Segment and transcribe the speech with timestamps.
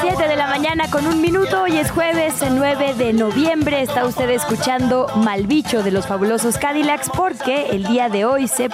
[0.00, 4.28] 7 de la mañana con un minuto, hoy es jueves 9 de noviembre, está usted
[4.30, 8.68] escuchando Malbicho de los fabulosos Cadillacs porque el día de hoy se,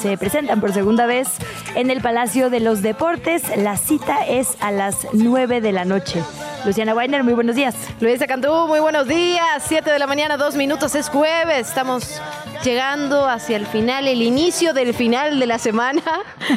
[0.00, 1.28] se presentan por segunda vez
[1.74, 6.22] en el Palacio de los Deportes, la cita es a las 9 de la noche.
[6.64, 7.74] Luciana Weiner, muy buenos días.
[8.00, 9.62] Luisa Cantú, muy buenos días.
[9.66, 11.68] 7 de la mañana, dos minutos, es jueves.
[11.68, 12.20] Estamos
[12.64, 16.02] llegando hacia el final, el inicio del final de la semana.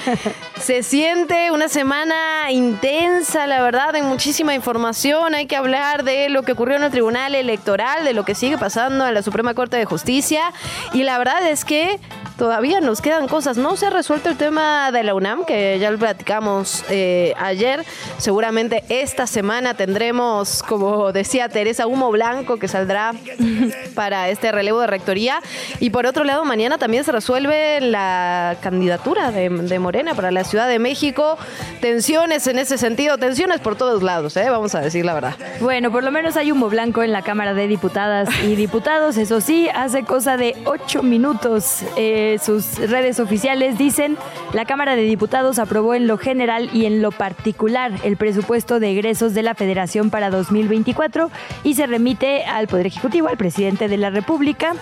[0.59, 5.35] Se siente una semana intensa, la verdad, de muchísima información.
[5.35, 8.57] Hay que hablar de lo que ocurrió en el Tribunal Electoral, de lo que sigue
[8.57, 10.51] pasando en la Suprema Corte de Justicia.
[10.93, 11.99] Y la verdad es que
[12.41, 13.55] todavía nos quedan cosas.
[13.57, 17.85] No se ha resuelto el tema de la UNAM, que ya lo platicamos eh, ayer.
[18.17, 23.13] Seguramente esta semana tendremos, como decía Teresa, humo blanco que saldrá
[23.93, 25.39] para este relevo de rectoría.
[25.79, 30.67] Y por otro lado, mañana también se resuelve la candidatura de, Morena para la Ciudad
[30.67, 31.37] de México.
[31.79, 34.49] Tensiones en ese sentido, tensiones por todos lados, ¿eh?
[34.49, 35.35] vamos a decir la verdad.
[35.59, 39.17] Bueno, por lo menos hay humo blanco en la Cámara de Diputadas y Diputados.
[39.17, 41.83] Eso sí, hace cosa de ocho minutos.
[41.95, 44.17] Eh, sus redes oficiales dicen,
[44.53, 48.91] la Cámara de Diputados aprobó en lo general y en lo particular el presupuesto de
[48.91, 51.29] egresos de la Federación para 2024
[51.63, 54.73] y se remite al Poder Ejecutivo, al presidente de la República,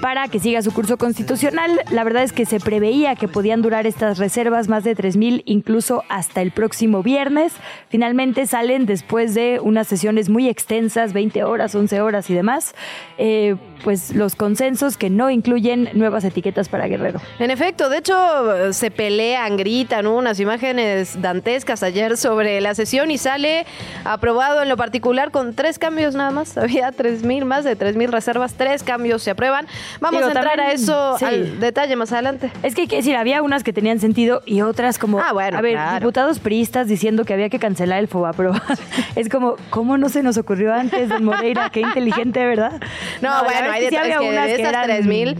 [0.00, 1.80] para que siga su curso constitucional.
[1.90, 6.04] La verdad es que se preveía que podían durar estas reservas más de 3.000, incluso
[6.08, 7.52] hasta el próximo viernes.
[7.88, 12.74] Finalmente salen después de unas sesiones muy extensas, 20 horas, 11 horas y demás,
[13.18, 17.20] eh, pues los consensos que no incluyen nuevas etiquetas para Guerrero.
[17.38, 23.18] En efecto, de hecho se pelean, gritan unas imágenes dantescas ayer sobre la sesión y
[23.18, 23.66] sale
[24.04, 26.56] aprobado en lo particular con tres cambios nada más.
[26.68, 29.66] Había 3.000, más de 3.000 reservas, tres cambios se aprueban.
[30.00, 32.50] Vamos a entrar a eso al detalle más adelante.
[32.62, 35.58] Es que hay que decir, había unas que tenían sentido y otras como, ah, bueno,
[35.58, 38.54] a ver, diputados priistas diciendo que había que cancelar el FOBAPRO.
[39.16, 41.70] es como, ¿cómo no se nos ocurrió antes, don Moreira?
[41.70, 42.80] Qué inteligente, ¿verdad?
[43.20, 45.38] No, bueno, hay detalles que, de esas 3000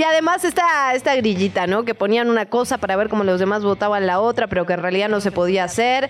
[0.00, 1.84] y además esta, esta grillita, ¿no?
[1.84, 4.80] Que ponían una cosa para ver cómo los demás votaban la otra, pero que en
[4.80, 6.08] realidad no se podía hacer.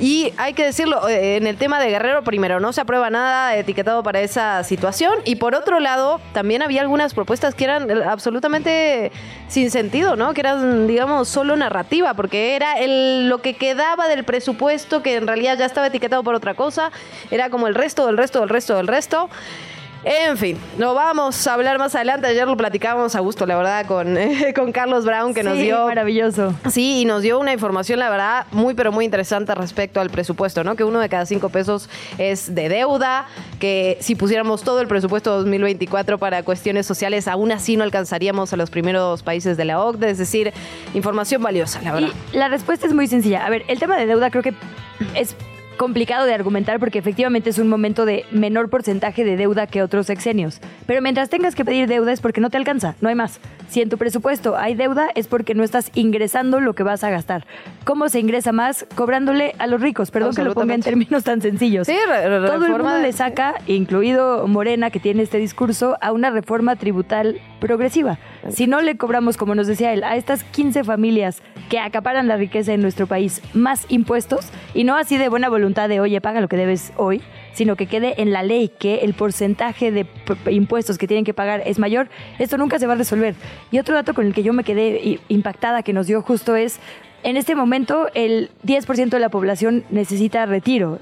[0.00, 3.56] Y hay que decirlo, eh, en el tema de Guerrero, primero, no se aprueba nada
[3.56, 5.14] etiquetado para esa situación.
[5.24, 9.10] Y por otro lado, también había algunas propuestas que eran absolutamente
[9.48, 10.34] sin sentido, ¿no?
[10.34, 15.26] Que eran, digamos, solo narrativa, porque era el, lo que quedaba del presupuesto que en
[15.26, 16.92] realidad ya estaba etiquetado por otra cosa.
[17.30, 19.28] Era como el resto, del resto, del resto, del resto.
[20.04, 22.26] En fin, lo vamos a hablar más adelante.
[22.26, 24.18] Ayer lo platicábamos a gusto, la verdad, con,
[24.54, 25.86] con Carlos Brown, que nos dio.
[25.86, 26.54] Maravilloso.
[26.70, 30.64] Sí, y nos dio una información, la verdad, muy, pero muy interesante respecto al presupuesto,
[30.64, 30.74] ¿no?
[30.74, 33.26] Que uno de cada cinco pesos es de deuda,
[33.60, 38.56] que si pusiéramos todo el presupuesto 2024 para cuestiones sociales, aún así no alcanzaríamos a
[38.56, 40.10] los primeros países de la OCDE.
[40.10, 40.52] Es decir,
[40.94, 42.08] información valiosa, la verdad.
[42.32, 43.46] Y la respuesta es muy sencilla.
[43.46, 44.54] A ver, el tema de deuda creo que
[45.14, 45.36] es
[45.82, 50.06] complicado de argumentar porque efectivamente es un momento de menor porcentaje de deuda que otros
[50.06, 50.60] sexenios.
[50.86, 53.40] Pero mientras tengas que pedir deuda es porque no te alcanza, no hay más.
[53.68, 57.10] Si en tu presupuesto hay deuda es porque no estás ingresando lo que vas a
[57.10, 57.48] gastar.
[57.82, 58.86] ¿Cómo se ingresa más?
[58.94, 60.12] Cobrándole a los ricos.
[60.12, 61.88] Perdón que lo ponga en términos tan sencillos.
[61.88, 66.76] Sí, Todo el mundo le saca, incluido Morena que tiene este discurso, a una reforma
[66.76, 68.18] tributal progresiva.
[68.50, 72.36] Si no le cobramos, como nos decía él, a estas 15 familias que acaparan la
[72.36, 76.40] riqueza en nuestro país más impuestos, y no así de buena voluntad de, oye, paga
[76.40, 77.22] lo que debes hoy,
[77.52, 80.06] sino que quede en la ley que el porcentaje de
[80.50, 82.08] impuestos que tienen que pagar es mayor,
[82.40, 83.36] esto nunca se va a resolver.
[83.70, 86.80] Y otro dato con el que yo me quedé impactada que nos dio justo es,
[87.22, 90.98] en este momento el 10% de la población necesita retiro.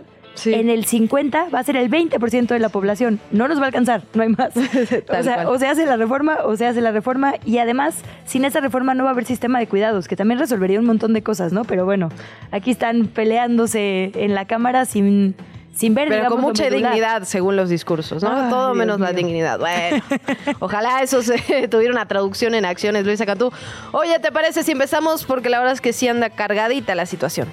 [0.46, 3.20] En el 50 va a ser el 20% de la población.
[3.30, 4.56] No nos va a alcanzar, no hay más.
[4.56, 8.44] o, sea, o se hace la reforma o se hace la reforma y además sin
[8.44, 11.22] esa reforma no va a haber sistema de cuidados, que también resolvería un montón de
[11.22, 11.64] cosas, ¿no?
[11.64, 12.08] Pero bueno,
[12.50, 15.34] aquí están peleándose en la Cámara sin
[15.72, 18.50] sin ver, Pero con mucha dignidad, según los discursos, ¿no?
[18.50, 19.58] Todo menos la dignidad.
[19.58, 20.04] Bueno,
[20.58, 23.50] ojalá eso se tuviera una traducción en acciones, Luisa Cantú.
[23.92, 25.24] Oye, ¿te parece si empezamos?
[25.24, 27.48] Porque la verdad es que sí anda cargadita la situación.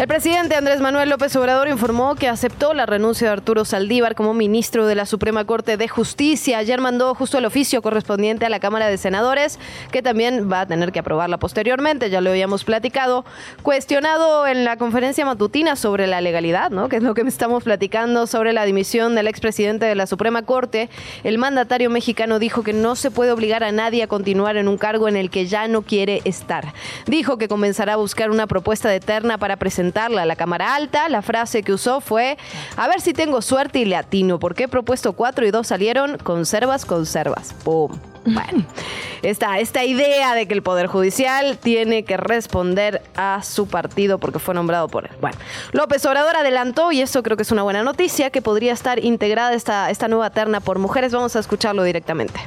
[0.00, 4.32] El presidente Andrés Manuel López Obrador informó que aceptó la renuncia de Arturo Saldívar como
[4.32, 6.56] ministro de la Suprema Corte de Justicia.
[6.56, 9.58] Ayer mandó justo el oficio correspondiente a la Cámara de Senadores,
[9.92, 13.26] que también va a tener que aprobarla posteriormente, ya lo habíamos platicado.
[13.60, 16.88] Cuestionado en la conferencia matutina sobre la legalidad, ¿no?
[16.88, 20.88] que es lo que estamos platicando sobre la dimisión del expresidente de la Suprema Corte,
[21.24, 24.78] el mandatario mexicano dijo que no se puede obligar a nadie a continuar en un
[24.78, 26.72] cargo en el que ya no quiere estar.
[27.04, 31.08] Dijo que comenzará a buscar una propuesta de terna para presentar a la Cámara Alta.
[31.08, 32.38] La frase que usó fue,
[32.76, 36.18] a ver si tengo suerte y le atino, porque he propuesto cuatro y dos salieron,
[36.18, 37.54] conservas, conservas.
[37.64, 37.92] ¡Pum!
[38.24, 38.66] Bueno,
[39.22, 44.38] esta, esta idea de que el Poder Judicial tiene que responder a su partido porque
[44.38, 45.12] fue nombrado por él.
[45.22, 45.38] Bueno,
[45.72, 49.54] López Obrador adelantó, y eso creo que es una buena noticia, que podría estar integrada
[49.54, 51.12] esta, esta nueva terna por mujeres.
[51.12, 52.40] Vamos a escucharlo directamente.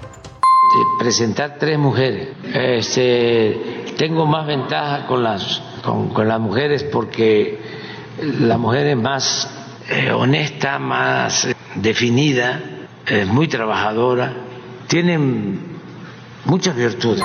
[0.99, 2.29] Presentar tres mujeres.
[2.53, 7.59] Este, tengo más ventaja con las con, las mujeres porque
[8.21, 9.49] la mujer es más
[9.89, 12.61] eh, honesta, más eh, definida,
[13.05, 14.33] es muy trabajadora,
[14.87, 15.59] tienen
[16.45, 17.23] muchas virtudes.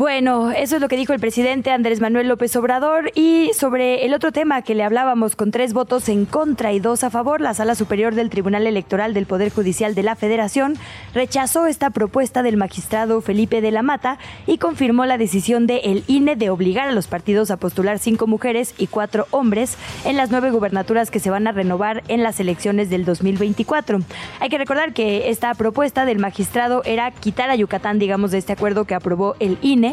[0.00, 4.14] Bueno, eso es lo que dijo el presidente Andrés Manuel López Obrador y sobre el
[4.14, 7.52] otro tema que le hablábamos con tres votos en contra y dos a favor, la
[7.52, 10.78] Sala Superior del Tribunal Electoral del Poder Judicial de la Federación
[11.12, 14.16] rechazó esta propuesta del magistrado Felipe de la Mata
[14.46, 18.26] y confirmó la decisión de el INE de obligar a los partidos a postular cinco
[18.26, 19.76] mujeres y cuatro hombres
[20.06, 23.98] en las nueve gubernaturas que se van a renovar en las elecciones del 2024.
[24.40, 28.54] Hay que recordar que esta propuesta del magistrado era quitar a Yucatán, digamos, de este
[28.54, 29.89] acuerdo que aprobó el INE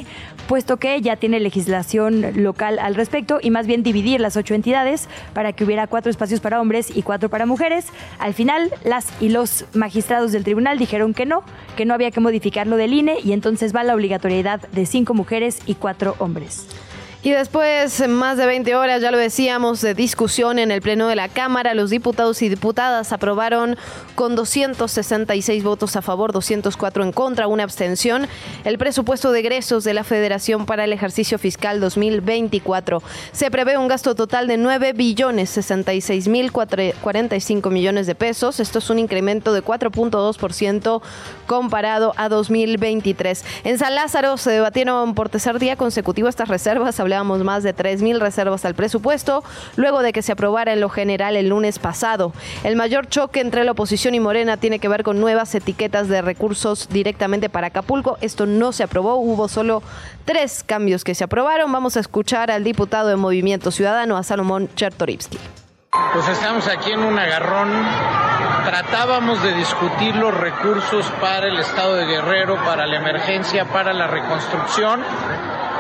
[0.48, 5.08] puesto que ya tiene legislación local al respecto y más bien dividir las ocho entidades
[5.34, 7.88] para que hubiera cuatro espacios para hombres y cuatro para mujeres.
[8.20, 11.44] Al final, las y los magistrados del tribunal dijeron que no,
[11.76, 15.14] que no había que modificar lo del INE y entonces va la obligatoriedad de cinco
[15.14, 16.68] mujeres y cuatro hombres.
[17.24, 21.16] Y después, más de 20 horas, ya lo decíamos, de discusión en el Pleno de
[21.16, 23.75] la Cámara, los diputados y diputadas aprobaron
[24.14, 28.28] con 266 votos a favor, 204 en contra, una abstención,
[28.66, 33.02] el presupuesto de egresos de la Federación para el ejercicio fiscal 2024.
[33.31, 38.60] Se prevé un gasto total de 9 billones 66 mil 45 millones de pesos.
[38.60, 41.02] Esto es un incremento de 4.2%
[41.48, 43.44] comparado a 2023.
[43.64, 48.19] En San Lázaro se debatieron por tercer día consecutivo estas reservas hablábamos más de 3.000
[48.19, 49.44] reservas al presupuesto,
[49.77, 52.33] luego de que se aprobara en lo general el lunes pasado.
[52.65, 56.21] El mayor choque entre la oposición y Morena tiene que ver con nuevas etiquetas de
[56.21, 58.18] recursos directamente para Acapulco.
[58.19, 59.81] Esto no se aprobó, hubo solo
[60.25, 61.71] tres cambios que se aprobaron.
[61.71, 65.39] Vamos a escuchar al diputado de Movimiento Ciudadano, a Salomón Chertorivsky.
[66.13, 67.71] Pues estamos aquí en un agarrón.
[68.65, 74.07] Tratábamos de discutir los recursos para el estado de Guerrero, para la emergencia, para la
[74.07, 75.01] reconstrucción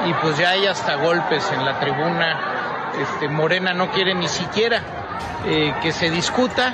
[0.05, 2.39] y pues ya hay hasta golpes en la tribuna.
[3.01, 4.81] Este, Morena no quiere ni siquiera
[5.45, 6.73] eh, que se discuta.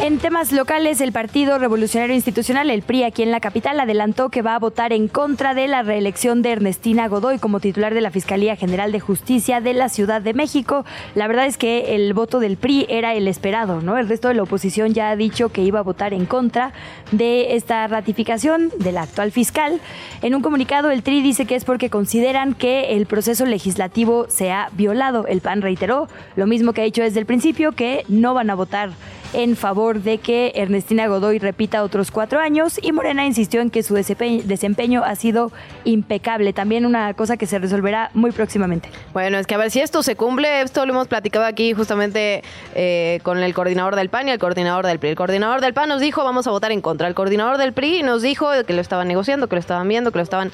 [0.00, 4.42] En temas locales, el Partido Revolucionario Institucional, el PRI, aquí en la capital, adelantó que
[4.42, 8.10] va a votar en contra de la reelección de Ernestina Godoy como titular de la
[8.10, 10.84] Fiscalía General de Justicia de la Ciudad de México.
[11.14, 13.96] La verdad es que el voto del PRI era el esperado, ¿no?
[13.96, 16.72] El resto de la oposición ya ha dicho que iba a votar en contra
[17.12, 19.80] de esta ratificación de la actual fiscal.
[20.20, 24.50] En un comunicado, el TRI dice que es porque consideran que el proceso legislativo se
[24.50, 25.26] ha violado.
[25.28, 28.54] El PAN reiteró lo mismo que ha dicho desde el principio, que no van a
[28.54, 28.90] votar
[29.34, 33.82] en favor de que Ernestina Godoy repita otros cuatro años y Morena insistió en que
[33.82, 35.52] su desempeño ha sido
[35.84, 36.52] impecable.
[36.52, 38.88] También una cosa que se resolverá muy próximamente.
[39.12, 42.42] Bueno, es que a ver si esto se cumple, esto lo hemos platicado aquí justamente
[42.74, 45.10] eh, con el coordinador del PAN y el coordinador del PRI.
[45.10, 47.08] El coordinador del PAN nos dijo vamos a votar en contra.
[47.08, 50.18] El coordinador del PRI nos dijo que lo estaban negociando, que lo estaban viendo, que
[50.18, 50.52] lo estaban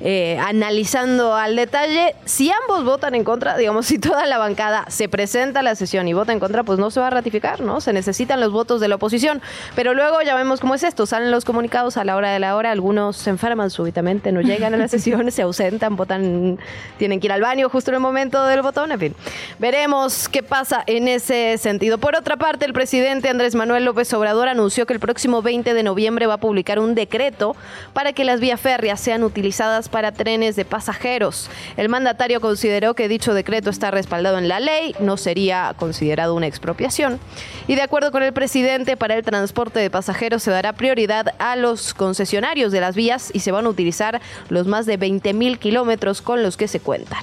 [0.00, 5.08] eh, analizando al detalle, si ambos votan en contra, digamos, si toda la bancada se
[5.08, 7.80] presenta a la sesión y vota en contra, pues no se va a ratificar, ¿no?
[7.80, 9.40] Se necesitan los votos de la oposición.
[9.76, 12.56] Pero luego ya vemos cómo es esto, salen los comunicados a la hora de la
[12.56, 16.58] hora, algunos se enferman súbitamente, no llegan a la sesión, se ausentan, votan,
[16.98, 19.14] tienen que ir al baño justo en el momento del botón, en fin.
[19.58, 21.98] Veremos qué pasa en ese sentido.
[21.98, 25.82] Por otra parte, el presidente Andrés Manuel López Obrador anunció que el próximo 20 de
[25.82, 27.54] noviembre va a publicar un decreto
[27.92, 31.50] para que las vías férreas sean utilizadas para trenes de pasajeros.
[31.76, 36.46] El mandatario consideró que dicho decreto está respaldado en la ley, no sería considerado una
[36.46, 37.18] expropiación.
[37.66, 41.56] Y de acuerdo con el presidente, para el transporte de pasajeros se dará prioridad a
[41.56, 45.58] los concesionarios de las vías y se van a utilizar los más de 20 mil
[45.58, 47.22] kilómetros con los que se cuentan.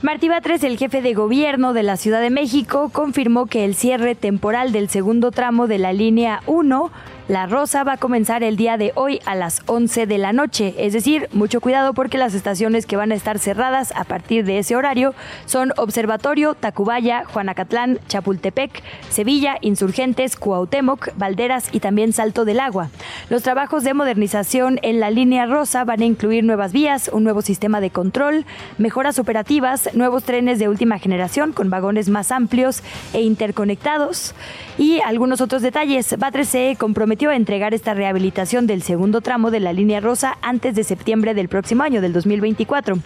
[0.00, 4.14] Martí Batres, el jefe de gobierno de la Ciudad de México, confirmó que el cierre
[4.14, 6.92] temporal del segundo tramo de la línea 1
[7.28, 10.74] La Rosa va a comenzar el día de hoy a las 11 de la noche,
[10.78, 14.58] es decir, mucho cuidado porque las estaciones que van a estar cerradas a partir de
[14.58, 22.60] ese horario son Observatorio, Tacubaya, Juanacatlán, Chapultepec, Sevilla, Insurgentes, Cuauhtémoc, Valderas y también Salto del
[22.60, 22.88] Agua.
[23.28, 27.42] Los trabajos de modernización en la línea rosa van a incluir nuevas vías, un nuevo
[27.42, 28.46] sistema de control,
[28.78, 32.82] mejoras operativas, nuevos trenes de última generación con vagones más amplios
[33.12, 34.34] e interconectados
[34.78, 36.18] y algunos otros detalles.
[36.18, 40.74] Batre se comprometió a entregar esta rehabilitación del segundo tramo de la línea rosa antes
[40.76, 42.96] de septiembre del próximo año, del 2024.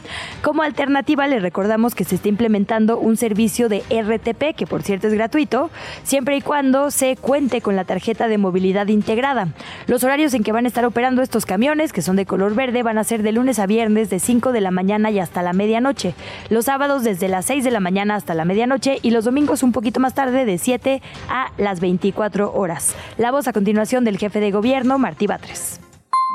[0.43, 5.09] Como alternativa, le recordamos que se está implementando un servicio de RTP, que por cierto
[5.09, 5.71] es gratuito,
[6.05, 9.49] siempre y cuando se cuente con la tarjeta de movilidad integrada.
[9.87, 12.83] Los horarios en que van a estar operando estos camiones, que son de color verde,
[12.83, 15.55] van a ser de lunes a viernes de 5 de la mañana y hasta la
[15.55, 16.15] medianoche.
[16.51, 19.73] Los sábados desde las 6 de la mañana hasta la medianoche y los domingos un
[19.73, 21.01] poquito más tarde de 7
[21.31, 22.95] a las 24 horas.
[23.17, 25.81] La voz a continuación del jefe de gobierno, Martí Batres.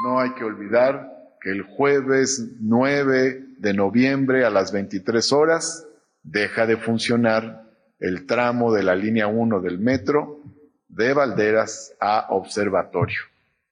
[0.03, 5.87] No hay que olvidar que el jueves 9 de noviembre a las 23 horas
[6.23, 7.63] deja de funcionar
[7.99, 10.39] el tramo de la línea 1 del metro
[10.87, 13.19] de Valderas a Observatorio.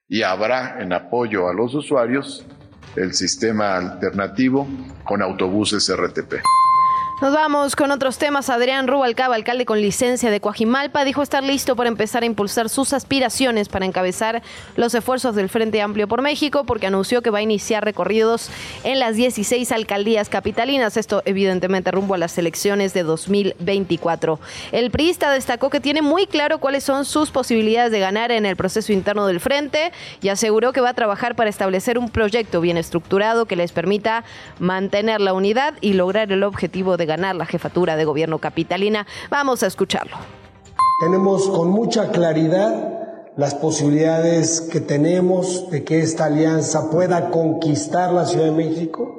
[0.08, 2.46] Y habrá en apoyo a los usuarios
[2.94, 4.66] el sistema alternativo
[5.04, 6.34] con autobuses RTP.
[7.22, 8.50] Nos vamos con otros temas.
[8.50, 12.92] Adrián Rubalcaba, alcalde con licencia de Coajimalpa, dijo estar listo para empezar a impulsar sus
[12.92, 14.42] aspiraciones para encabezar
[14.76, 18.50] los esfuerzos del Frente Amplio por México, porque anunció que va a iniciar recorridos
[18.84, 20.98] en las 16 alcaldías capitalinas.
[20.98, 24.38] Esto, evidentemente, rumbo a las elecciones de 2024.
[24.72, 28.56] El priista destacó que tiene muy claro cuáles son sus posibilidades de ganar en el
[28.56, 32.76] proceso interno del Frente y aseguró que va a trabajar para establecer un proyecto bien
[32.76, 34.22] estructurado que les permita
[34.58, 39.06] mantener la unidad y lograr el objetivo de ganar la jefatura de gobierno capitalina.
[39.30, 40.16] Vamos a escucharlo.
[41.00, 42.96] Tenemos con mucha claridad
[43.36, 49.14] las posibilidades que tenemos de que esta alianza pueda conquistar la Ciudad de México,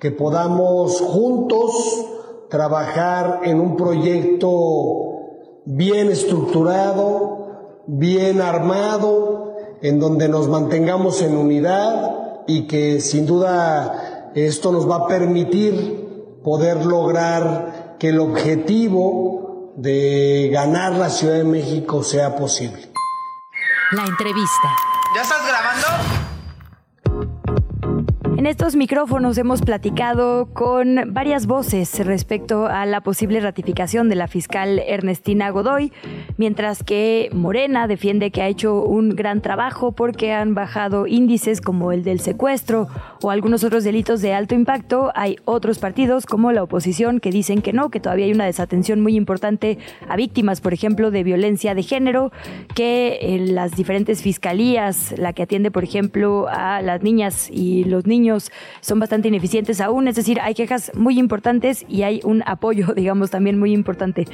[0.00, 2.04] que podamos juntos
[2.50, 12.66] trabajar en un proyecto bien estructurado, bien armado, en donde nos mantengamos en unidad y
[12.66, 16.03] que sin duda esto nos va a permitir
[16.44, 22.92] poder lograr que el objetivo de ganar la Ciudad de México sea posible.
[23.92, 24.68] La entrevista.
[25.16, 26.23] ¿Ya estás grabando?
[28.36, 34.26] En estos micrófonos hemos platicado con varias voces respecto a la posible ratificación de la
[34.26, 35.92] fiscal Ernestina Godoy,
[36.36, 41.92] mientras que Morena defiende que ha hecho un gran trabajo porque han bajado índices como
[41.92, 42.88] el del secuestro
[43.22, 45.12] o algunos otros delitos de alto impacto.
[45.14, 49.00] Hay otros partidos como la oposición que dicen que no, que todavía hay una desatención
[49.00, 52.32] muy importante a víctimas, por ejemplo, de violencia de género,
[52.74, 58.06] que en las diferentes fiscalías, la que atiende, por ejemplo, a las niñas y los
[58.06, 58.23] niños,
[58.80, 63.30] son bastante ineficientes aún, es decir, hay quejas muy importantes y hay un apoyo, digamos,
[63.30, 64.26] también muy importante.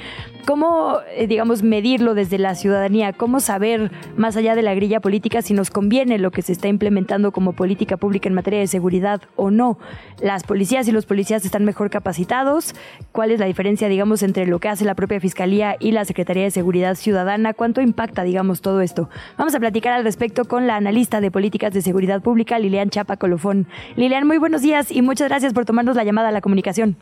[0.47, 3.13] ¿Cómo, eh, digamos, medirlo desde la ciudadanía?
[3.13, 6.69] ¿Cómo saber, más allá de la grilla política, si nos conviene lo que se está
[6.69, 9.79] implementando como política pública en materia de seguridad o no?
[10.21, 12.75] ¿Las policías y los policías están mejor capacitados?
[13.13, 16.45] ¿Cuál es la diferencia, digamos, entre lo que hace la propia Fiscalía y la Secretaría
[16.45, 17.55] de Seguridad Ciudadana?
[17.55, 19.09] ¿Cuánto impacta, digamos, todo esto?
[19.37, 23.17] Vamos a platicar al respecto con la analista de políticas de seguridad pública, Lilian Chapa
[23.17, 23.67] Colofón.
[23.97, 26.97] Lilian, muy buenos días y muchas gracias por tomarnos la llamada a la comunicación.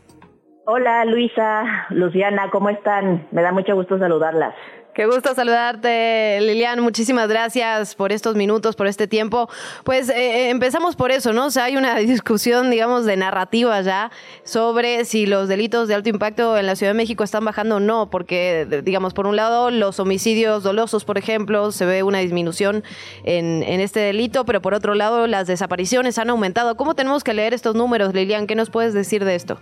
[0.65, 3.27] Hola Luisa, Luciana, ¿cómo están?
[3.31, 4.53] Me da mucho gusto saludarlas.
[4.93, 6.81] Qué gusto saludarte, Lilian.
[6.81, 9.47] Muchísimas gracias por estos minutos, por este tiempo.
[9.83, 11.45] Pues eh, eh, empezamos por eso, ¿no?
[11.45, 14.11] O sea, hay una discusión, digamos, de narrativa ya
[14.43, 17.79] sobre si los delitos de alto impacto en la Ciudad de México están bajando o
[17.79, 22.83] no, porque, digamos, por un lado, los homicidios dolosos, por ejemplo, se ve una disminución
[23.23, 26.75] en, en este delito, pero por otro lado, las desapariciones han aumentado.
[26.75, 28.47] ¿Cómo tenemos que leer estos números, Lilian?
[28.47, 29.61] ¿Qué nos puedes decir de esto?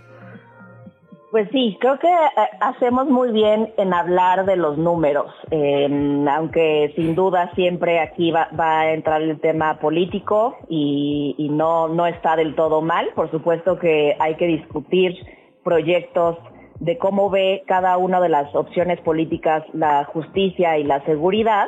[1.30, 7.14] Pues sí, creo que eh, hacemos muy bien en hablar de los números, aunque sin
[7.14, 12.80] duda siempre aquí va, a entrar el tema político y, no, no está del todo
[12.80, 13.10] mal.
[13.14, 15.14] Por supuesto que hay que discutir
[15.64, 16.38] proyectos
[16.80, 21.66] de cómo ve cada una de las opciones políticas la justicia y la seguridad.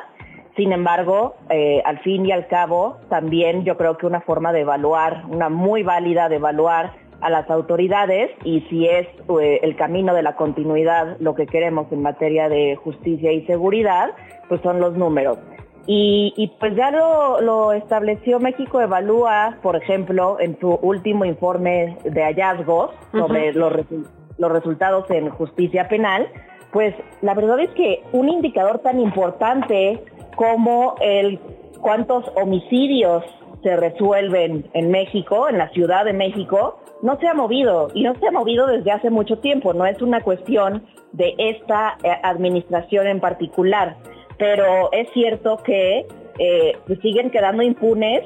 [0.57, 4.61] Sin embargo, eh, al fin y al cabo, también yo creo que una forma de
[4.61, 9.07] evaluar, una muy válida de evaluar a las autoridades y si es
[9.41, 14.11] eh, el camino de la continuidad lo que queremos en materia de justicia y seguridad,
[14.49, 15.39] pues son los números.
[15.93, 22.93] Y, pues ya lo, estableció México Evalúa, por ejemplo, en su último informe de hallazgos
[23.11, 23.73] sobre los,
[24.39, 26.29] los resultados en justicia penal,
[26.73, 30.05] pues la verdad es que un indicador tan importante
[30.37, 31.41] como el
[31.81, 33.25] cuántos homicidios
[33.63, 38.15] se resuelven en México, en la Ciudad de México, no se ha movido y no
[38.17, 39.73] se ha movido desde hace mucho tiempo.
[39.73, 43.97] No es una cuestión de esta eh, administración en particular,
[44.39, 46.07] pero es cierto que
[46.39, 48.23] eh, siguen quedando impunes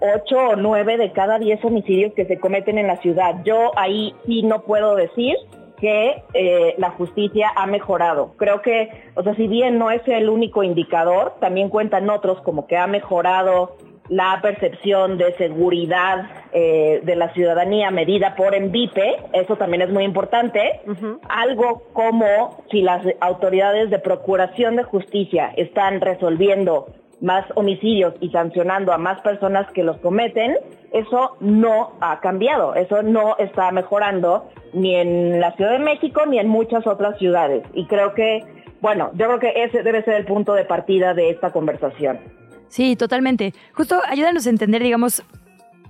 [0.00, 3.36] ocho o nueve de cada diez homicidios que se cometen en la ciudad.
[3.44, 5.36] Yo ahí sí no puedo decir
[5.78, 8.34] que eh, la justicia ha mejorado.
[8.36, 12.68] Creo que, o sea, si bien no es el único indicador, también cuentan otros como
[12.68, 13.76] que ha mejorado
[14.08, 20.04] la percepción de seguridad eh, de la ciudadanía medida por ENVIPE, eso también es muy
[20.04, 20.80] importante,
[21.28, 26.86] algo como si las autoridades de procuración de justicia están resolviendo
[27.20, 30.56] más homicidios y sancionando a más personas que los cometen,
[30.92, 36.38] eso no ha cambiado, eso no está mejorando ni en la Ciudad de México ni
[36.38, 37.62] en muchas otras ciudades.
[37.74, 38.44] Y creo que,
[38.80, 42.41] bueno, yo creo que ese debe ser el punto de partida de esta conversación.
[42.72, 43.52] Sí, totalmente.
[43.74, 45.22] Justo ayúdanos a entender, digamos,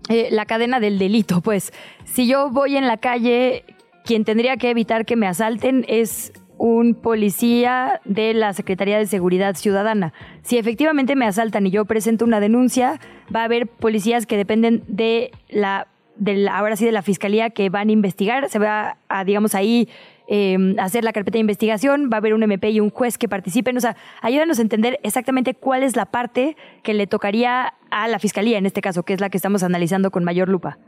[0.08, 1.40] eh, la cadena del delito.
[1.40, 1.72] Pues
[2.02, 3.64] si yo voy en la calle,
[4.04, 9.54] quien tendría que evitar que me asalten es un policía de la Secretaría de Seguridad
[9.54, 10.12] Ciudadana.
[10.42, 12.98] Si efectivamente me asaltan y yo presento una denuncia,
[13.32, 15.86] va a haber policías que dependen de la,
[16.16, 19.88] de ahora sí de la fiscalía que van a investigar, se va a, digamos ahí
[20.34, 23.28] Em, hacer la carpeta de investigación, va a haber un MP y un juez que
[23.28, 23.76] participen.
[23.76, 28.18] O sea, ayúdanos a entender exactamente cuál es la parte que le tocaría a la
[28.18, 30.78] fiscalía en este caso, que es la que estamos analizando con mayor lupa.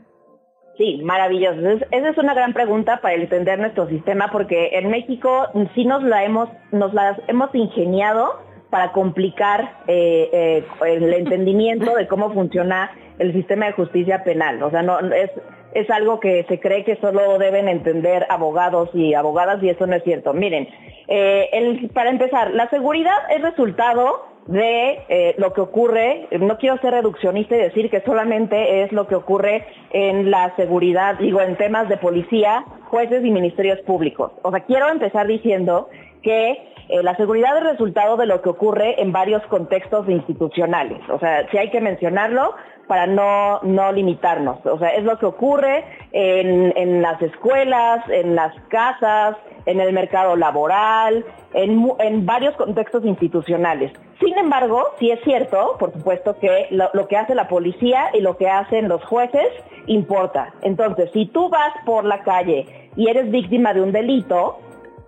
[0.79, 1.59] Sí, maravilloso.
[1.91, 6.23] esa es una gran pregunta para entender nuestro sistema, porque en México sí nos la
[6.23, 13.31] hemos, nos la hemos ingeniado para complicar eh, eh, el entendimiento de cómo funciona el
[13.31, 14.63] sistema de justicia penal.
[14.63, 15.29] O sea, no es
[15.75, 19.95] es algo que se cree que solo deben entender abogados y abogadas y eso no
[19.95, 20.33] es cierto.
[20.33, 20.69] Miren,
[21.07, 26.93] eh, para empezar, la seguridad es resultado de eh, lo que ocurre, no quiero ser
[26.93, 31.89] reduccionista y decir que solamente es lo que ocurre en la seguridad, digo, en temas
[31.89, 34.31] de policía, jueces y ministerios públicos.
[34.43, 35.89] O sea, quiero empezar diciendo
[36.21, 40.99] que eh, la seguridad es resultado de lo que ocurre en varios contextos institucionales.
[41.09, 42.55] O sea, si hay que mencionarlo,
[42.87, 44.63] para no, no limitarnos.
[44.65, 49.93] O sea, es lo que ocurre en, en las escuelas, en las casas, en el
[49.93, 53.91] mercado laboral, en, en, varios contextos institucionales.
[54.19, 58.21] Sin embargo, sí es cierto, por supuesto, que lo, lo, que hace la policía y
[58.21, 59.47] lo que hacen los jueces
[59.87, 60.53] importa.
[60.61, 64.59] Entonces, si tú vas por la calle y eres víctima de un delito,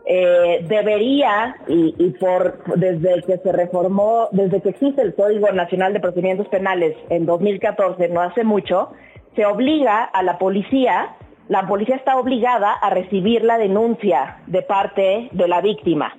[0.09, 5.91] eh, debería, y, y, por desde que se reformó, desde que existe el Código Nacional
[5.91, 8.91] de Procedimientos Penales en 2014, no hace mucho,
[9.35, 11.15] se obliga a la policía,
[11.49, 16.15] la policía está obligada a recibir la denuncia de parte de la víctima.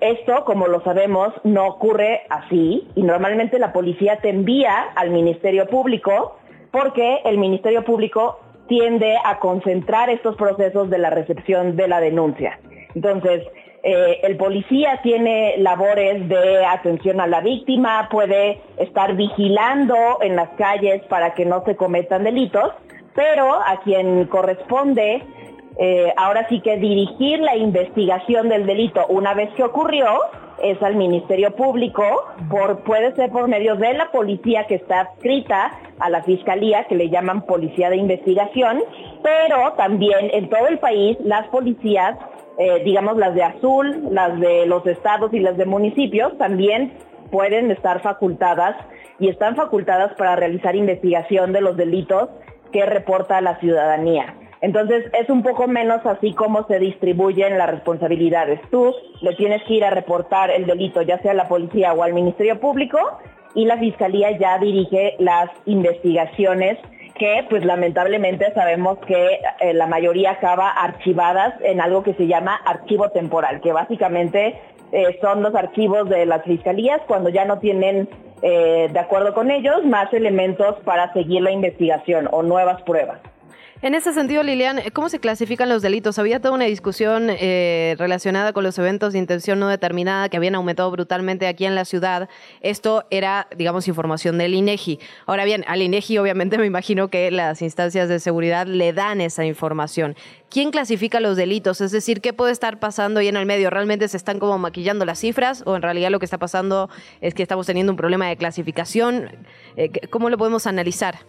[0.00, 5.66] Esto, como lo sabemos, no ocurre así y normalmente la policía te envía al Ministerio
[5.66, 6.36] Público
[6.72, 12.58] porque el Ministerio Público tiende a concentrar estos procesos de la recepción de la denuncia.
[12.94, 13.42] Entonces,
[13.82, 20.50] eh, el policía tiene labores de atención a la víctima, puede estar vigilando en las
[20.50, 22.72] calles para que no se cometan delitos,
[23.14, 25.22] pero a quien corresponde
[25.78, 30.20] eh, ahora sí que dirigir la investigación del delito una vez que ocurrió
[30.62, 32.04] es al Ministerio Público,
[32.50, 36.96] por, puede ser por medio de la policía que está adscrita a la Fiscalía, que
[36.96, 38.82] le llaman Policía de Investigación,
[39.22, 42.18] pero también en todo el país las policías
[42.60, 46.92] eh, digamos las de azul, las de los estados y las de municipios, también
[47.30, 48.76] pueden estar facultadas
[49.18, 52.28] y están facultadas para realizar investigación de los delitos
[52.70, 54.34] que reporta la ciudadanía.
[54.60, 58.60] Entonces es un poco menos así como se distribuyen las responsabilidades.
[58.70, 62.02] Tú le tienes que ir a reportar el delito ya sea a la policía o
[62.02, 62.98] al Ministerio Público
[63.54, 66.76] y la Fiscalía ya dirige las investigaciones
[67.20, 72.54] que pues lamentablemente sabemos que eh, la mayoría acaba archivadas en algo que se llama
[72.64, 74.58] archivo temporal, que básicamente
[74.90, 78.08] eh, son los archivos de las fiscalías cuando ya no tienen,
[78.40, 83.20] eh, de acuerdo con ellos, más elementos para seguir la investigación o nuevas pruebas.
[83.82, 86.18] En ese sentido, Lilian, ¿cómo se clasifican los delitos?
[86.18, 90.54] Había toda una discusión eh, relacionada con los eventos de intención no determinada que habían
[90.54, 92.28] aumentado brutalmente aquí en la ciudad.
[92.60, 95.00] Esto era, digamos, información del INEGI.
[95.24, 99.46] Ahora bien, al INEGI obviamente me imagino que las instancias de seguridad le dan esa
[99.46, 100.14] información.
[100.50, 101.80] ¿Quién clasifica los delitos?
[101.80, 103.70] Es decir, ¿qué puede estar pasando ahí en el medio?
[103.70, 106.90] ¿Realmente se están como maquillando las cifras o en realidad lo que está pasando
[107.22, 109.30] es que estamos teniendo un problema de clasificación?
[109.78, 111.20] Eh, ¿Cómo lo podemos analizar?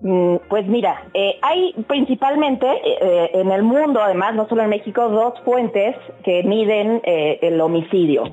[0.00, 5.08] Mm, pues mira, eh, hay principalmente eh, en el mundo, además, no solo en México,
[5.08, 8.24] dos fuentes que miden eh, el homicidio.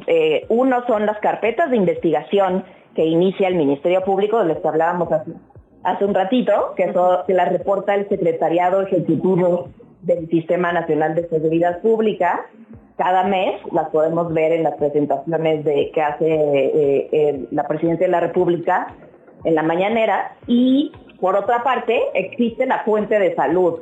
[0.50, 5.12] uno son las carpetas de investigación que inicia el Ministerio Público, de los que hablábamos
[5.12, 5.32] hace,
[5.84, 6.94] hace un ratito, que,
[7.34, 9.70] las reporta el Secretariado Ejecutivo
[10.02, 12.46] del Sistema Nacional de Seguridad Pública.
[12.98, 18.12] Cada mes las podemos ver en las presentaciones de que hace eh, la Presidencia de
[18.12, 18.94] la República
[19.46, 20.36] en la mañanera.
[20.46, 20.92] Y
[21.24, 23.80] por otra parte, existe la fuente de salud,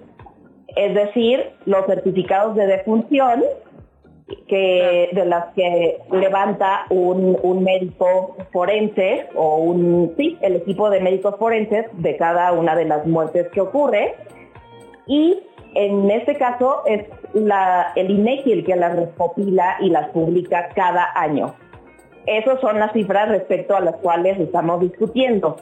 [0.76, 3.44] es decir, los certificados de defunción
[4.48, 11.00] que de las que levanta un, un, médico forense o un sí, el equipo de
[11.00, 14.14] médicos forenses de cada una de las muertes que ocurre
[15.08, 15.42] y
[15.74, 21.10] en este caso es la, el INEGI el que las recopila y las publica cada
[21.16, 21.56] año.
[22.26, 25.58] Esas son las cifras respecto a las cuales estamos discutiendo.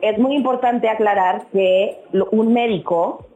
[0.00, 1.98] Es muy importante aclarar que
[2.30, 3.26] un médico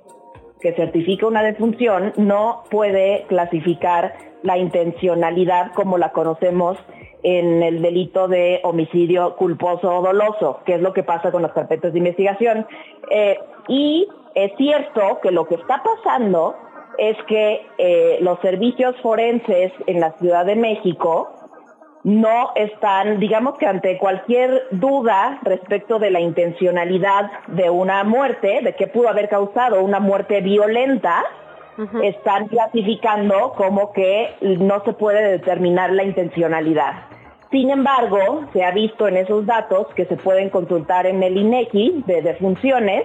[0.61, 6.79] que certifica una defunción no puede clasificar la intencionalidad como la conocemos
[7.25, 11.53] en el delito de homicidio culposo o doloso, que es lo que pasa con las
[11.53, 12.66] carpetas de investigación.
[13.11, 16.57] Eh, y es cierto que lo que está pasando
[16.98, 21.33] es que eh, los servicios forenses en la Ciudad de México
[22.04, 28.74] no están, digamos que ante cualquier duda respecto de la intencionalidad de una muerte, de
[28.74, 31.24] qué pudo haber causado una muerte violenta,
[32.02, 37.04] están clasificando como que no se puede determinar la intencionalidad.
[37.50, 42.04] Sin embargo, se ha visto en esos datos que se pueden consultar en el INEGI
[42.06, 43.04] de defunciones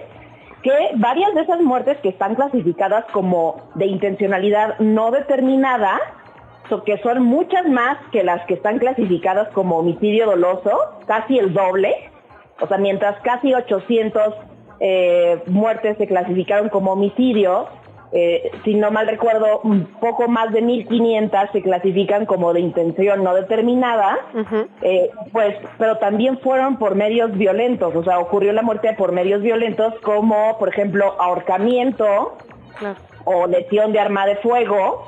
[0.62, 6.00] que varias de esas muertes que están clasificadas como de intencionalidad no determinada
[6.84, 12.10] que son muchas más que las que están clasificadas como homicidio doloso, casi el doble.
[12.60, 14.34] O sea, mientras casi 800
[14.80, 17.68] eh, muertes se clasificaron como homicidio,
[18.10, 23.22] eh, si no mal recuerdo, un poco más de 1.500 se clasifican como de intención
[23.22, 24.18] no determinada,
[24.80, 29.42] eh, pues, pero también fueron por medios violentos, o sea, ocurrió la muerte por medios
[29.42, 32.36] violentos como, por ejemplo, ahorcamiento
[33.24, 35.06] o lesión de arma de fuego,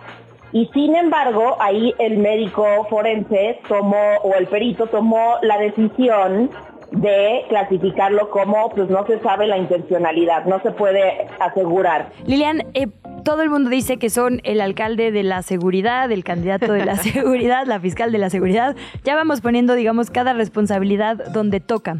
[0.53, 6.51] y sin embargo, ahí el médico forense tomó, o el perito tomó la decisión
[6.93, 12.11] de clasificarlo como, pues no se sabe la intencionalidad, no se puede asegurar.
[12.27, 12.89] Lilian, eh,
[13.25, 16.97] todo el mundo dice que son el alcalde de la seguridad, el candidato de la
[17.03, 18.77] seguridad, la fiscal de la seguridad.
[19.05, 21.99] Ya vamos poniendo, digamos, cada responsabilidad donde toca.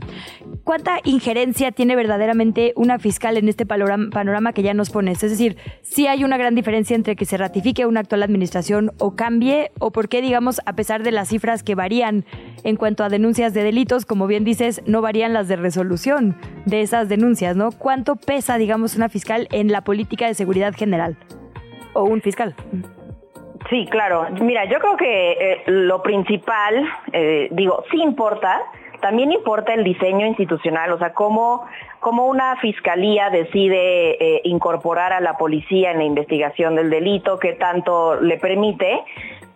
[0.65, 5.23] ¿Cuánta injerencia tiene verdaderamente una fiscal en este panorama que ya nos pones?
[5.23, 9.17] Es decir, si hay una gran diferencia entre que se ratifique una actual administración o
[9.17, 12.25] cambie, o por qué, digamos, a pesar de las cifras que varían
[12.65, 16.83] en cuanto a denuncias de delitos, como bien dices, no varían las de resolución de
[16.83, 17.73] esas denuncias, ¿no?
[17.73, 21.10] ¿Cuánto pesa, digamos, una fiscal en la política de seguridad general?
[21.93, 22.55] O un fiscal.
[23.69, 24.27] Sí, claro.
[24.41, 28.61] Mira, yo creo que eh, lo principal, eh, digo, sí importa,
[29.01, 31.67] también importa el diseño institucional, o sea, cómo,
[32.01, 37.53] cómo una fiscalía decide eh, incorporar a la policía en la investigación del delito, qué
[37.53, 39.01] tanto le permite,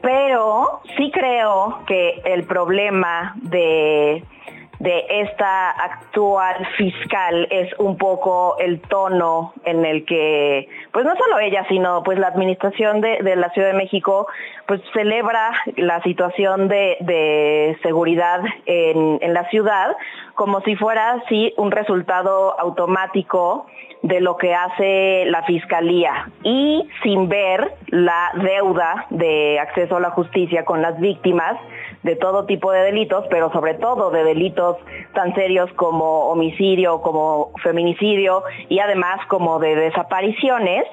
[0.01, 4.23] pero sí creo que el problema de
[4.85, 11.39] de esta actual fiscal es un poco el tono en el que, pues no solo
[11.39, 14.27] ella, sino pues la administración de, la Ciudad de México,
[14.67, 19.97] pues celebra la situación de, seguridad en, en, la ciudad
[20.35, 23.67] como si fuera así un resultado automático
[24.03, 30.11] de lo que hace la Fiscalía y sin ver la deuda de acceso a la
[30.11, 31.57] justicia con las víctimas
[32.05, 34.77] de todo tipo de delitos, pero sobre todo de delitos
[35.15, 40.85] tan serios como homicidio, como feminicidio y además como de desapariciones.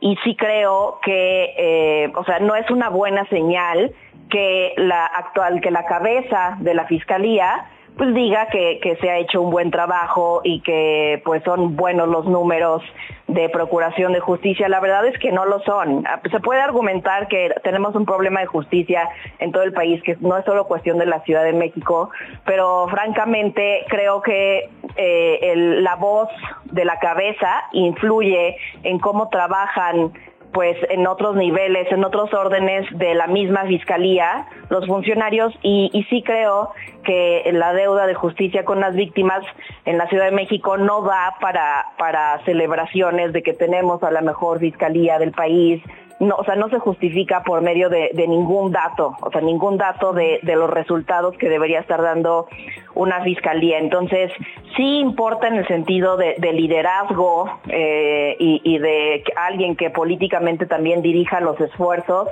[0.00, 3.94] Y sí creo que, eh, o sea, no es una buena señal
[4.28, 9.18] que la actual, que la cabeza de la fiscalía pues diga que, que, se ha
[9.18, 12.82] hecho un buen trabajo y que pues son buenos los números
[13.26, 14.68] de procuración de justicia.
[14.68, 16.06] La verdad es que no lo son.
[16.06, 20.16] Ah, se puede argumentar que tenemos un problema de justicia en todo el país, que
[20.20, 22.10] no es solo cuestión de la Ciudad de México,
[22.44, 26.28] pero francamente creo que eh, la voz
[26.64, 30.12] de la cabeza influye en cómo trabajan
[30.56, 36.22] pues en otros niveles, en otros órdenes de la misma fiscalía, los funcionarios, y, sí
[36.22, 36.70] creo
[37.04, 39.44] que la deuda de justicia con las víctimas
[39.84, 44.22] en la Ciudad de México no da para, para celebraciones de que tenemos a la
[44.22, 45.82] mejor fiscalía del país,
[46.18, 50.12] no, o sea, no se justifica por medio de, ningún dato, o sea, ningún dato
[50.12, 52.46] de, los resultados que debería estar dando
[52.94, 53.78] una fiscalía.
[53.78, 54.32] Entonces,
[54.76, 61.40] sí importa en el sentido de, liderazgo eh, y, de alguien que políticamente también dirija
[61.40, 62.28] los esfuerzos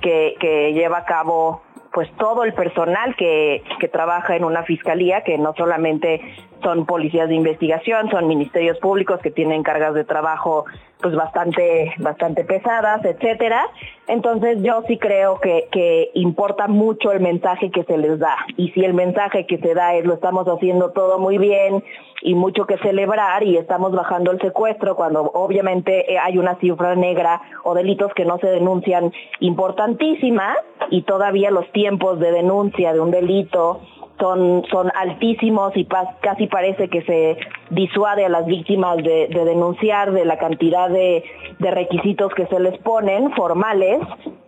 [0.00, 1.62] que, lleva a cabo
[1.96, 6.20] pues todo el personal que, que trabaja en una fiscalía, que no solamente
[6.62, 10.66] son policías de investigación, son ministerios públicos que tienen cargas de trabajo
[11.00, 13.66] pues bastante, bastante pesadas, etcétera.
[14.08, 18.36] Entonces yo sí creo que, que importa mucho el mensaje que se les da.
[18.58, 21.82] Y si el mensaje que se da es lo estamos haciendo todo muy bien
[22.26, 26.96] y mucho que celebrar y estamos bajando el secuestro cuando obviamente eh, hay una cifra
[26.96, 30.56] negra o delitos que no se denuncian importantísima
[30.90, 33.80] y todavía los tiempos de denuncia de un delito
[34.18, 35.86] son, son altísimos y
[36.20, 37.36] casi parece que se
[37.70, 41.22] disuade a las víctimas de, denunciar de la cantidad de,
[41.60, 44.00] requisitos que se les ponen formales,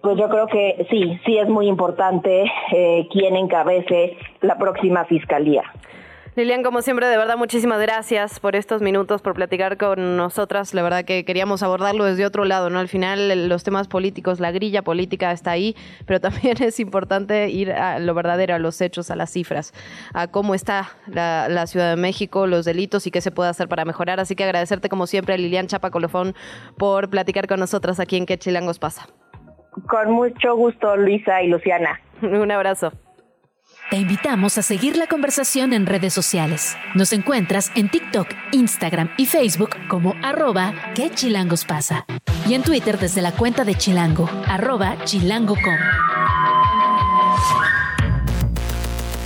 [0.03, 5.63] pues yo creo que sí, sí es muy importante eh, quién encabece la próxima fiscalía.
[6.39, 10.73] Lilian, como siempre, de verdad, muchísimas gracias por estos minutos, por platicar con nosotras.
[10.73, 12.79] La verdad que queríamos abordarlo desde otro lado, ¿no?
[12.79, 15.75] Al final, los temas políticos, la grilla política está ahí,
[16.07, 19.75] pero también es importante ir a lo verdadero, a los hechos, a las cifras,
[20.15, 23.85] a cómo está la, Ciudad de México, los delitos y qué se puede hacer para
[23.85, 24.21] mejorar.
[24.21, 26.37] Así que agradecerte, como siempre, a Lilian Chapa Colofón
[26.77, 29.09] por platicar con nosotras aquí en Que Chilangos pasa.
[29.89, 32.01] Con mucho gusto, Luisa y Luciana.
[32.23, 32.93] Un abrazo.
[33.91, 36.77] Te invitamos a seguir la conversación en redes sociales.
[36.95, 42.05] Nos encuentras en TikTok, Instagram y Facebook como arroba que chilangos pasa.
[42.47, 45.79] Y en Twitter desde la cuenta de Chilango, arroba chilango.com.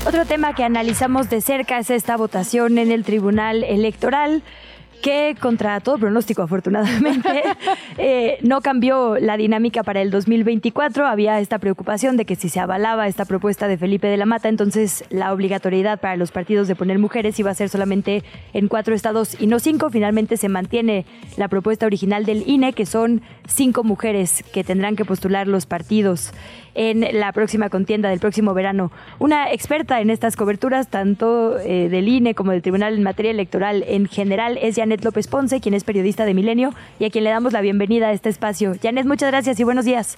[0.06, 4.44] Otro tema que analizamos de cerca es esta votación en el Tribunal Electoral
[5.02, 7.42] que contra todo pronóstico, afortunadamente,
[7.98, 11.06] eh, no cambió la dinámica para el 2024.
[11.06, 14.48] Había esta preocupación de que si se avalaba esta propuesta de Felipe de la Mata,
[14.48, 18.22] entonces la obligatoriedad para los partidos de poner mujeres iba a ser solamente
[18.54, 19.90] en cuatro estados y no cinco.
[19.90, 21.04] Finalmente se mantiene
[21.36, 26.32] la propuesta original del INE, que son cinco mujeres que tendrán que postular los partidos
[26.74, 28.90] en la próxima contienda del próximo verano.
[29.18, 33.84] Una experta en estas coberturas, tanto eh, del INE como del Tribunal en materia electoral
[33.86, 37.30] en general, es Janet López Ponce, quien es periodista de Milenio y a quien le
[37.30, 38.74] damos la bienvenida a este espacio.
[38.82, 40.16] Janet, muchas gracias y buenos días.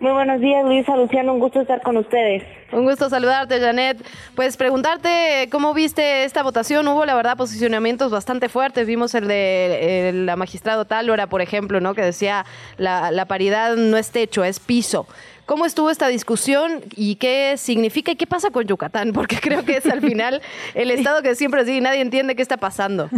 [0.00, 2.44] Muy buenos días, Luisa Luciano, un gusto estar con ustedes.
[2.70, 3.98] Un gusto saludarte, Janet.
[4.36, 6.86] Pues preguntarte cómo viste esta votación.
[6.86, 8.86] Hubo, la verdad, posicionamientos bastante fuertes.
[8.86, 11.94] Vimos el de la magistrado Tálora, por ejemplo, ¿no?
[11.94, 15.08] Que decía la, la paridad no es techo, es piso.
[15.48, 19.12] ¿Cómo estuvo esta discusión y qué significa y qué pasa con Yucatán?
[19.14, 20.42] Porque creo que es al final
[20.74, 23.08] el estado que siempre sí, nadie entiende qué está pasando.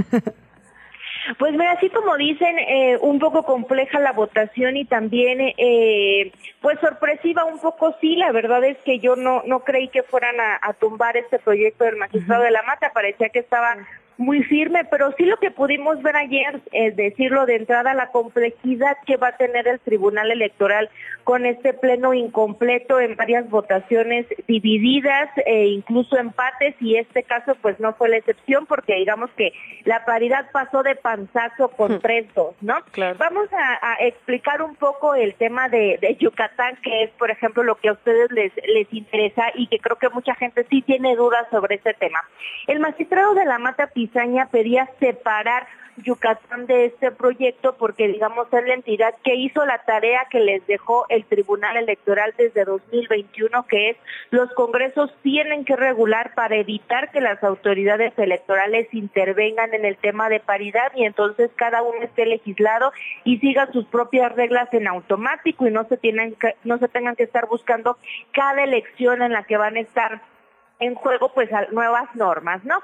[1.39, 6.81] Pues mira, así como dicen, eh, un poco compleja la votación y también, eh, pues
[6.81, 10.73] sorpresiva un poco sí, la verdad es que yo no, no creí que fueran a,
[10.73, 13.77] tumbar este proyecto del magistrado de la Mata, parecía que estaba
[14.21, 18.99] muy firme, pero sí lo que pudimos ver ayer, es decirlo de entrada, la complejidad
[19.07, 20.91] que va a tener el Tribunal Electoral
[21.25, 27.81] con este pleno incompleto en varias votaciones divididas e incluso empates y este caso pues
[27.81, 29.53] no fue la excepción porque digamos que
[29.85, 32.01] la paridad pasó de panzazo con hmm.
[32.01, 32.75] tres dos, ¿no?
[33.19, 37.77] Vamos a, explicar un poco el tema de, de, Yucatán, que es por ejemplo lo
[37.77, 41.47] que a ustedes les, les interesa y que creo que mucha gente sí tiene dudas
[41.51, 42.21] sobre este tema.
[42.67, 43.87] El magistrado de la Mata
[44.51, 45.67] pedía separar
[46.03, 50.67] Yucatán de este proyecto porque digamos es la entidad que hizo la tarea que les
[50.67, 53.97] dejó el Tribunal Electoral desde 2021 que es
[54.31, 60.29] los congresos tienen que regular para evitar que las autoridades electorales intervengan en el tema
[60.29, 62.93] de paridad y entonces cada uno esté legislado
[63.25, 67.25] y siga sus propias reglas en automático y no se tienen no se tengan que
[67.25, 67.99] estar buscando
[68.33, 70.23] cada elección en la que van a estar
[70.79, 72.83] en juego pues nuevas normas, ¿no?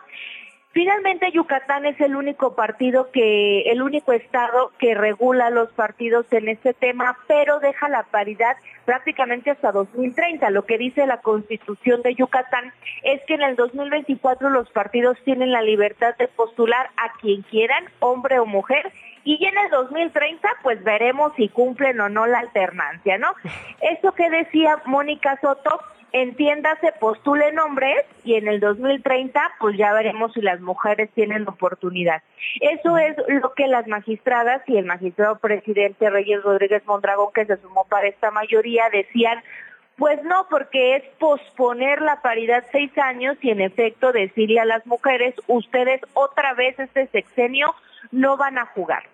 [0.77, 6.51] Finalmente Yucatán es el único partido que, el único estado que regula los partidos en
[6.51, 10.51] este tema, pero deja la paridad prácticamente hasta 2030.
[10.51, 15.51] Lo que dice la constitución de Yucatán es que en el 2024 los partidos tienen
[15.51, 18.93] la libertad de postular a quien quieran, hombre o mujer,
[19.25, 23.29] y en el 2030 pues veremos si cumplen o no la alternancia, ¿no?
[23.81, 25.81] Eso que decía Mónica Soto
[26.13, 32.23] entiéndase, postulen hombres y en el 2030 pues ya veremos si las mujeres tienen oportunidad.
[32.61, 37.57] Eso es lo que las magistradas y el magistrado presidente Reyes Rodríguez Mondragón, que se
[37.59, 39.43] sumó para esta mayoría, decían
[39.97, 44.87] pues no, porque es posponer la paridad seis años y en efecto decirle a las
[44.87, 47.75] mujeres, ustedes otra vez este sexenio
[48.13, 49.05] no van a jugar.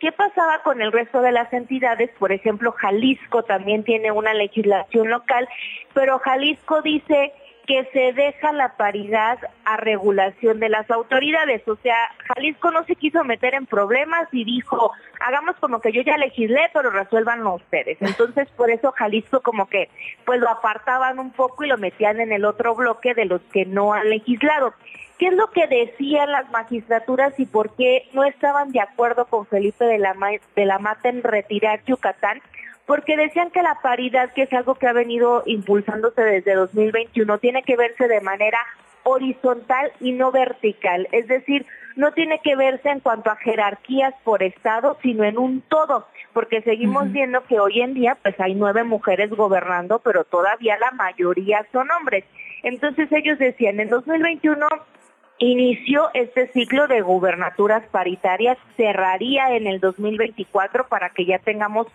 [0.00, 2.10] ¿Qué pasaba con el resto de las entidades?
[2.18, 5.48] Por ejemplo, Jalisco también tiene una legislación local,
[5.92, 7.32] pero Jalisco dice
[7.66, 11.66] que se deja la paridad a regulación de las autoridades.
[11.66, 11.96] O sea,
[12.34, 16.70] Jalisco no se quiso meter en problemas y dijo, hagamos como que yo ya legislé,
[16.72, 17.96] pero resuélvanlo ustedes.
[18.00, 19.88] Entonces, por eso Jalisco como que
[20.24, 23.64] pues lo apartaban un poco y lo metían en el otro bloque de los que
[23.64, 24.74] no han legislado.
[25.18, 29.46] ¿Qué es lo que decían las magistraturas y por qué no estaban de acuerdo con
[29.46, 30.14] Felipe de la,
[30.56, 32.42] de la Mata en retirar Yucatán?
[32.86, 37.62] Porque decían que la paridad, que es algo que ha venido impulsándose desde 2021, tiene
[37.62, 38.58] que verse de manera
[39.04, 41.66] horizontal y no vertical, es decir,
[41.96, 46.62] no tiene que verse en cuanto a jerarquías por estado, sino en un todo, porque
[46.62, 51.64] seguimos viendo que hoy en día pues hay nueve mujeres gobernando, pero todavía la mayoría
[51.70, 52.24] son hombres.
[52.62, 54.66] Entonces ellos decían, en 2021
[55.38, 61.86] inició este ciclo de gubernaturas paritarias, cerraría en el 2024 para que ya tengamos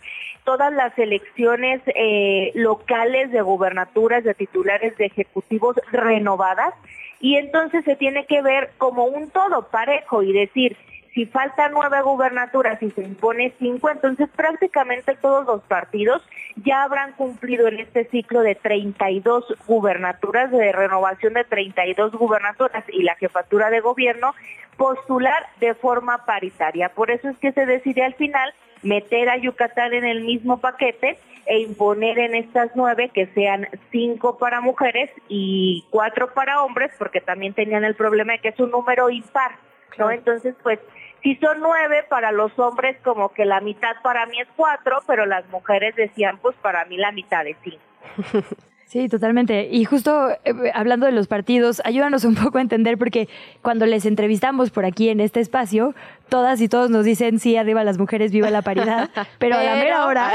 [0.44, 6.74] todas las elecciones eh, locales de gubernaturas, de titulares de ejecutivos renovadas.
[7.22, 10.78] Y entonces se tiene que ver como un todo parejo y decir,
[11.14, 16.22] si faltan nueve gubernaturas y se impone cinco, entonces prácticamente todos los partidos
[16.64, 23.04] ya habrán cumplido en este ciclo de 32 gubernaturas, de renovación de 32 gubernaturas y
[23.04, 24.34] la jefatura de gobierno,
[24.78, 26.90] postular de forma paritaria.
[26.90, 31.18] Por eso es que se decide al final meter a Yucatán en el mismo paquete
[31.46, 37.22] e imponer en estas nueve que sean cinco para mujeres y cuatro para hombres, porque
[37.22, 39.52] también tenían el problema de que es un número impar,
[39.98, 40.12] ¿no?
[40.12, 40.80] Entonces, pues
[41.24, 45.26] si son nueve, para los hombres como que la mitad para mí es cuatro, pero
[45.26, 47.80] las mujeres decían, pues para mí la mitad es cinco.
[48.90, 49.70] Sí, totalmente.
[49.72, 53.30] Y justo eh, hablando de los partidos, ayúdanos un poco a entender porque
[53.62, 55.94] cuando les entrevistamos por aquí en este espacio,
[56.28, 59.76] todas y todos nos dicen sí, arriba las mujeres, viva la paridad, pero, a la
[59.76, 60.32] mera hora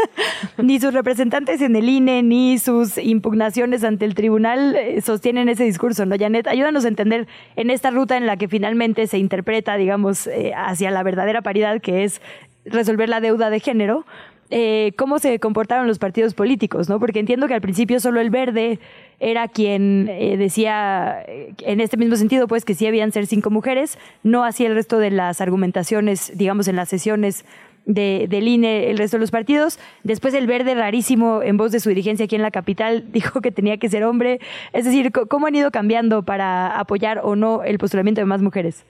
[0.56, 5.64] ni sus representantes en el INE ni sus impugnaciones ante el tribunal eh, sostienen ese
[5.64, 6.46] discurso, ¿no, Janet?
[6.46, 10.90] Ayúdanos a entender en esta ruta en la que finalmente se interpreta, digamos, eh, hacia
[10.90, 12.22] la verdadera paridad que es
[12.64, 14.06] resolver la deuda de género,
[14.50, 16.98] eh, cómo se comportaron los partidos políticos, ¿no?
[16.98, 18.80] Porque entiendo que al principio solo el verde
[19.20, 23.50] era quien eh, decía, eh, en este mismo sentido, pues que sí habían ser cinco
[23.50, 27.44] mujeres, no hacía el resto de las argumentaciones, digamos, en las sesiones
[27.86, 29.78] de, del INE, el resto de los partidos.
[30.02, 33.52] Después el verde, rarísimo, en voz de su dirigencia aquí en la capital, dijo que
[33.52, 34.40] tenía que ser hombre.
[34.72, 38.84] Es decir, ¿cómo han ido cambiando para apoyar o no el postulamiento de más mujeres?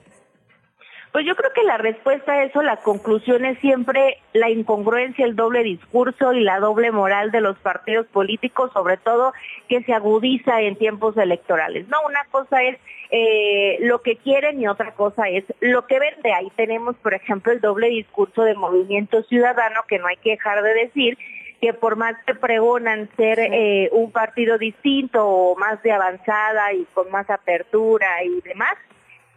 [1.11, 5.35] Pues yo creo que la respuesta a eso, la conclusión es siempre la incongruencia, el
[5.35, 9.33] doble discurso y la doble moral de los partidos políticos, sobre todo
[9.67, 11.85] que se agudiza en tiempos electorales.
[11.89, 12.77] No, una cosa es
[13.09, 16.31] eh, lo que quieren y otra cosa es lo que vende.
[16.31, 20.63] Ahí tenemos, por ejemplo, el doble discurso de Movimiento Ciudadano, que no hay que dejar
[20.63, 21.17] de decir,
[21.59, 26.85] que por más que pregonan ser eh, un partido distinto o más de avanzada y
[26.93, 28.77] con más apertura y demás,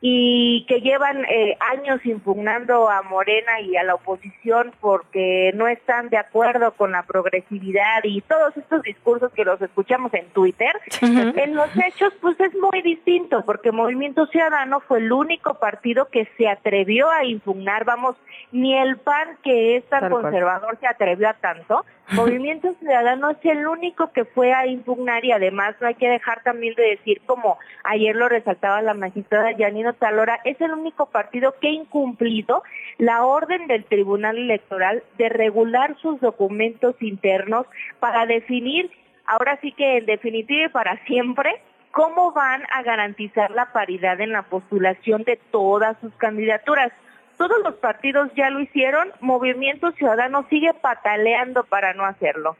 [0.07, 6.11] y que llevan eh, años impugnando a Morena y a la oposición porque no están
[6.11, 11.55] de acuerdo con la progresividad y todos estos discursos que los escuchamos en Twitter, en
[11.55, 16.49] los hechos pues es muy distinto porque Movimiento Ciudadano fue el único partido que se
[16.49, 18.15] atrevió a impugnar, vamos,
[18.53, 23.67] ni el PAN que es tan conservador se atrevió a tanto, Movimiento Ciudadano es el
[23.67, 27.59] único que fue a impugnar y además no hay que dejar también de decir, como
[27.83, 32.63] ayer lo resaltaba la magistrada Janino Talora, es el único partido que ha incumplido
[32.99, 37.67] la orden del Tribunal Electoral de regular sus documentos internos
[38.01, 38.91] para definir,
[39.25, 44.33] ahora sí que en definitiva y para siempre, cómo van a garantizar la paridad en
[44.33, 46.93] la postulación de todas sus candidaturas.
[47.37, 52.57] Todos los partidos ya lo hicieron, Movimiento Ciudadano sigue pataleando para no hacerlo.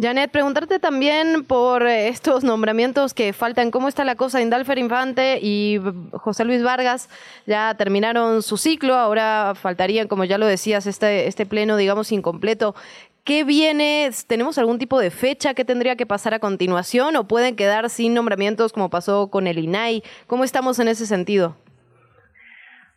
[0.00, 3.70] Janet, preguntarte también por estos nombramientos que faltan.
[3.70, 4.40] ¿Cómo está la cosa?
[4.40, 5.78] Indalfer Infante y
[6.12, 7.10] José Luis Vargas
[7.46, 8.94] ya terminaron su ciclo.
[8.94, 12.74] Ahora faltarían, como ya lo decías, este, este pleno, digamos, incompleto.
[13.22, 14.10] ¿Qué viene?
[14.26, 18.14] ¿Tenemos algún tipo de fecha que tendría que pasar a continuación o pueden quedar sin
[18.14, 20.02] nombramientos como pasó con el INAI?
[20.26, 21.54] ¿Cómo estamos en ese sentido?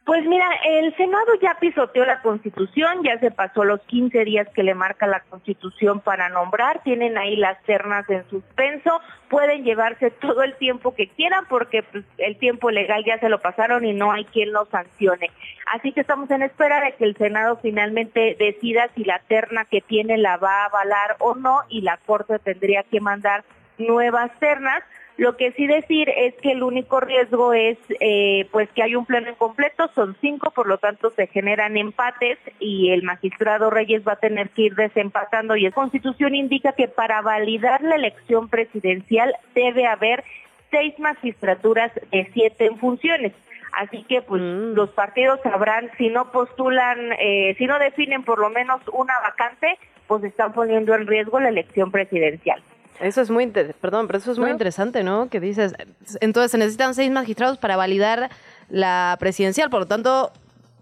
[0.05, 4.61] Pues mira, el Senado ya pisoteó la Constitución, ya se pasó los 15 días que
[4.61, 10.43] le marca la Constitución para nombrar, tienen ahí las ternas en suspenso, pueden llevarse todo
[10.43, 14.11] el tiempo que quieran porque pues, el tiempo legal ya se lo pasaron y no
[14.11, 15.31] hay quien lo sancione.
[15.73, 19.81] Así que estamos en espera de que el Senado finalmente decida si la terna que
[19.81, 23.43] tiene la va a avalar o no y la Corte tendría que mandar
[23.79, 24.83] nuevas ternas
[25.17, 29.05] Lo que sí decir es que el único riesgo es eh, pues que hay un
[29.05, 34.13] pleno incompleto, son cinco, por lo tanto se generan empates y el magistrado Reyes va
[34.13, 39.33] a tener que ir desempatando y la Constitución indica que para validar la elección presidencial
[39.53, 40.25] debe haber
[40.69, 43.31] seis magistraturas de siete en funciones.
[43.71, 44.73] Así que pues mm.
[44.73, 49.77] los partidos sabrán si no postulan, eh, si no definen por lo menos una vacante,
[50.07, 52.61] pues están poniendo en riesgo la elección presidencial.
[52.99, 55.29] Eso es muy, perdón, pero eso es muy interesante, ¿no?
[55.29, 55.73] Que dices,
[56.21, 58.29] entonces se necesitan seis magistrados para validar
[58.69, 60.31] la presidencial, por lo tanto,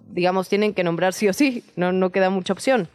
[0.09, 2.87] digamos, tienen que nombrar sí o sí, no, no queda mucha opción.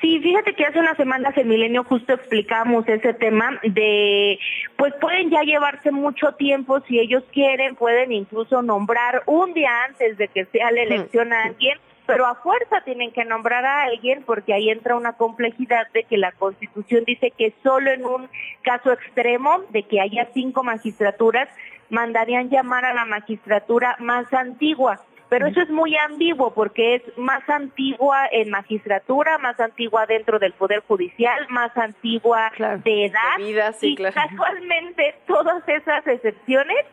[0.00, 4.38] Sí, fíjate que hace unas semanas en Milenio justo explicamos ese tema de,
[4.76, 10.18] pues pueden ya llevarse mucho tiempo si ellos quieren, pueden incluso nombrar un día antes
[10.18, 14.22] de que sea la elección a alguien pero a fuerza tienen que nombrar a alguien
[14.24, 18.28] porque ahí entra una complejidad de que la Constitución dice que solo en un
[18.62, 21.48] caso extremo de que haya cinco magistraturas
[21.90, 25.00] mandarían llamar a la magistratura más antigua.
[25.28, 30.52] Pero eso es muy ambiguo porque es más antigua en magistratura, más antigua dentro del
[30.52, 32.52] Poder Judicial, más antigua
[32.84, 33.74] de edad.
[33.80, 36.86] y casualmente todas esas excepciones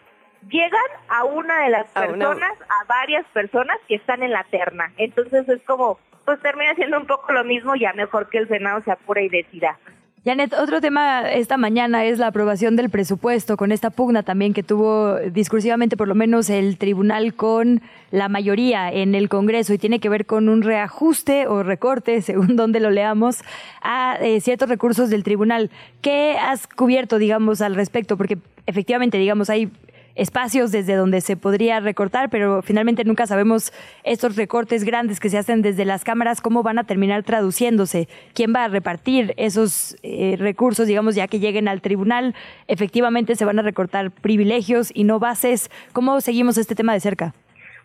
[0.49, 4.91] llegan a una de las personas, a, varias personas que están en la terna.
[4.97, 8.81] Entonces es como, pues termina siendo un poco lo mismo, ya mejor que el Senado
[8.81, 9.77] se apure y decida.
[10.25, 14.63] Janet, otro tema esta mañana es la aprobación del presupuesto, con esta pugna también que
[14.63, 19.99] tuvo discursivamente por lo menos el tribunal con la mayoría en el Congreso y tiene
[19.99, 23.43] que ver con un reajuste o recorte, según donde lo leamos,
[23.81, 25.69] a eh, ciertos recursos del tribunal.
[26.01, 28.15] ¿Qué has cubierto, digamos, al respecto?
[28.15, 29.69] Porque efectivamente, digamos, hay
[30.15, 35.37] espacios desde donde se podría recortar, pero finalmente nunca sabemos estos recortes grandes que se
[35.37, 40.35] hacen desde las cámaras, cómo van a terminar traduciéndose, quién va a repartir esos eh,
[40.37, 42.35] recursos, digamos, ya que lleguen al tribunal,
[42.67, 45.69] efectivamente se van a recortar privilegios y no bases.
[45.93, 47.33] ¿Cómo seguimos este tema de cerca?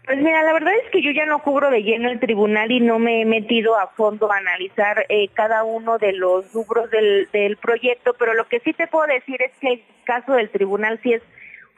[0.05, 2.81] Pues mira, la verdad es que yo ya no cubro de lleno el tribunal y
[2.81, 7.29] no me he metido a fondo a analizar eh, cada uno de los rubros del,
[7.31, 10.99] del proyecto, pero lo que sí te puedo decir es que el caso del tribunal
[11.03, 11.23] sí es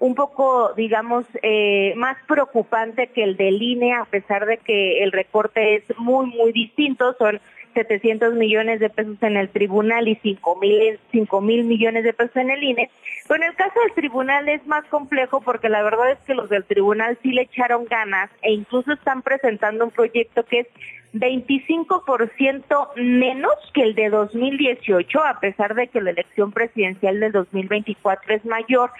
[0.00, 5.12] un poco, digamos, eh, más preocupante que el del INE, a pesar de que el
[5.12, 7.14] recorte es muy, muy distinto.
[7.18, 7.38] Son
[7.74, 12.36] 700 millones de pesos en el tribunal y 5 mil, 5 mil millones de pesos
[12.36, 12.90] en el INE.
[13.28, 16.48] Pero en el caso del tribunal es más complejo porque la verdad es que los
[16.48, 20.66] del tribunal sí le echaron ganas e incluso están presentando un proyecto que es
[21.12, 28.34] 25% menos que el de 2018, a pesar de que la elección presidencial del 2024
[28.34, 28.90] es mayor.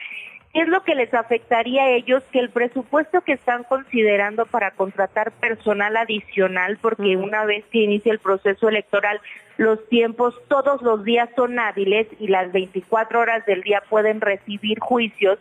[0.53, 2.25] ¿Qué es lo que les afectaría a ellos?
[2.33, 8.11] Que el presupuesto que están considerando para contratar personal adicional, porque una vez que inicia
[8.11, 9.21] el proceso electoral,
[9.59, 14.81] los tiempos todos los días son hábiles y las 24 horas del día pueden recibir
[14.81, 15.39] juicios,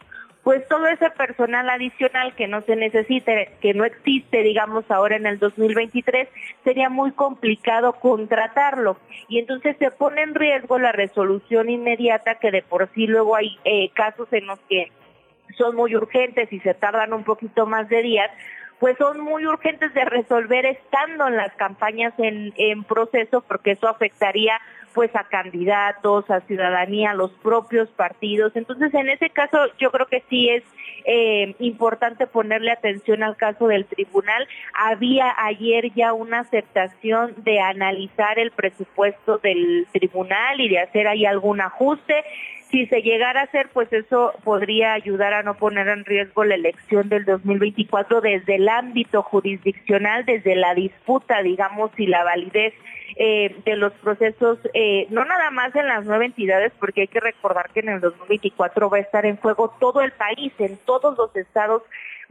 [0.50, 5.28] pues todo ese personal adicional que no se necesite, que no existe, digamos, ahora en
[5.28, 6.28] el 2023,
[6.64, 8.98] sería muy complicado contratarlo.
[9.28, 13.60] Y entonces se pone en riesgo la resolución inmediata, que de por sí luego hay
[13.64, 14.92] eh, casos en los que
[15.56, 18.32] son muy urgentes y se tardan un poquito más de días,
[18.80, 23.88] pues son muy urgentes de resolver estando en las campañas en, en proceso porque eso
[23.88, 24.60] afectaría
[24.94, 28.56] pues a candidatos, a ciudadanía, a los propios partidos.
[28.56, 30.64] Entonces, en ese caso, yo creo que sí es
[31.06, 34.48] eh, importante ponerle atención al caso del tribunal.
[34.74, 41.26] Había ayer ya una aceptación de analizar el presupuesto del tribunal y de hacer ahí
[41.26, 42.24] algún ajuste.
[42.70, 46.54] Si se llegara a hacer, pues eso podría ayudar a no poner en riesgo la
[46.54, 52.76] elección del 2024 desde el ámbito jurisdiccional, desde la disputa, digamos, y la validez
[53.16, 57.20] eh, de los procesos, eh, no nada más en las nueve entidades, porque hay que
[57.20, 60.54] recordar que en el 2024 va a estar en juego todo el país,
[60.86, 61.84] todos los estados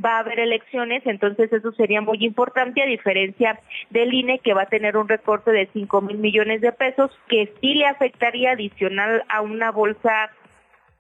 [0.05, 3.59] va a haber elecciones, entonces eso sería muy importante a diferencia
[3.91, 7.53] del INE que va a tener un recorte de 5 mil millones de pesos que
[7.61, 10.31] sí le afectaría adicional a una bolsa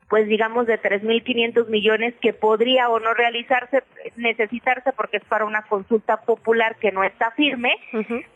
[0.09, 3.83] pues digamos de 3.500 millones que podría o no realizarse,
[4.17, 7.75] necesitarse porque es para una consulta popular que no está firme,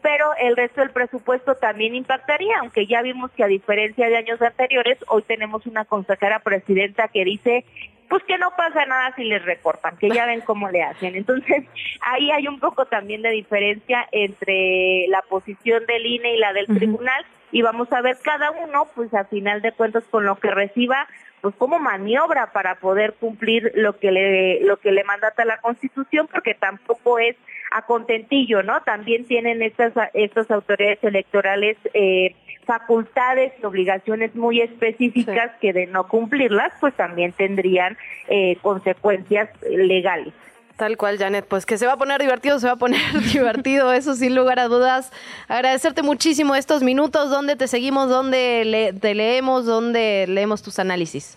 [0.03, 4.41] pero el resto del presupuesto también impactaría, aunque ya vimos que a diferencia de años
[4.43, 7.65] anteriores, hoy tenemos una consejera presidenta que dice
[8.13, 11.17] pues que no pasa nada si les recortan, que ya ven cómo le hacen.
[11.17, 11.65] Entonces,
[12.03, 16.67] ahí hay un poco también de diferencia entre la posición del INE y la del
[16.67, 20.51] tribunal y vamos a ver cada uno, pues a final de cuentas con lo que
[20.51, 21.09] reciba,
[21.41, 26.29] pues como maniobra para poder cumplir lo que le lo que le mandata la Constitución
[26.31, 27.37] porque tampoco es
[27.71, 28.83] a contentillo, ¿no?
[28.83, 36.07] También tienen estas estas autoridades electorales eh, facultades y obligaciones muy específicas que de no
[36.09, 37.97] cumplirlas, pues también tendrían
[38.29, 40.33] eh, consecuencias legales.
[40.77, 41.47] Tal cual, Janet.
[41.47, 43.01] Pues que se va a poner divertido, se va a poner
[43.33, 45.13] divertido, eso sin lugar a dudas.
[45.49, 47.31] Agradecerte muchísimo estos minutos.
[47.31, 48.09] ¿Dónde te seguimos?
[48.09, 49.67] ¿Dónde te leemos?
[49.67, 51.37] ¿Dónde leemos tus análisis?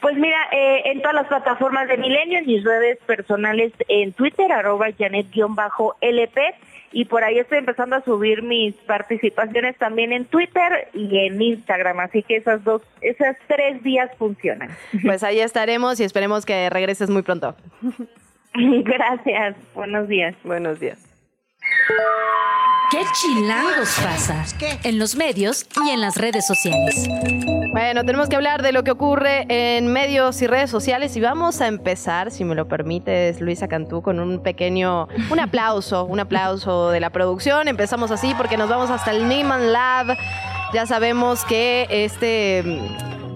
[0.00, 4.50] Pues mira, eh, en todas las plataformas de Milenio, en mis redes personales en Twitter,
[4.52, 6.54] arroba Janet-LP,
[6.92, 12.00] y por ahí estoy empezando a subir mis participaciones también en Twitter y en Instagram,
[12.00, 14.70] así que esas dos, esas tres días funcionan.
[15.02, 17.56] Pues ahí estaremos y esperemos que regreses muy pronto.
[18.54, 20.34] Gracias, buenos días.
[20.44, 21.07] Buenos días.
[22.90, 24.44] ¿Qué chilangos pasa?
[24.82, 27.06] En los medios y en las redes sociales.
[27.70, 31.60] Bueno, tenemos que hablar de lo que ocurre en medios y redes sociales y vamos
[31.60, 36.90] a empezar, si me lo permites, Luisa Cantú, con un pequeño, un aplauso, un aplauso
[36.90, 37.68] de la producción.
[37.68, 40.16] Empezamos así porque nos vamos hasta el Neyman Lab.
[40.72, 42.64] Ya sabemos que este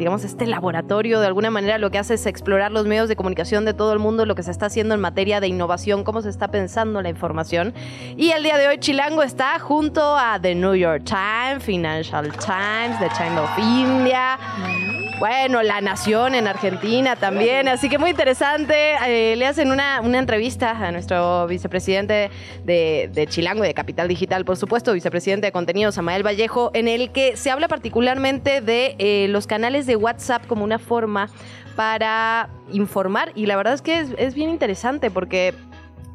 [0.02, 3.64] digamos, este laboratorio de alguna manera lo que hace es explorar los medios de comunicación
[3.64, 6.28] de todo el mundo, lo que se está haciendo en materia de innovación, cómo se
[6.28, 7.72] está pensando la información.
[8.16, 12.98] Y el día de hoy Chilango está junto a The New York Times, Financial Times,
[12.98, 15.01] The Times of India.
[15.18, 18.94] Bueno, La Nación en Argentina también, así que muy interesante.
[19.06, 22.30] Eh, le hacen una, entrevista a nuestro vicepresidente
[22.64, 26.88] de, de, Chilango y de Capital Digital, por supuesto, vicepresidente de contenidos, Amael Vallejo, en
[26.88, 31.28] el que se habla particularmente de eh, los canales de WhatsApp como una forma
[31.76, 33.32] para informar.
[33.34, 35.54] Y la verdad es que es, es bien interesante porque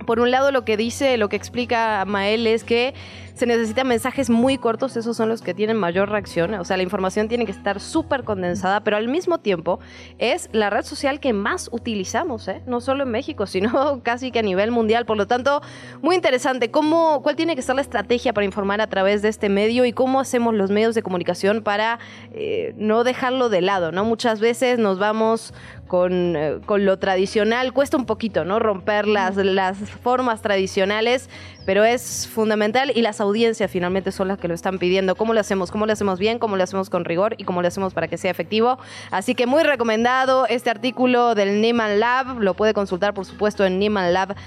[0.06, 2.94] por un lado lo que dice, lo que explica Mael es que
[3.38, 6.84] se necesitan mensajes muy cortos, esos son los que tienen mayor reacción, o sea, la
[6.84, 9.80] información tiene que estar súper condensada, pero al mismo tiempo
[10.18, 12.62] es la red social que más utilizamos, ¿eh?
[12.66, 15.62] no solo en México, sino casi que a nivel mundial, por lo tanto,
[16.02, 19.50] muy interesante, ¿Cómo, ¿cuál tiene que ser la estrategia para informar a través de este
[19.50, 22.00] medio y cómo hacemos los medios de comunicación para
[22.34, 23.92] eh, no dejarlo de lado?
[23.92, 24.04] ¿no?
[24.06, 25.54] Muchas veces nos vamos
[25.88, 27.74] con, eh, con, lo tradicional.
[27.74, 28.60] Cuesta un poquito, ¿no?
[28.60, 31.30] Romper las, las formas tradicionales,
[31.68, 35.16] pero es fundamental y las audiencias finalmente son las que lo están pidiendo.
[35.16, 35.70] ¿Cómo lo hacemos?
[35.70, 36.40] ¿Cómo lo hacemos bien?
[36.40, 37.36] ¿Cómo lo hacemos con rigor?
[37.38, 38.80] ¿Y cómo lo hacemos para que sea efectivo?
[39.12, 42.40] Así que muy recomendado este artículo del Nieman Lab.
[42.40, 44.38] Lo puede consultar, por supuesto, en niemanlab.org.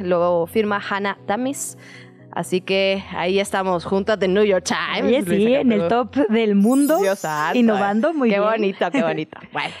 [0.00, 1.78] Lo firma Hannah Tamis.
[2.32, 5.24] Así que ahí estamos junto a The New York Times.
[5.24, 6.98] sí, en el top del mundo.
[7.54, 8.42] innovando muy bien.
[8.42, 9.38] Qué bonito, qué bonito.
[9.52, 9.72] Bueno.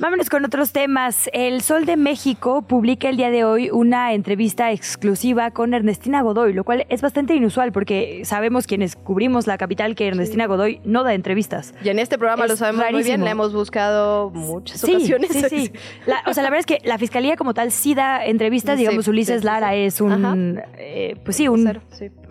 [0.00, 1.30] Vámonos con otros temas.
[1.32, 6.52] El Sol de México publica el día de hoy una entrevista exclusiva con Ernestina Godoy,
[6.52, 11.04] lo cual es bastante inusual porque sabemos quienes cubrimos la capital que Ernestina Godoy no
[11.04, 11.74] da entrevistas.
[11.84, 15.30] Y en este programa lo sabemos muy bien, la hemos buscado muchas ocasiones.
[15.30, 15.72] Sí, sí.
[16.26, 19.44] o sea, la verdad es que la fiscalía como tal sí da entrevistas, digamos, Ulises
[19.44, 21.80] Lara es un, eh, pues sí, un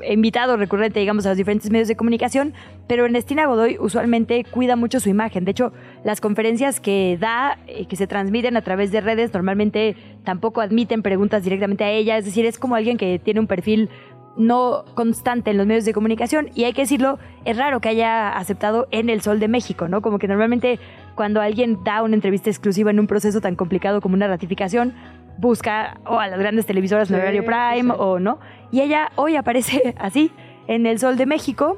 [0.06, 2.54] invitado recurrente, digamos, a los diferentes medios de comunicación,
[2.88, 5.46] pero Ernestina Godoy usualmente cuida mucho su imagen.
[5.46, 5.72] De hecho,
[6.04, 11.02] las conferencias que da, eh, que se transmiten a través de redes, normalmente tampoco admiten
[11.02, 12.18] preguntas directamente a ella.
[12.18, 13.90] Es decir, es como alguien que tiene un perfil
[14.36, 18.30] no constante en los medios de comunicación y hay que decirlo, es raro que haya
[18.30, 20.02] aceptado en El Sol de México, ¿no?
[20.02, 20.80] Como que normalmente
[21.16, 24.96] cuando alguien da una entrevista exclusiva en un proceso tan complicado como una ratificación,
[25.38, 28.40] busca o a las grandes televisoras en horario Prime o no.
[28.72, 30.32] Y ella hoy aparece así
[30.68, 31.78] en El Sol de México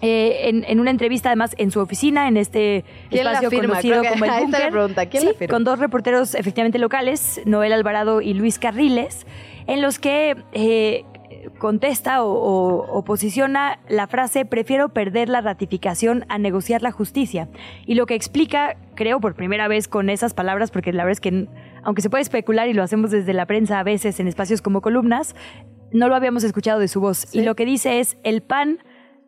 [0.00, 5.08] eh, en, una entrevista además en su oficina, en este espacio conocido como el Bunker,
[5.08, 9.26] ¿Quién con dos reporteros efectivamente locales, Noel Alvarado y Luis Carriles,
[9.66, 11.04] en los que eh,
[11.58, 17.48] contesta o, posiciona la frase prefiero perder la ratificación a negociar la justicia.
[17.86, 21.20] Y lo que explica, creo por primera vez con esas palabras, porque la verdad es
[21.20, 21.48] que
[21.82, 24.80] aunque se puede especular y lo hacemos desde la prensa a veces en espacios como
[24.80, 25.34] columnas,
[25.90, 27.34] no lo habíamos escuchado de su voz.
[27.34, 28.78] Y lo que dice es, el PAN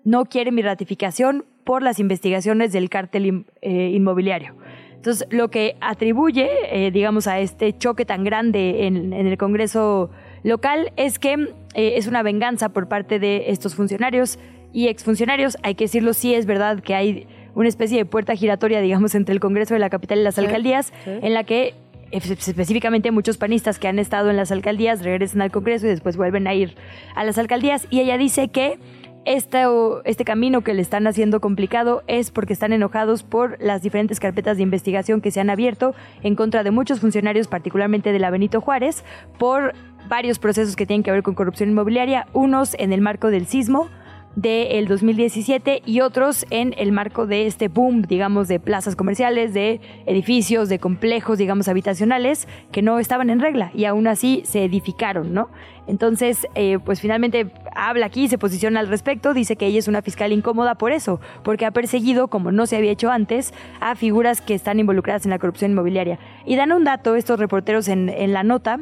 [0.04, 4.56] no quiere mi ratificación por las investigaciones del cártel eh, inmobiliario.
[4.94, 10.10] Entonces, lo que atribuye, eh, digamos, a este choque tan grande en, el Congreso
[10.42, 11.32] local es que
[11.74, 14.38] eh, es una venganza por parte de estos funcionarios
[14.72, 15.56] y exfuncionarios.
[15.62, 19.32] Hay que decirlo, sí es verdad que hay una especie de puerta giratoria, digamos, entre
[19.32, 21.74] el Congreso de la capital y las alcaldías, en la que
[22.10, 26.46] específicamente muchos panistas que han estado en las alcaldías regresan al Congreso y después vuelven
[26.46, 26.74] a ir
[27.14, 27.86] a las alcaldías.
[27.90, 28.78] Y ella dice que
[29.24, 34.56] este, camino que le están haciendo complicado es porque están enojados por las diferentes carpetas
[34.56, 38.60] de investigación que se han abierto en contra de muchos funcionarios, particularmente de la Benito
[38.60, 39.04] Juárez,
[39.38, 39.74] por
[40.08, 43.88] varios procesos que tienen que ver con corrupción inmobiliaria, unos en el marco del sismo,
[44.36, 49.80] del 2017 y otros en el marco de este boom, digamos, de plazas comerciales, de
[50.06, 55.34] edificios, de complejos, digamos, habitacionales que no estaban en regla y aún así se edificaron,
[55.34, 55.50] ¿no?
[55.86, 60.02] Entonces, eh, pues finalmente habla aquí, se posiciona al respecto, dice que ella es una
[60.02, 64.40] fiscal incómoda por eso, porque ha perseguido, como no se había hecho antes, a figuras
[64.40, 66.20] que están involucradas en la corrupción inmobiliaria.
[66.46, 68.78] Y dan un dato estos reporteros en, en la nota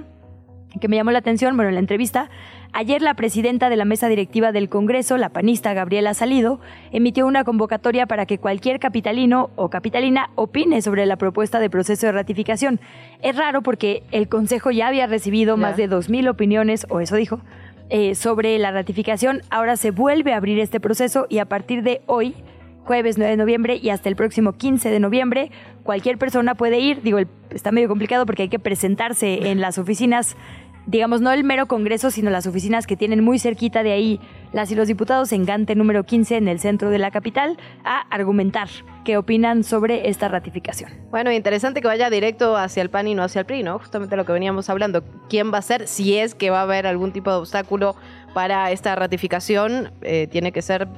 [0.81, 2.31] que me llamó la atención, bueno, en la entrevista,
[2.73, 6.61] ayer la presidenta de la mesa directiva del Congreso, la panista Gabriela Salido,
[6.93, 12.07] emitió una convocatoria para que cualquier capitalino o capitalina opine sobre la propuesta de proceso
[12.07, 12.81] de ratificación.
[13.23, 17.41] Es raro porque el Consejo ya había recibido más de 2.000 opiniones, o eso dijo,
[17.91, 19.43] eh, sobre la ratificación.
[19.51, 22.35] Ahora se vuelve a abrir este proceso y a partir de hoy
[22.89, 25.51] jueves 9 de noviembre y hasta el próximo 15 de noviembre.
[25.83, 27.19] Cualquier persona puede ir, digo,
[27.51, 30.37] está medio complicado porque hay que presentarse en las oficinas
[30.89, 34.21] digamos, no el mero Congreso, sino las oficinas que tienen muy cerquita de ahí
[34.53, 38.01] las y los diputados en Gante número 15 en el centro de la capital a
[38.09, 38.69] argumentar
[39.05, 40.91] qué opinan sobre esta ratificación.
[41.11, 43.79] Bueno, interesante que vaya directo hacia el PAN y no hacia el PRI, ¿no?
[43.79, 45.05] Justamente lo que veníamos hablando.
[45.29, 45.87] ¿Quién va a ser?
[45.87, 47.95] Si es que va a haber algún tipo de obstáculo
[48.33, 50.89] para esta ratificación, eh, tiene que ser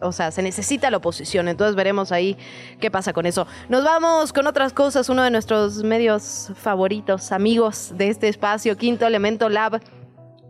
[0.00, 1.48] o sea, se necesita la oposición.
[1.48, 2.36] Entonces veremos ahí
[2.80, 3.46] qué pasa con eso.
[3.68, 5.08] Nos vamos con otras cosas.
[5.08, 9.80] Uno de nuestros medios favoritos, amigos de este espacio, Quinto Elemento Lab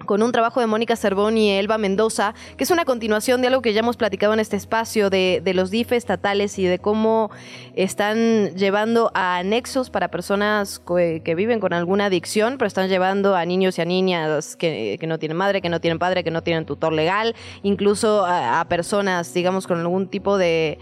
[0.07, 3.63] con un trabajo de Mónica Cervón y Elba Mendoza, que es una continuación de algo
[3.63, 7.31] que ya hemos platicado en este espacio de, los DIF estatales y de cómo
[7.75, 13.45] están llevando a anexos para personas que, viven con alguna adicción, pero están llevando a
[13.45, 16.67] niños y a niñas que, no tienen madre, que no tienen padre, que no tienen
[16.67, 20.79] tutor legal, incluso a personas, digamos, con algún tipo de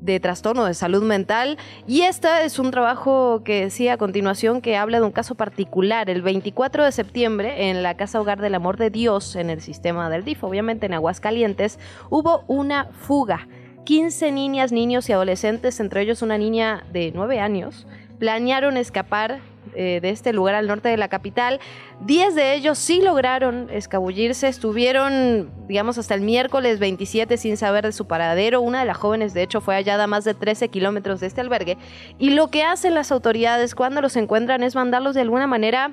[0.00, 1.58] de trastorno de salud mental.
[1.86, 6.10] Y este es un trabajo que decía a continuación que habla de un caso particular.
[6.10, 10.10] El 24 de septiembre, en la Casa Hogar del Amor de Dios, en el sistema
[10.10, 11.78] del DIF, obviamente en Aguascalientes,
[12.08, 13.48] hubo una fuga.
[13.84, 17.86] 15 niñas, niños y adolescentes, entre ellos una niña de 9 años,
[18.20, 19.40] planearon escapar
[19.74, 21.58] eh, de este lugar al norte de la capital.
[22.00, 27.92] Diez de ellos sí lograron escabullirse, estuvieron, digamos, hasta el miércoles 27 sin saber de
[27.92, 28.60] su paradero.
[28.60, 31.40] Una de las jóvenes, de hecho, fue hallada a más de 13 kilómetros de este
[31.40, 31.78] albergue.
[32.18, 35.92] Y lo que hacen las autoridades cuando los encuentran es mandarlos de alguna manera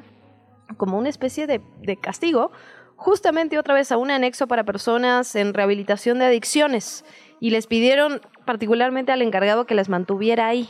[0.76, 2.52] como una especie de, de castigo,
[2.98, 7.06] justamente otra vez a un anexo para personas en rehabilitación de adicciones.
[7.40, 10.68] Y les pidieron particularmente al encargado que les mantuviera ahí.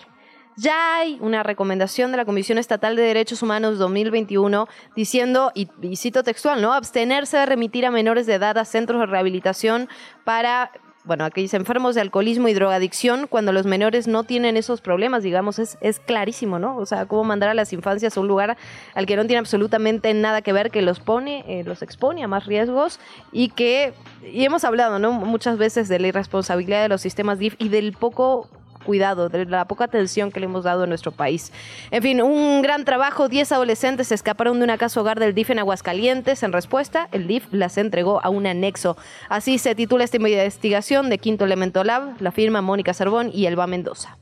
[0.59, 6.23] Ya hay una recomendación de la Comisión Estatal de Derechos Humanos 2021 diciendo, y, cito
[6.23, 6.73] textual, ¿no?
[6.73, 9.87] Abstenerse de remitir a menores de edad a centros de rehabilitación
[10.23, 10.71] para
[11.03, 15.57] bueno, dice enfermos de alcoholismo y drogadicción, cuando los menores no tienen esos problemas, digamos,
[15.57, 16.75] es, es clarísimo, ¿no?
[16.75, 18.57] O sea, cómo mandar a las infancias a un lugar
[18.93, 22.27] al que no tiene absolutamente nada que ver, que los pone, eh, los expone a
[22.27, 22.99] más riesgos
[23.31, 25.13] y que, y hemos hablado, ¿no?
[25.13, 28.49] Muchas veces de la irresponsabilidad de los sistemas DIF y del poco
[28.87, 31.51] cuidado, de la poca atención que le hemos dado a nuestro país.
[31.91, 33.27] En fin, un gran trabajo.
[33.27, 36.41] Diez adolescentes se escaparon de una casa hogar del DIF en Aguascalientes.
[36.41, 38.95] En respuesta, el DIF las entregó a un anexo.
[39.27, 43.67] Así se titula esta investigación de Quinto Elemento Lab, la firma Mónica Cervón y Elba
[43.67, 44.17] Mendoza.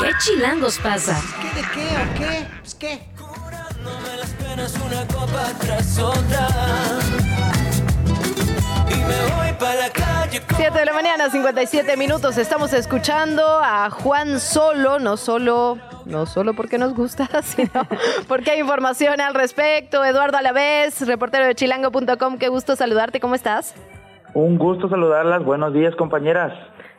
[0.00, 1.20] ¿Qué chilangos pasa?
[1.40, 2.46] ¿Qué de qué o qué?
[2.60, 3.00] Pues qué.
[4.18, 7.33] las penas una copa tras otra.
[10.56, 12.38] 7 de la mañana, 57 minutos.
[12.38, 17.86] Estamos escuchando a Juan Solo, no solo, no solo porque nos gusta, sino
[18.28, 20.04] porque hay información al respecto.
[20.04, 23.74] Eduardo Alavés, reportero de chilango.com, qué gusto saludarte, ¿cómo estás?
[24.32, 26.52] Un gusto saludarlas, buenos días compañeras.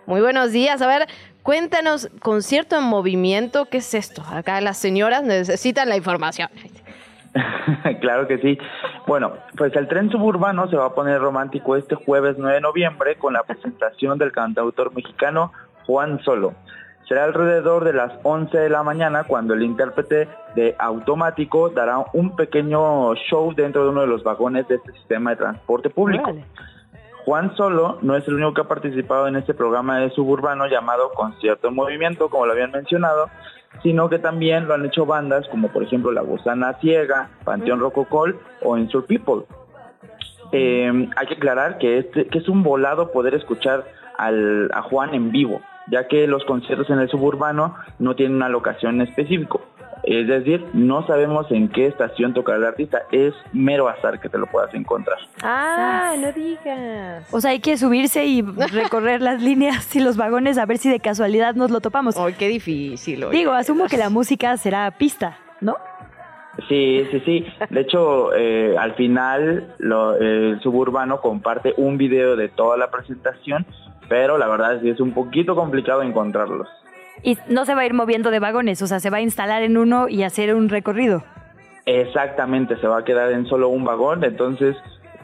[0.06, 1.08] Muy buenos días, a ver,
[1.42, 4.24] cuéntanos, concierto en movimiento, ¿qué es esto?
[4.32, 6.50] Acá las señoras necesitan la información.
[8.02, 8.58] claro que sí.
[9.08, 13.16] Bueno, pues el tren suburbano se va a poner romántico este jueves 9 de noviembre
[13.16, 15.52] con la presentación del cantautor mexicano
[15.86, 16.54] Juan Solo.
[17.08, 22.36] Será alrededor de las 11 de la mañana cuando el intérprete de Automático dará un
[22.36, 26.34] pequeño show dentro de uno de los vagones de este sistema de transporte público.
[27.26, 31.12] Juan Solo no es el único que ha participado en este programa de suburbano llamado
[31.14, 33.30] Concierto en Movimiento, como lo habían mencionado,
[33.84, 38.40] sino que también lo han hecho bandas como por ejemplo La Gusana Ciega, Panteón Rococol
[38.62, 39.44] o Insur People.
[40.52, 43.86] Eh, hay que aclarar que, este, que es un volado poder escuchar
[44.18, 48.50] al, a Juan en vivo, ya que los conciertos en el suburbano no tienen una
[48.50, 49.60] locación específica.
[50.06, 54.38] Es decir, no sabemos en qué estación tocará el artista, es mero azar que te
[54.38, 55.18] lo puedas encontrar.
[55.42, 57.28] Ah, no digas.
[57.34, 60.90] O sea, hay que subirse y recorrer las líneas y los vagones a ver si
[60.90, 62.18] de casualidad nos lo topamos.
[62.18, 63.26] Ay, qué difícil.
[63.32, 65.76] Digo, asumo que la música será pista, ¿no?
[66.70, 67.46] Sí, sí, sí.
[67.70, 73.66] De hecho, eh, al final lo, el suburbano comparte un video de toda la presentación,
[74.08, 76.68] pero la verdad es que es un poquito complicado encontrarlos.
[77.26, 79.64] Y no se va a ir moviendo de vagones, o sea, se va a instalar
[79.64, 81.24] en uno y hacer un recorrido.
[81.88, 84.78] Exactamente, se va a quedar en solo un vagón, entonces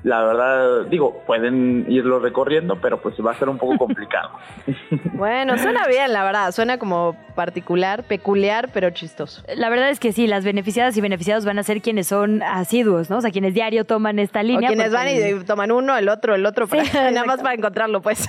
[0.04, 4.32] la verdad, digo, pueden irlo recorriendo, pero pues va a ser un poco complicado.
[5.14, 9.44] bueno, suena bien, la verdad, suena como particular, peculiar, pero chistoso.
[9.56, 13.10] La verdad es que sí, las beneficiadas y beneficiados van a ser quienes son asiduos,
[13.12, 13.18] ¿no?
[13.18, 14.70] O sea, quienes diario toman esta línea.
[14.70, 18.28] O quienes van y toman uno, el otro, el otro, nada más para encontrarlo, pues.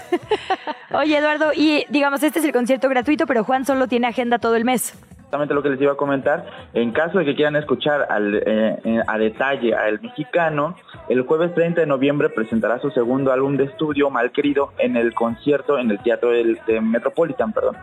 [0.90, 4.56] Oye, Eduardo, y digamos, este es el concierto gratuito, pero Juan solo tiene agenda todo
[4.56, 4.94] el mes
[5.32, 6.44] exactamente lo que les iba a comentar.
[6.74, 10.76] En caso de que quieran escuchar al, eh, eh, a detalle al mexicano,
[11.08, 15.78] el jueves 30 de noviembre presentará su segundo álbum de estudio, Malquerido, en el concierto
[15.78, 17.76] en el Teatro del, de Metropolitan, perdón.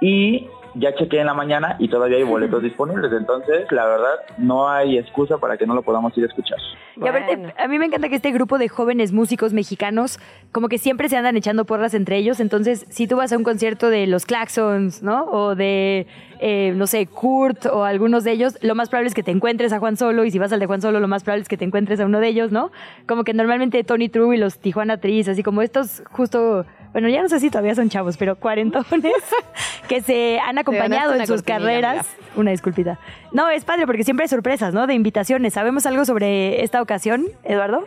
[0.00, 3.12] Y ya chequé en la mañana y todavía hay boletos disponibles.
[3.12, 6.58] Entonces, la verdad, no hay excusa para que no lo podamos ir a escuchar.
[6.96, 10.18] Y a, a mí me encanta que este grupo de jóvenes músicos mexicanos,
[10.52, 12.40] como que siempre se andan echando porras entre ellos.
[12.40, 15.24] Entonces, si tú vas a un concierto de los Claxons, ¿no?
[15.24, 16.06] O de,
[16.40, 19.72] eh, no sé, Kurt o algunos de ellos, lo más probable es que te encuentres
[19.72, 20.24] a Juan Solo.
[20.24, 22.06] Y si vas al de Juan Solo, lo más probable es que te encuentres a
[22.06, 22.70] uno de ellos, ¿no?
[23.06, 27.22] Como que normalmente Tony True y los Tijuana Tris, así como estos justo bueno, ya
[27.22, 29.14] no sé si todavía son chavos, pero cuarentones
[29.88, 32.06] que se han acompañado en sus carreras.
[32.36, 32.98] Una disculpita.
[33.32, 34.86] No, es padre porque siempre hay sorpresas, ¿no?
[34.86, 35.54] De invitaciones.
[35.54, 37.86] ¿Sabemos algo sobre esta ocasión, Eduardo?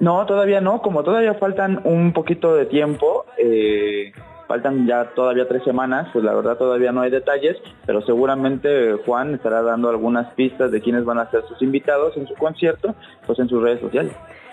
[0.00, 0.82] No, todavía no.
[0.82, 4.12] Como todavía faltan un poquito de tiempo, eh,
[4.48, 9.34] faltan ya todavía tres semanas, pues la verdad todavía no hay detalles, pero seguramente Juan
[9.34, 12.94] estará dando algunas pistas de quiénes van a ser sus invitados en su concierto,
[13.26, 14.12] pues en sus redes sociales.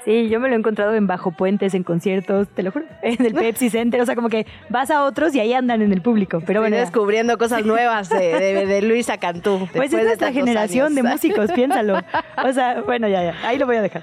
[0.10, 3.24] Sí, yo me lo he encontrado en Bajo Puentes, en conciertos, te lo juro, en
[3.24, 6.02] el Pepsi Center, o sea, como que vas a otros y ahí andan en el
[6.02, 6.42] público.
[6.48, 9.70] Pero bueno, descubriendo cosas nuevas de, de, Luisa Cantú.
[9.76, 12.02] Pues es nuestra generación de músicos, piénsalo.
[12.44, 14.02] O sea, bueno, ya, ya, ahí lo voy a dejar.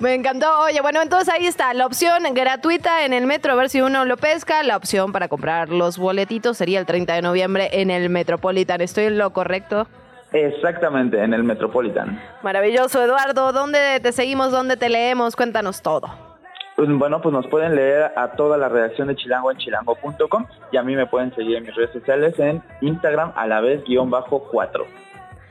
[0.00, 0.46] Me encantó.
[0.60, 4.04] Oye, bueno, entonces ahí está la opción gratuita en el metro, a ver si uno
[4.04, 4.62] lo pesca.
[4.64, 8.82] La opción para comprar los boletitos sería el 30 de noviembre en el Metropolitan.
[8.82, 9.86] ¿Estoy en lo correcto?
[10.32, 12.20] Exactamente, en el Metropolitan.
[12.42, 13.52] Maravilloso, Eduardo.
[13.52, 14.50] ¿Dónde te seguimos?
[14.50, 15.36] ¿Dónde te leemos?
[15.36, 16.08] Cuéntanos todo.
[16.76, 20.76] Pues, bueno, pues nos pueden leer a toda la redacción de Chilango en chilango.com y
[20.76, 24.10] a mí me pueden seguir en mis redes sociales en Instagram a la vez guion
[24.10, 24.84] bajo 4.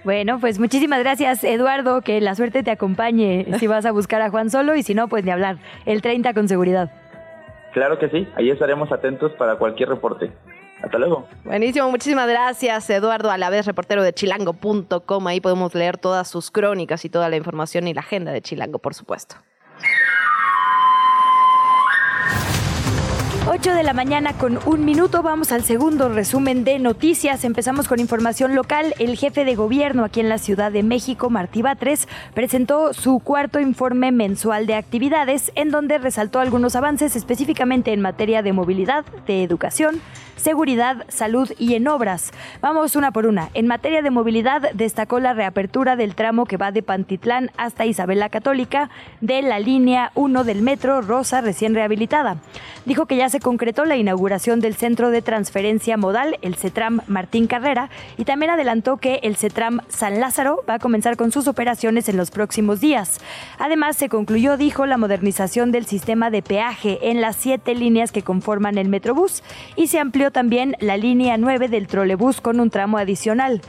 [0.03, 2.01] Bueno, pues muchísimas gracias, Eduardo.
[2.01, 5.07] Que la suerte te acompañe si vas a buscar a Juan solo y si no,
[5.07, 5.57] pues ni hablar.
[5.88, 6.91] El 30 con seguridad.
[7.73, 10.32] Claro que sí, ahí estaremos atentos para cualquier reporte.
[10.82, 11.28] Hasta luego.
[11.43, 15.28] Buenísimo, muchísimas gracias Eduardo a la vez reportero de chilango.com.
[15.28, 18.80] Ahí podemos leer todas sus crónicas y toda la información y la agenda de Chilango,
[18.80, 19.38] por supuesto.
[23.47, 27.45] 8 de la mañana con un minuto vamos al segundo resumen de noticias.
[27.45, 28.95] Empezamos con información local.
[28.97, 33.59] El jefe de gobierno aquí en la Ciudad de México, Martí Batres, presentó su cuarto
[33.59, 39.43] informe mensual de actividades en donde resaltó algunos avances específicamente en materia de movilidad, de
[39.43, 40.01] educación,
[40.36, 42.32] seguridad, salud y en obras.
[42.62, 43.50] Vamos una por una.
[43.54, 48.20] En materia de movilidad destacó la reapertura del tramo que va de Pantitlán hasta Isabel
[48.20, 48.90] la Católica
[49.22, 52.38] de la línea 1 del metro Rosa recién rehabilitada.
[52.86, 57.48] Dijo que ya se concretó la inauguración del Centro de Transferencia Modal, el CETRAM Martín
[57.48, 62.10] Carrera, y también adelantó que el CETRAM San Lázaro va a comenzar con sus operaciones
[62.10, 63.20] en los próximos días.
[63.58, 68.22] Además, se concluyó, dijo, la modernización del sistema de peaje en las siete líneas que
[68.22, 69.42] conforman el Metrobús
[69.76, 73.61] y se amplió también la línea 9 del trolebús con un tramo adicional.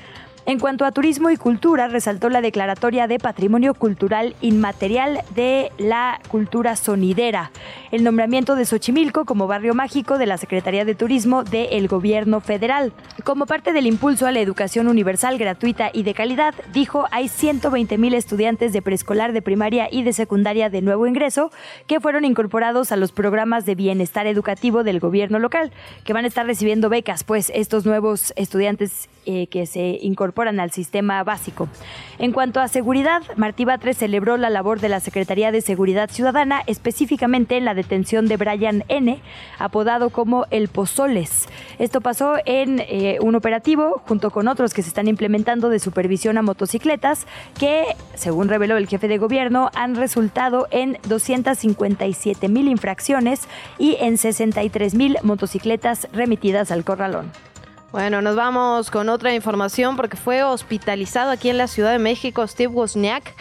[0.49, 6.21] En cuanto a turismo y cultura, resaltó la declaratoria de Patrimonio Cultural Inmaterial de la
[6.29, 7.51] Cultura Sonidera,
[7.91, 12.93] el nombramiento de Xochimilco como barrio mágico de la Secretaría de Turismo del Gobierno Federal.
[13.25, 17.99] Como parte del impulso a la educación universal, gratuita y de calidad, dijo hay 120
[17.99, 21.51] mil estudiantes de preescolar, de primaria y de secundaria de nuevo ingreso
[21.89, 25.73] que fueron incorporados a los programas de bienestar educativo del gobierno local,
[26.05, 30.71] que van a estar recibiendo becas, pues estos nuevos estudiantes eh, que se incorporan al
[30.71, 31.69] sistema básico.
[32.19, 36.63] En cuanto a seguridad, Martí Batres celebró la labor de la Secretaría de Seguridad Ciudadana,
[36.67, 39.21] específicamente en la detención de Brian N.,
[39.59, 41.49] apodado como El Pozoles.
[41.79, 46.39] Esto pasó en eh, un operativo junto con otros que se están implementando de supervisión
[46.39, 47.27] a motocicletas
[47.59, 53.49] que, según reveló el jefe de gobierno, han resultado en 257 mil infracciones
[53.79, 57.33] y en 63 mil motocicletas remitidas al corralón.
[57.97, 62.47] Bueno, nos vamos con otra información porque fue hospitalizado aquí en la Ciudad de México
[62.47, 63.35] Steve Wozniak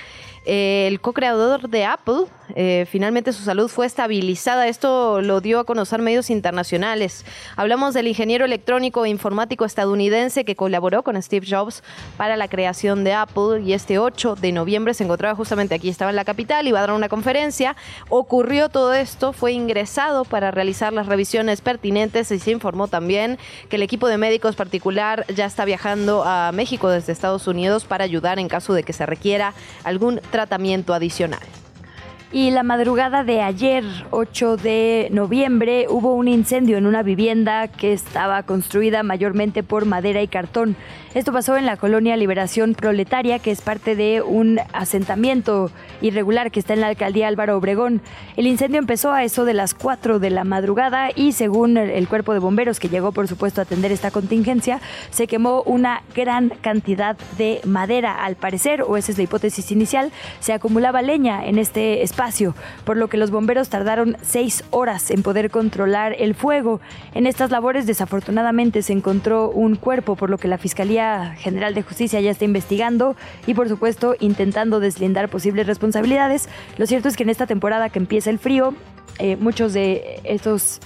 [0.45, 4.67] eh, el co-creador de Apple, eh, finalmente su salud fue estabilizada.
[4.67, 7.25] Esto lo dio a conocer medios internacionales.
[7.55, 11.83] Hablamos del ingeniero electrónico e informático estadounidense que colaboró con Steve Jobs
[12.17, 16.11] para la creación de Apple y este 8 de noviembre se encontraba justamente aquí, estaba
[16.11, 17.75] en la capital, iba a dar una conferencia.
[18.09, 23.39] Ocurrió todo esto, fue ingresado para realizar las revisiones pertinentes y se informó también
[23.69, 28.03] que el equipo de médicos particular ya está viajando a México desde Estados Unidos para
[28.03, 31.39] ayudar en caso de que se requiera algún tratamiento adicional.
[32.31, 37.93] Y la madrugada de ayer, 8 de noviembre, hubo un incendio en una vivienda que
[37.93, 40.75] estaba construida mayormente por madera y cartón.
[41.13, 45.71] Esto pasó en la colonia Liberación Proletaria, que es parte de un asentamiento
[46.01, 48.01] irregular que está en la alcaldía Álvaro Obregón.
[48.35, 52.33] El incendio empezó a eso de las 4 de la madrugada y según el cuerpo
[52.33, 57.15] de bomberos que llegó por supuesto a atender esta contingencia, se quemó una gran cantidad
[57.37, 58.25] de madera.
[58.25, 60.11] Al parecer, o esa es la hipótesis inicial,
[60.41, 62.14] se acumulaba leña en este espacio,
[62.85, 66.79] por lo que los bomberos tardaron seis horas en poder controlar el fuego.
[67.13, 71.83] En estas labores desafortunadamente se encontró un cuerpo, por lo que la Fiscalía General de
[71.83, 76.49] Justicia ya está investigando y por supuesto intentando deslindar posibles responsabilidades.
[76.77, 78.73] Lo cierto es que en esta temporada que empieza el frío,
[79.19, 80.79] eh, muchos de estos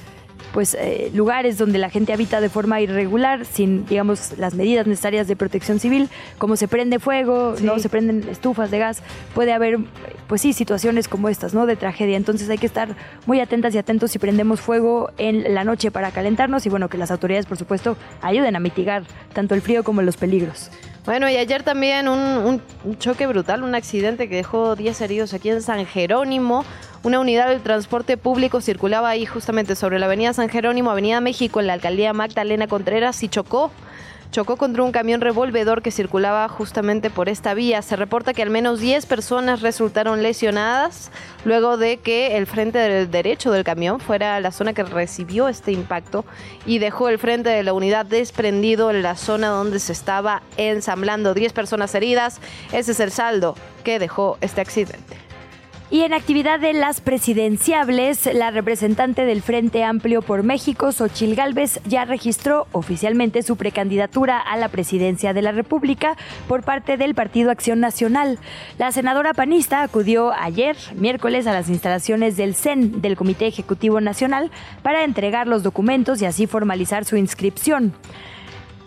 [0.54, 5.28] pues eh, lugares donde la gente habita de forma irregular, sin digamos las medidas necesarias
[5.28, 9.80] de protección civil, como se prende fuego, no se prenden estufas de gas, puede haber
[10.28, 11.66] pues sí situaciones como estas, ¿no?
[11.66, 12.18] de tragedia.
[12.18, 16.12] Entonces hay que estar muy atentas y atentos si prendemos fuego en la noche para
[16.12, 20.02] calentarnos y bueno, que las autoridades por supuesto ayuden a mitigar tanto el frío como
[20.02, 20.70] los peligros.
[21.06, 25.50] Bueno, y ayer también un, un choque brutal, un accidente que dejó 10 heridos aquí
[25.50, 26.66] en San Jerónimo.
[27.02, 31.62] Una unidad del transporte público circulaba ahí justamente sobre la avenida San Jerónimo, avenida México,
[31.62, 33.72] en la alcaldía Magdalena Contreras y chocó.
[34.32, 37.82] Chocó contra un camión revolvedor que circulaba justamente por esta vía.
[37.82, 41.10] Se reporta que al menos 10 personas resultaron lesionadas
[41.45, 45.72] luego de que el frente del derecho del camión fuera la zona que recibió este
[45.72, 46.26] impacto
[46.66, 51.34] y dejó el frente de la unidad desprendido en la zona donde se estaba ensamblando.
[51.34, 52.41] 10 personas heridas.
[52.74, 55.28] Ese es el saldo que dejó este accidente.
[55.92, 61.82] Y en actividad de las presidenciables, la representante del Frente Amplio por México, Xochil Gálvez,
[61.84, 66.16] ya registró oficialmente su precandidatura a la presidencia de la República
[66.48, 68.38] por parte del Partido Acción Nacional.
[68.78, 74.52] La senadora panista acudió ayer, miércoles, a las instalaciones del CEN, del Comité Ejecutivo Nacional,
[74.84, 77.96] para entregar los documentos y así formalizar su inscripción.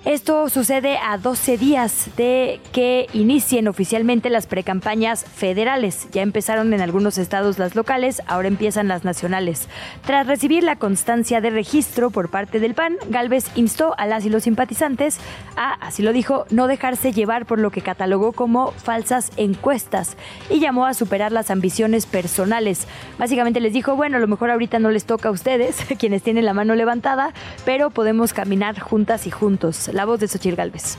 [0.04, 6.08] Esto sucede a 12 días de que inicien oficialmente las precampañas federales.
[6.10, 9.68] Ya empezaron en algunos estados las locales, ahora empiezan las nacionales.
[10.04, 14.28] Tras recibir la constancia de registro por parte del PAN, Galvez instó a las y
[14.28, 15.20] los simpatizantes
[15.54, 20.16] a, así lo dijo, no dejarse llevar por lo que catalogó como falsas encuestas
[20.50, 22.88] y llamó a superar las ambiciones personales.
[23.20, 26.44] Básicamente les dijo, bueno, a lo mejor ahorita no les toca a ustedes, quienes tienen
[26.44, 27.32] la mano levantada,
[27.64, 30.96] pero podemos caminar juntas y juntos la voz de Xochitl Galvez.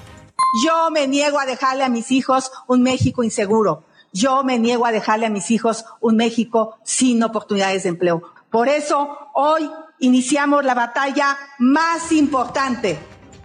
[0.63, 3.83] Yo me niego a dejarle a mis hijos un México inseguro.
[4.11, 8.21] Yo me niego a dejarle a mis hijos un México sin oportunidades de empleo.
[8.51, 9.69] Por eso hoy
[9.99, 12.99] iniciamos la batalla más importante.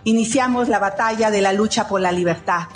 [0.04, 2.68] Iniciamos la batalla de la lucha por la libertad.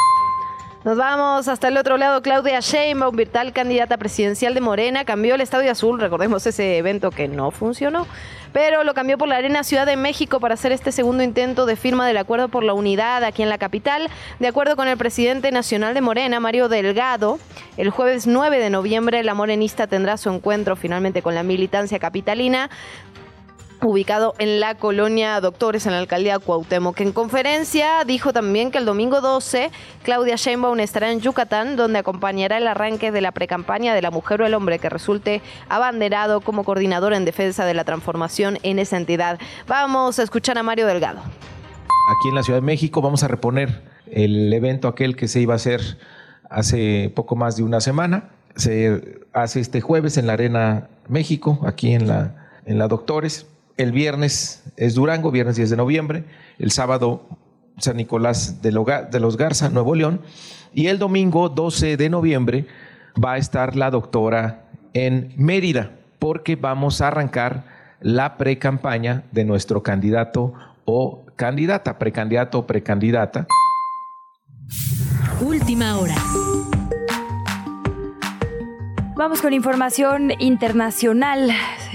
[0.84, 2.22] Nos vamos hasta el otro lado.
[2.22, 6.00] Claudia Sheinbaum, virtual candidata presidencial de Morena, cambió el Estadio Azul.
[6.00, 8.08] Recordemos ese evento que no funcionó,
[8.52, 11.76] pero lo cambió por la Arena Ciudad de México para hacer este segundo intento de
[11.76, 14.10] firma del acuerdo por la unidad aquí en la capital.
[14.40, 17.38] De acuerdo con el presidente nacional de Morena, Mario Delgado,
[17.76, 22.70] el jueves 9 de noviembre la morenista tendrá su encuentro finalmente con la militancia capitalina
[23.84, 27.00] ubicado en la colonia Doctores en la alcaldía Cuauhtémoc.
[27.00, 29.70] En conferencia dijo también que el domingo 12
[30.02, 34.42] Claudia Sheinbaum estará en Yucatán donde acompañará el arranque de la precampaña de la mujer
[34.42, 38.96] o el hombre que resulte abanderado como coordinador en defensa de la transformación en esa
[38.96, 39.38] entidad.
[39.66, 41.20] Vamos a escuchar a Mario Delgado.
[41.20, 45.54] Aquí en la Ciudad de México vamos a reponer el evento aquel que se iba
[45.54, 45.80] a hacer
[46.50, 48.30] hace poco más de una semana.
[48.56, 53.92] Se hace este jueves en la Arena México, aquí en la, en la Doctores el
[53.92, 56.24] viernes es Durango, viernes 10 de noviembre.
[56.58, 57.26] El sábado
[57.78, 60.20] San Nicolás de, los Garza, Nuevo León.
[60.74, 62.66] Y el domingo 12 de noviembre
[63.22, 64.64] va a estar la doctora
[64.94, 67.64] en Mérida, porque vamos a arrancar
[68.00, 70.54] la pre-campaña de nuestro candidato
[70.84, 73.46] o candidata, precandidato o precandidata.
[75.40, 76.14] Última hora.
[79.22, 81.48] Vamos con información internacional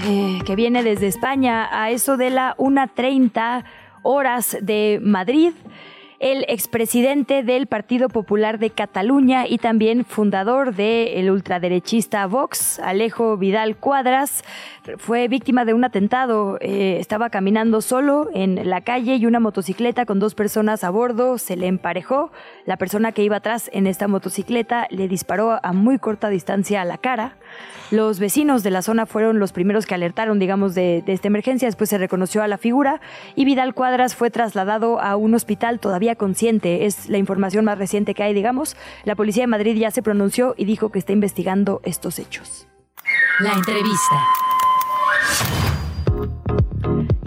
[0.06, 3.66] eh, que viene desde España a eso de la 1.30
[4.02, 5.52] horas de Madrid.
[6.20, 13.78] El expresidente del Partido Popular de Cataluña y también fundador del ultraderechista Vox, Alejo Vidal
[13.78, 14.44] Cuadras,
[14.98, 16.58] fue víctima de un atentado.
[16.60, 21.38] Eh, estaba caminando solo en la calle y una motocicleta con dos personas a bordo
[21.38, 22.32] se le emparejó.
[22.66, 26.86] La persona que iba atrás en esta motocicleta le disparó a muy corta distancia a
[26.86, 27.38] la cara.
[27.92, 31.68] Los vecinos de la zona fueron los primeros que alertaron, digamos, de, de esta emergencia.
[31.68, 33.02] Después se reconoció a la figura
[33.36, 36.86] y Vidal Cuadras fue trasladado a un hospital todavía consciente.
[36.86, 38.76] Es la información más reciente que hay, digamos.
[39.04, 42.68] La policía de Madrid ya se pronunció y dijo que está investigando estos hechos.
[43.40, 44.16] La entrevista.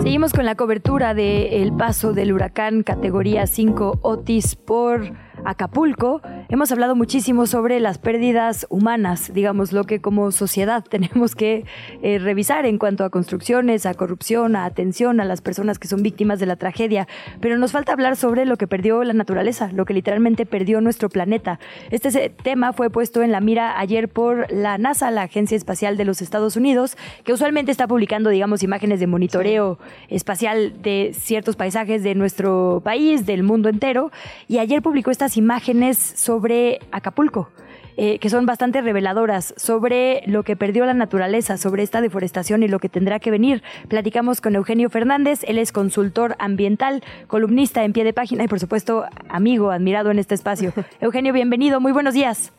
[0.03, 5.12] Seguimos con la cobertura del paso del huracán categoría 5 Otis por
[5.45, 11.64] Acapulco, hemos hablado muchísimo sobre las pérdidas humanas, digamos, lo que como sociedad tenemos que
[12.03, 16.03] eh, revisar en cuanto a construcciones, a corrupción, a atención a las personas que son
[16.03, 17.09] víctimas de la tragedia,
[17.41, 21.09] pero nos falta hablar sobre lo que perdió la naturaleza, lo que literalmente perdió nuestro
[21.09, 21.59] planeta.
[21.91, 26.05] Este tema fue puesto en la mira ayer por la NASA, la Agencia Espacial de
[26.05, 29.78] los Estados Unidos, que usualmente está publicando, digamos, imágenes de monitoreo
[30.09, 34.11] espacial de ciertos paisajes de nuestro país, del mundo entero,
[34.49, 37.51] y ayer publicó esta imágenes sobre Acapulco.
[37.97, 42.68] Eh, que son bastante reveladoras sobre lo que perdió la naturaleza, sobre esta deforestación y
[42.68, 43.62] lo que tendrá que venir.
[43.89, 48.59] Platicamos con Eugenio Fernández, él es consultor ambiental, columnista en pie de página y por
[48.59, 50.72] supuesto amigo, admirado en este espacio.
[51.01, 52.53] Eugenio, bienvenido, muy buenos días.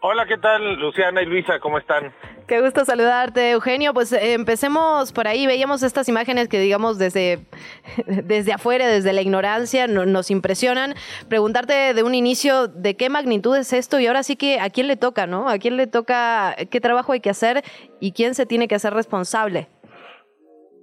[0.00, 1.58] Hola, ¿qué tal Luciana y Luisa?
[1.58, 2.12] ¿Cómo están?
[2.46, 3.94] Qué gusto saludarte, Eugenio.
[3.94, 5.46] Pues eh, empecemos por ahí.
[5.46, 7.46] Veíamos estas imágenes que, digamos, desde,
[8.06, 10.94] desde afuera, desde la ignorancia, nos impresionan.
[11.28, 14.86] Preguntarte de un inicio de qué magnitud es esto y ahora sí que a quién
[14.86, 15.48] le toca, ¿no?
[15.48, 17.64] A quién le toca, qué trabajo hay que hacer
[17.98, 19.68] y quién se tiene que hacer responsable.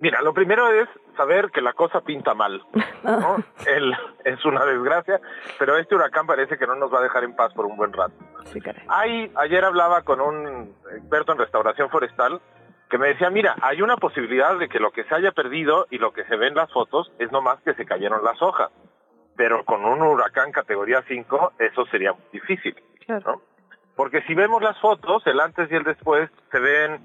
[0.01, 2.63] Mira, lo primero es saber que la cosa pinta mal.
[3.03, 3.37] ¿no?
[3.65, 3.93] El,
[4.23, 5.19] es una desgracia,
[5.59, 7.93] pero este huracán parece que no nos va a dejar en paz por un buen
[7.93, 8.13] rato.
[8.45, 12.41] Sí, hay, ayer hablaba con un experto en restauración forestal
[12.89, 15.97] que me decía, mira, hay una posibilidad de que lo que se haya perdido y
[15.97, 18.69] lo que se ve en las fotos es no más que se cayeron las hojas.
[19.35, 22.75] Pero con un huracán categoría 5 eso sería muy difícil.
[23.07, 23.41] ¿no?
[23.95, 27.01] Porque si vemos las fotos, el antes y el después, se ven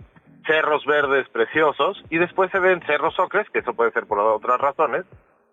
[0.49, 4.59] cerros verdes preciosos y después se ven cerros ocres, que eso puede ser por otras
[4.59, 5.05] razones,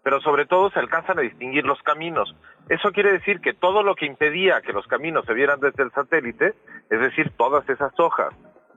[0.02, 2.34] pero sobre todo se alcanzan a distinguir los caminos.
[2.70, 5.92] Eso quiere decir que todo lo que impedía que los caminos se vieran desde el
[5.92, 6.54] satélite,
[6.90, 8.34] es decir, todas esas hojas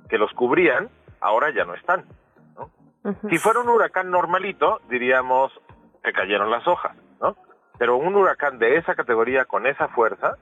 [0.08, 0.88] que los cubrían,
[1.20, 2.04] ahora ya no están.
[3.30, 5.52] Si fuera un huracán normalito, diríamos
[6.02, 7.36] que cayeron las hojas, ¿no?
[7.78, 10.36] Pero un huracán de esa categoría, con esa fuerza,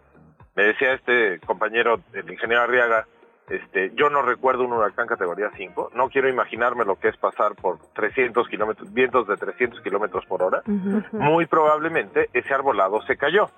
[0.54, 3.06] me decía este compañero, el ingeniero Arriaga,
[3.48, 5.92] este, yo no recuerdo un huracán categoría 5.
[5.94, 10.42] No quiero imaginarme lo que es pasar por 300 kilómetros, vientos de 300 kilómetros por
[10.42, 10.62] hora.
[11.12, 13.48] Muy probablemente ese arbolado se cayó.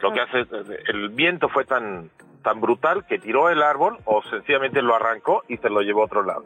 [0.00, 0.46] Lo que hace,
[0.88, 2.10] el viento fue tan,
[2.42, 6.06] tan brutal que tiró el árbol o sencillamente lo arrancó y se lo llevó a
[6.06, 6.44] otro lado.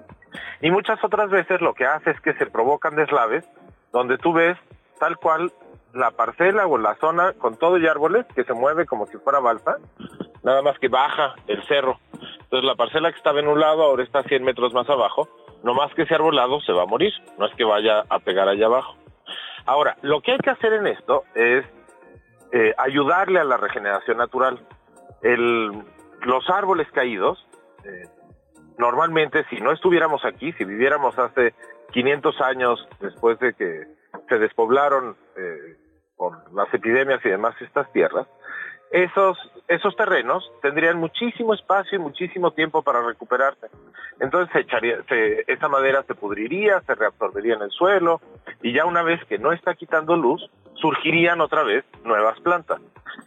[0.62, 3.44] Y muchas otras veces lo que hace es que se provocan deslaves
[3.92, 4.56] donde tú ves
[4.98, 5.52] tal cual
[5.94, 9.40] la parcela o la zona con todo y árboles que se mueve como si fuera
[9.40, 9.76] balsa,
[10.42, 11.98] nada más que baja el cerro
[12.54, 15.28] entonces la parcela que estaba en un lado ahora está 100 metros más abajo,
[15.64, 18.48] no más que ese arbolado se va a morir, no es que vaya a pegar
[18.48, 18.94] allá abajo.
[19.66, 21.64] Ahora, lo que hay que hacer en esto es
[22.52, 24.60] eh, ayudarle a la regeneración natural.
[25.20, 27.44] los árboles caídos,
[27.84, 28.06] eh,
[28.78, 31.54] normalmente si no estuviéramos aquí, si viviéramos hace
[31.92, 33.82] 500 años después de que
[34.28, 35.76] se despoblaron eh,
[36.16, 38.26] por las epidemias y demás estas tierras,
[38.90, 39.36] esos,
[39.66, 43.66] esos terrenos tendrían muchísimo espacio y muchísimo tiempo para recuperarse.
[44.20, 44.98] Entonces se echaría,
[45.48, 48.20] esa madera se pudriría, se reabsorbería en el suelo
[48.62, 52.80] y ya una vez que no está quitando luz, surgirían otra vez nuevas plantas.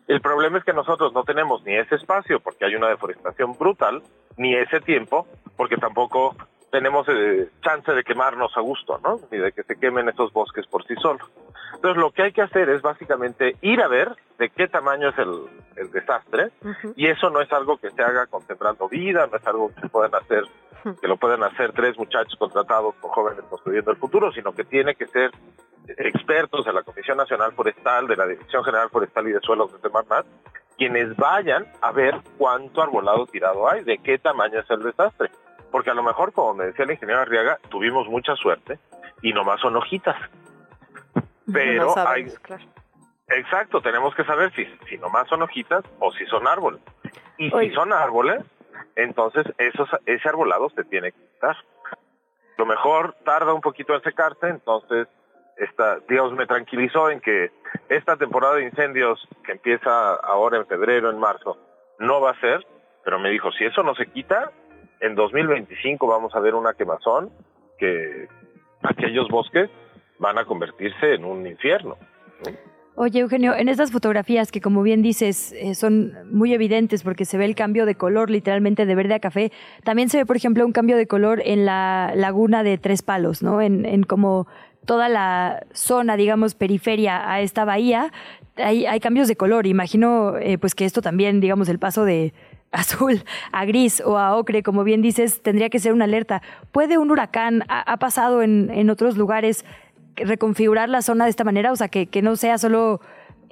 [0.08, 4.02] El problema es que nosotros no tenemos ni ese espacio porque hay una deforestación brutal,
[4.38, 5.28] ni ese tiempo
[5.58, 6.36] porque tampoco
[6.72, 9.20] tenemos eh, chance de quemarnos a gusto, ¿no?
[9.32, 11.30] Ni de que se quemen esos bosques por sí solos.
[11.76, 15.18] Entonces lo que hay que hacer es básicamente ir a ver de qué tamaño es
[15.18, 16.49] el, desastre
[16.95, 20.15] y eso no es algo que se haga contemplando vida, no es algo que puedan
[20.15, 20.43] hacer
[20.99, 24.95] que lo puedan hacer tres muchachos contratados con jóvenes construyendo el futuro, sino que tiene
[24.95, 25.32] que ser
[25.88, 29.80] expertos de la Comisión Nacional Forestal, de la Dirección General Forestal y de Suelos de
[29.80, 30.26] Semarnat,
[30.78, 35.30] quienes vayan a ver cuánto arbolado tirado hay, de qué tamaño es el desastre.
[35.72, 38.80] Porque a lo mejor, como me decía el ingeniero Arriaga, tuvimos mucha suerte
[39.22, 40.15] y nomás son hojitas.
[41.51, 42.32] Pero hay...
[43.30, 46.82] Exacto, tenemos que saber si, si nomás son hojitas o si son árboles.
[47.38, 48.43] Y si son árboles,
[48.95, 51.57] entonces esos, ese arbolado se tiene que quitar.
[52.57, 55.07] Lo mejor tarda un poquito en secarse, entonces
[55.57, 57.51] esta, Dios me tranquilizó en que
[57.89, 61.57] esta temporada de incendios que empieza ahora en febrero, en marzo,
[61.99, 62.65] no va a ser,
[63.03, 64.51] pero me dijo, si eso no se quita,
[65.00, 67.30] en 2025 vamos a ver una quemazón
[67.78, 68.28] que
[68.84, 69.70] aquellos bosques
[70.20, 71.98] van a convertirse en un infierno.
[72.95, 77.38] Oye, Eugenio, en estas fotografías que como bien dices eh, son muy evidentes porque se
[77.38, 79.52] ve el cambio de color literalmente de verde a café,
[79.84, 83.43] también se ve, por ejemplo, un cambio de color en la laguna de Tres Palos,
[83.43, 83.62] ¿no?
[83.62, 84.48] En, en como
[84.88, 88.12] toda la zona, digamos, periferia a esta bahía,
[88.56, 89.68] hay, hay cambios de color.
[89.68, 92.34] Imagino eh, pues que esto también, digamos, el paso de
[92.72, 96.41] azul a gris o a ocre, como bien dices, tendría que ser una alerta.
[96.72, 99.65] ¿Puede un huracán, ha, pasado en, en otros lugares,
[100.15, 101.72] reconfigurar la zona de esta manera?
[101.72, 103.01] O sea, que, que no sea solo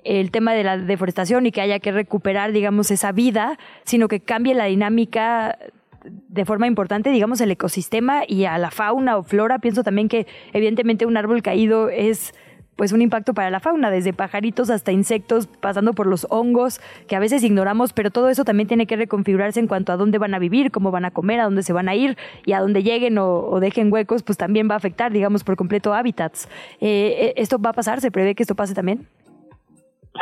[0.04, 4.20] el tema de la deforestación y que haya que recuperar, digamos, esa vida, sino que
[4.20, 5.58] cambie la dinámica
[6.06, 9.60] de forma importante, digamos, el ecosistema y a la fauna o flora.
[9.60, 12.34] Pienso también que evidentemente un árbol caído es
[12.76, 17.16] pues un impacto para la fauna, desde pajaritos hasta insectos, pasando por los hongos, que
[17.16, 20.34] a veces ignoramos, pero todo eso también tiene que reconfigurarse en cuanto a dónde van
[20.34, 22.84] a vivir, cómo van a comer, a dónde se van a ir y a dónde
[22.84, 26.50] lleguen o, dejen huecos, pues también va a afectar, digamos, por completo hábitats.
[26.82, 28.02] Eh, ¿Esto va a pasar?
[28.02, 29.08] ¿Se prevé que esto pase también?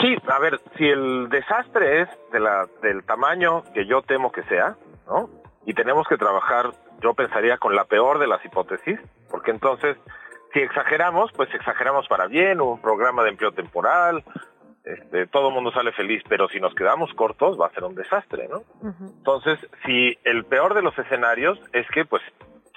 [0.02, 4.44] Sí, a ver, si el desastre es de la, del tamaño que yo temo que
[4.44, 4.76] sea,
[5.08, 5.30] ¿no?
[5.66, 9.00] Y tenemos que trabajar, yo pensaría, con la peor de las hipótesis,
[9.30, 9.98] porque entonces
[10.54, 14.24] si exageramos, pues exageramos para bien, un programa de empleo temporal,
[14.84, 17.96] este, todo el mundo sale feliz, pero si nos quedamos cortos va a ser un
[17.96, 18.64] desastre, ¿no?
[19.00, 22.22] Entonces, si el peor de los escenarios es que, pues,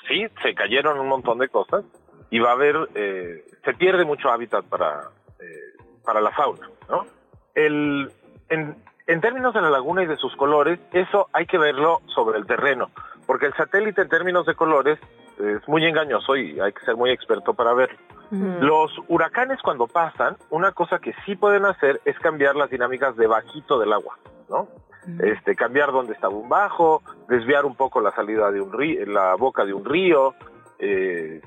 [0.08, 1.84] sí, se cayeron un montón de cosas
[2.30, 5.10] y va a haber, eh, se pierde mucho hábitat para,
[5.40, 7.06] eh, para la fauna, ¿no?
[7.54, 8.10] El,
[8.48, 12.38] en, en términos de la laguna y de sus colores, eso hay que verlo sobre
[12.38, 12.90] el terreno,
[13.26, 14.98] porque el satélite en términos de colores
[15.38, 17.98] es muy engañoso y hay que ser muy experto para verlo.
[18.30, 23.28] Los huracanes cuando pasan, una cosa que sí pueden hacer es cambiar las dinámicas de
[23.28, 24.18] bajito del agua,
[24.48, 24.68] ¿no?
[25.20, 29.36] Este, cambiar donde estaba un bajo, desviar un poco la salida de un río, la
[29.36, 30.34] boca de un río,
[30.80, 31.40] eh,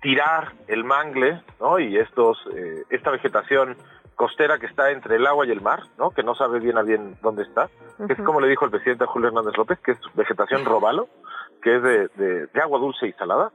[0.00, 1.78] tirar el mangle, ¿no?
[1.78, 3.76] Y estos, eh, esta vegetación
[4.16, 6.10] costera que está entre el agua y el mar, ¿no?
[6.10, 7.68] Que no sabe bien a bien dónde está,
[8.06, 11.08] que es como le dijo el presidente Julio Hernández López, que es vegetación robalo,
[11.66, 13.50] que es de, de, de agua dulce y salada.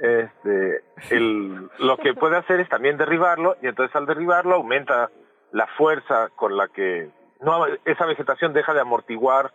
[0.00, 5.10] Este, el, lo que puede hacer es también derribarlo y entonces al derribarlo aumenta
[5.52, 7.08] la fuerza con la que
[7.40, 9.52] no esa vegetación deja de amortiguar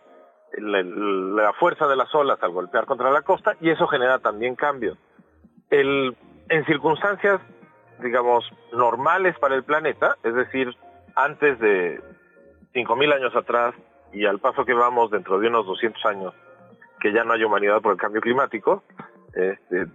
[0.56, 4.56] la, la fuerza de las olas al golpear contra la costa y eso genera también
[4.56, 4.96] cambios.
[5.68, 6.16] El,
[6.48, 7.42] en circunstancias,
[7.98, 10.74] digamos, normales para el planeta, es decir,
[11.14, 12.00] antes de
[12.72, 13.74] 5.000 años atrás
[14.14, 16.34] y al paso que vamos dentro de unos 200 años,
[17.02, 18.84] que ya no hay humanidad por el cambio climático,
[19.34, 19.86] este,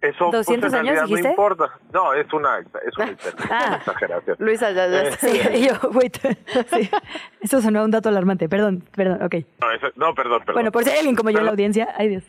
[0.00, 1.70] eso pues, años, no importa.
[1.92, 4.36] No, es una, es una, una exageración.
[4.40, 5.02] Luisa, ya, ya.
[5.02, 6.16] Eh, Sí, yo, wait.
[6.68, 6.90] Sí.
[7.40, 8.48] Eso sonó un dato alarmante.
[8.48, 9.34] Perdón, perdón, ok.
[9.60, 10.54] No, eso- no, perdón, perdón.
[10.54, 12.24] Bueno, por si hay alguien como yo en la audiencia, ay Dios.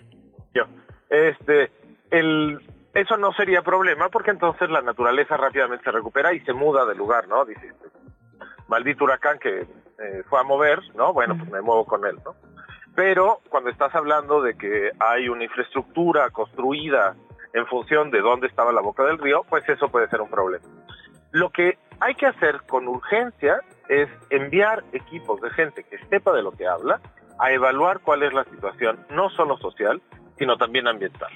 [0.54, 0.64] Yo.
[1.10, 1.72] Este,
[2.12, 2.60] el,
[2.94, 6.96] eso no sería problema porque entonces la naturaleza rápidamente se recupera y se muda de
[6.96, 7.46] lugar, ¿no?
[7.46, 7.74] Dice,
[8.68, 9.60] maldito huracán que
[10.00, 11.14] eh, fue a mover, ¿no?
[11.14, 12.36] Bueno, pues me muevo con él, ¿no?
[12.98, 17.16] Pero cuando estás hablando de que hay una infraestructura construida
[17.54, 20.66] en función de dónde estaba la boca del río, pues eso puede ser un problema.
[21.30, 26.42] Lo que hay que hacer con urgencia es enviar equipos de gente que sepa de
[26.42, 27.00] lo que habla
[27.38, 30.02] a evaluar cuál es la situación, no solo social,
[30.40, 31.32] sino también ambiental.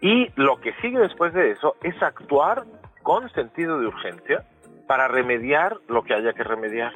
[0.00, 2.64] Y lo que sigue después de eso es actuar
[3.02, 4.46] con sentido de urgencia
[4.86, 6.94] para remediar lo que haya que remediar.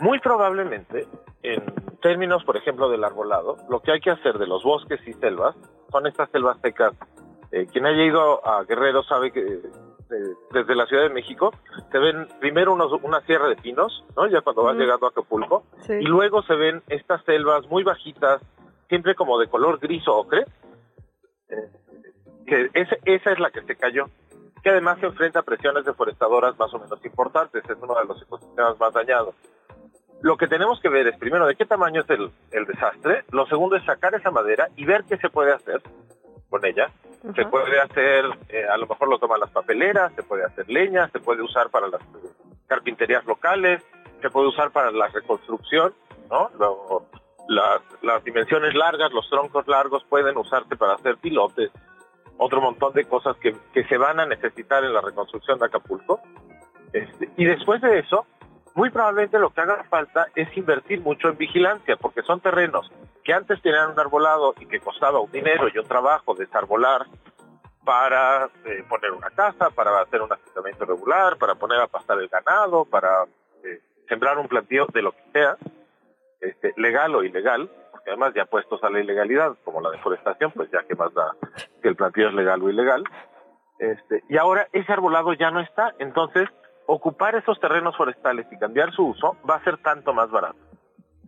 [0.00, 1.06] Muy probablemente,
[1.42, 1.62] en
[2.02, 5.54] términos, por ejemplo, del arbolado, lo que hay que hacer de los bosques y selvas
[5.90, 6.92] son estas selvas secas.
[7.52, 11.52] Eh, quien haya ido a Guerrero sabe que eh, desde la Ciudad de México
[11.92, 14.26] se ven primero unos, una sierra de pinos, ¿no?
[14.26, 15.92] Ya cuando vas llegando a Acapulco, Sí.
[15.94, 18.42] y luego se ven estas selvas muy bajitas,
[18.88, 20.44] siempre como de color gris o ocre,
[21.48, 21.70] eh,
[22.46, 24.06] que ese- esa es la que se cayó,
[24.62, 28.20] que además se enfrenta a presiones deforestadoras más o menos importantes, es uno de los
[28.20, 29.34] ecosistemas más dañados.
[30.24, 33.44] Lo que tenemos que ver es primero de qué tamaño es el, el desastre, lo
[33.46, 35.82] segundo es sacar esa madera y ver qué se puede hacer
[36.48, 36.90] con ella.
[37.36, 41.08] Se puede hacer, eh, a lo mejor lo toman las papeleras, se puede hacer leña,
[41.08, 42.00] se puede usar para las
[42.66, 43.82] carpinterías locales,
[44.22, 45.92] se puede usar para la reconstrucción,
[46.30, 46.50] ¿no?
[46.58, 47.04] Lo-
[47.46, 51.70] las, las dimensiones largas, los troncos largos pueden usarse para hacer pilotes,
[52.38, 56.22] otro montón de cosas que, que se van a necesitar en la reconstrucción de Acapulco.
[56.94, 58.24] Este, y después de eso,
[58.74, 62.90] muy probablemente lo que haga falta es invertir mucho en vigilancia, porque son terrenos
[63.22, 67.06] que antes tenían un arbolado y que costaba un dinero y un trabajo desarbolar
[67.84, 72.28] para eh, poner una casa, para hacer un asentamiento regular, para poner a pastar el
[72.28, 73.24] ganado, para
[73.62, 75.56] eh, sembrar un plantío de lo que sea,
[76.40, 80.70] este, legal o ilegal, porque además ya puestos a la ilegalidad, como la deforestación, pues
[80.70, 81.34] ya que más da
[81.80, 83.04] que el plantío es legal o ilegal.
[83.78, 86.48] Este, y ahora ese arbolado ya no está, entonces
[86.86, 90.58] ocupar esos terrenos forestales y cambiar su uso va a ser tanto más barato.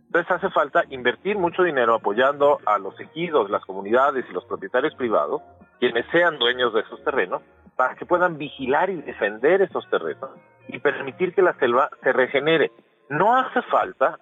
[0.07, 4.95] Entonces hace falta invertir mucho dinero apoyando a los ejidos, las comunidades y los propietarios
[4.95, 5.41] privados,
[5.79, 7.41] quienes sean dueños de esos terrenos,
[7.75, 10.31] para que puedan vigilar y defender esos terrenos
[10.67, 12.71] y permitir que la selva se regenere.
[13.09, 14.17] No hace falta,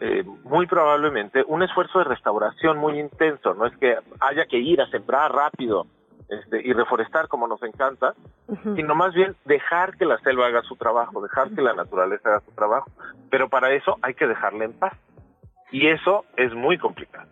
[0.00, 3.54] eh, muy probablemente, un esfuerzo de restauración muy intenso.
[3.54, 5.86] No es que haya que ir a sembrar rápido
[6.28, 8.14] este, y reforestar como nos encanta,
[8.76, 12.40] sino más bien dejar que la selva haga su trabajo, dejar que la naturaleza haga
[12.40, 12.90] su trabajo.
[13.30, 14.92] Pero para eso hay que dejarla en paz.
[15.70, 17.28] Y eso es muy complicado.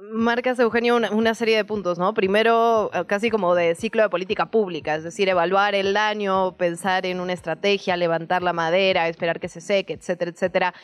[0.00, 2.14] Marcas, Eugenio, una, serie de puntos, ¿no?
[2.14, 7.04] Primero, eh, casi como de ciclo de política pública, es decir, evaluar el daño, pensar
[7.04, 10.74] en una estrategia, levantar la madera, esperar que se seque, etcétera, etcétera.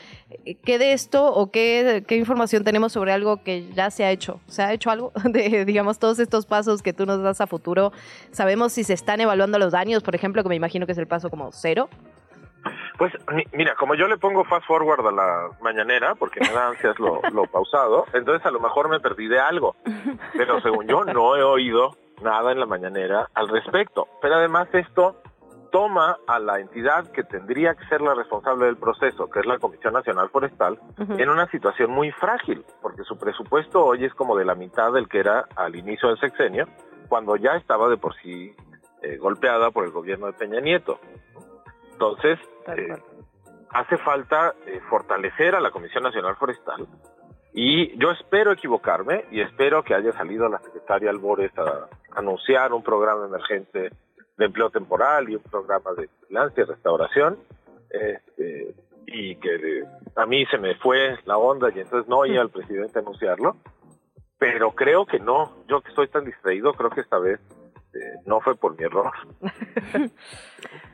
[0.44, 4.10] Eh, ¿Qué de esto o qué, qué información tenemos sobre algo que ya se ha
[4.10, 4.40] hecho?
[4.48, 7.92] ¿Se ha hecho algo de, digamos, todos estos pasos que tú nos das a futuro?
[8.32, 11.06] ¿Sabemos si se están evaluando los daños, por ejemplo, que me imagino que es el
[11.06, 11.88] paso como cero?
[12.96, 13.12] Pues
[13.52, 17.20] mira, como yo le pongo fast forward a la mañanera, porque me da ansias lo,
[17.32, 19.74] lo pausado, entonces a lo mejor me perdí de algo.
[20.36, 24.06] Pero según yo no he oído nada en la mañanera al respecto.
[24.22, 25.22] Pero además esto
[25.74, 29.58] toma a la entidad que tendría que ser la responsable del proceso, que es la
[29.58, 30.78] Comisión Nacional Forestal,
[31.18, 35.08] en una situación muy frágil, porque su presupuesto hoy es como de la mitad del
[35.08, 36.68] que era al inicio del sexenio,
[37.08, 38.54] cuando ya estaba de por sí
[39.02, 41.00] eh, golpeada por el gobierno de Peña Nieto.
[41.94, 42.96] Entonces, eh,
[43.70, 46.86] hace falta eh, fortalecer a la Comisión Nacional Forestal.
[47.52, 52.82] Y yo espero equivocarme y espero que haya salido la secretaria Albores a anunciar un
[52.82, 53.90] programa emergente
[54.36, 57.38] de empleo temporal y un programa de vigilancia y restauración
[57.90, 58.74] este,
[59.06, 59.84] y que
[60.16, 63.56] a mí se me fue la onda y entonces no oí al presidente anunciarlo
[64.44, 65.52] pero creo que no.
[65.68, 67.40] Yo que estoy tan distraído creo que esta vez
[67.94, 69.12] este, no fue por mi error.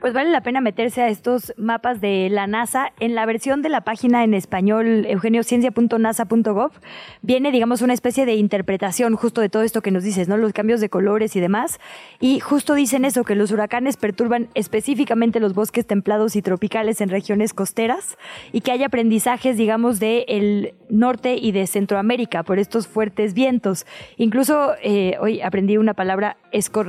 [0.01, 2.91] Pues vale la pena meterse a estos mapas de la NASA.
[3.01, 6.71] En la versión de la página en español, eugeniociencia.nasa.gov,
[7.21, 10.39] viene, digamos, una especie de interpretación justo de todo esto que nos dices, ¿no?
[10.39, 11.81] Los cambios de colores y demás.
[12.19, 17.11] Y justo dicen eso, que los huracanes perturban específicamente los bosques templados y tropicales en
[17.11, 18.17] regiones costeras
[18.53, 23.85] y que hay aprendizajes, digamos, del el norte y de Centroamérica por estos fuertes vientos.
[24.17, 26.39] Incluso eh, hoy aprendí una palabra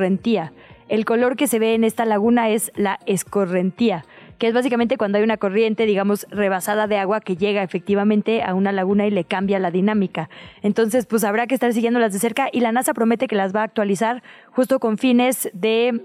[0.01, 0.51] escorrentía.
[0.89, 4.03] El color que se ve en esta laguna es la escorrentía,
[4.39, 8.55] que es básicamente cuando hay una corriente, digamos, rebasada de agua que llega efectivamente a
[8.55, 10.29] una laguna y le cambia la dinámica.
[10.63, 13.61] Entonces, pues habrá que estar siguiéndolas de cerca y la NASA promete que las va
[13.61, 14.21] a actualizar
[14.51, 16.01] justo con fines de,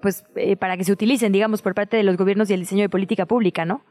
[0.00, 2.82] pues, eh, para que se utilicen, digamos, por parte de los gobiernos y el diseño
[2.82, 3.82] de política pública, ¿no?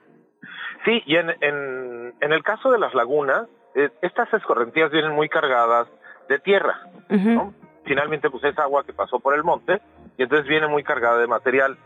[0.85, 5.87] Sí, y en, en, el caso de las lagunas, eh, estas escorrentías vienen muy cargadas
[6.27, 7.53] de tierra, ¿no?
[7.91, 9.81] Finalmente pues es agua que pasó por el monte
[10.17, 11.77] y entonces viene muy cargada de material.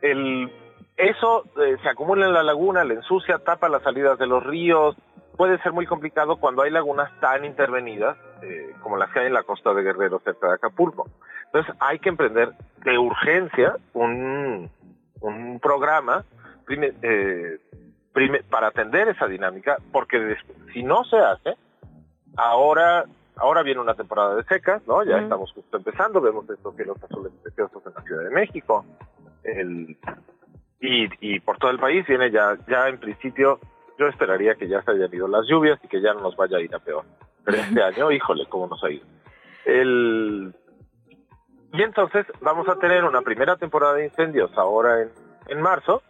[0.00, 0.52] El,
[0.96, 4.94] eso eh, se acumula en la laguna, le ensucia, tapa las salidas de los ríos,
[5.36, 9.32] puede ser muy complicado cuando hay lagunas tan intervenidas eh, como las que hay en
[9.32, 11.08] la costa de Guerrero, cerca de Acapulco.
[11.46, 12.52] Entonces hay que emprender
[12.84, 14.70] de urgencia un,
[15.20, 16.24] un programa
[16.68, 17.58] eh,
[18.48, 20.36] para atender esa dinámica, porque
[20.72, 21.56] si no se hace,
[22.36, 23.06] ahora
[23.38, 25.04] Ahora viene una temporada de secas, ¿no?
[25.04, 28.84] Ya estamos justo empezando, vemos estos cielos azules preciosos en la Ciudad de México.
[29.44, 29.96] El,
[30.80, 33.60] y, y por todo el país viene ya, ya en principio,
[33.96, 36.58] yo esperaría que ya se hayan ido las lluvias y que ya no nos vaya
[36.58, 37.04] a ir a peor.
[37.44, 39.06] Pero este año, híjole, cómo nos ha ido.
[39.64, 40.52] El,
[41.72, 45.10] y entonces vamos a tener una primera temporada de incendios ahora en,
[45.46, 46.02] en marzo.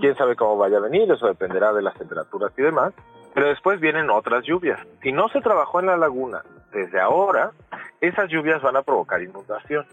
[0.00, 2.92] Quién sabe cómo vaya a venir, eso dependerá de las temperaturas y demás.
[3.32, 4.78] Pero después vienen otras lluvias.
[5.02, 6.42] Si no se trabajó en la laguna
[6.74, 7.52] desde ahora,
[8.00, 9.86] esas lluvias van a provocar inundación.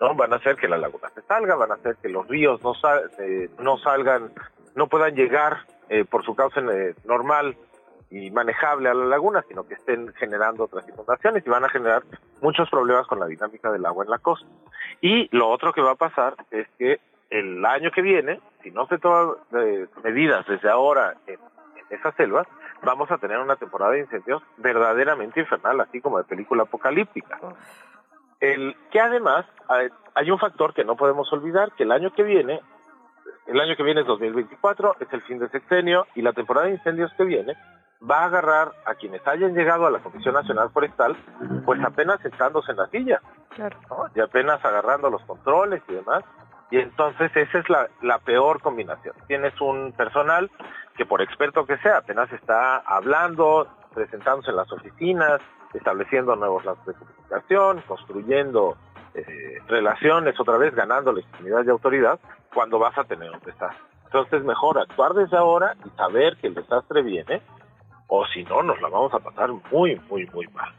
[0.00, 0.14] ¿no?
[0.14, 2.72] Van a hacer que la laguna se salga, van a hacer que los ríos no,
[3.18, 4.32] eh, no salgan,
[4.74, 5.58] no puedan llegar
[5.88, 7.56] eh, por su causa eh, normal
[8.10, 12.02] y manejable a la laguna, sino que estén generando otras inundaciones y van a generar
[12.40, 14.46] muchos problemas con la dinámica del agua en la costa.
[15.00, 17.00] Y lo otro que va a pasar es que
[17.30, 19.34] el año que viene, si no se toman
[20.04, 21.38] medidas desde ahora en
[21.90, 22.46] esas selvas,
[22.82, 27.38] vamos a tener una temporada de incendios verdaderamente infernal, así como de película apocalíptica.
[28.40, 29.46] El, que además
[30.14, 32.60] hay, un factor que no podemos olvidar, que el año que viene
[33.46, 36.74] El año que viene es 2024, es el fin de sexenio y la temporada de
[36.74, 37.54] incendios que viene
[38.08, 41.16] va a agarrar a quienes hayan llegado a la Comisión Nacional Forestal,
[41.64, 43.20] pues apenas sentándose en la silla,
[44.14, 46.24] y apenas agarrando los controles y demás.
[46.70, 49.14] Y entonces esa es la, la peor combinación.
[49.28, 50.50] Tienes un personal
[50.96, 55.40] que por experto que sea, apenas está hablando, presentándose en las oficinas,
[55.74, 58.76] estableciendo nuevos lazos de comunicación, construyendo
[59.14, 62.18] eh, relaciones, otra vez ganando legitimidad y autoridad,
[62.52, 63.84] cuando vas a tener un desastre.
[64.04, 67.42] Entonces es mejor actuar desde ahora y saber que el desastre viene,
[68.08, 70.72] o si no, nos la vamos a pasar muy, muy, muy mal.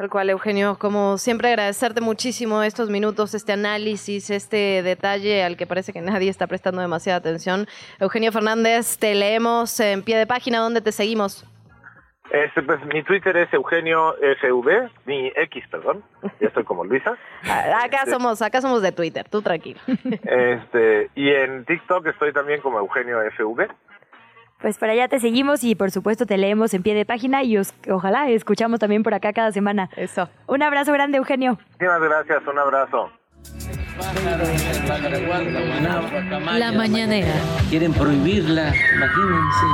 [0.00, 0.78] Tal cual, Eugenio.
[0.78, 6.30] Como siempre, agradecerte muchísimo estos minutos, este análisis, este detalle al que parece que nadie
[6.30, 7.66] está prestando demasiada atención.
[7.98, 10.60] Eugenio Fernández, te leemos en pie de página.
[10.60, 11.44] ¿Dónde te seguimos?
[12.30, 16.02] Este, pues, mi Twitter es Eugenio FV, mi X, perdón.
[16.40, 17.18] Ya estoy como Luisa.
[17.42, 19.80] Acá Este, somos, acá somos de Twitter, tú tranquilo.
[19.86, 23.68] Este, y en TikTok estoy también como Eugenio FV.
[24.60, 27.56] Pues para allá te seguimos y por supuesto te leemos en pie de página y
[27.56, 29.88] os- ojalá escuchamos también por acá cada semana.
[29.96, 30.28] Eso.
[30.46, 31.58] Un abrazo grande, Eugenio.
[31.72, 33.10] Muchísimas gracias, un abrazo.
[36.58, 37.32] La mañanera.
[37.70, 39.66] Quieren prohibirla, imagínense.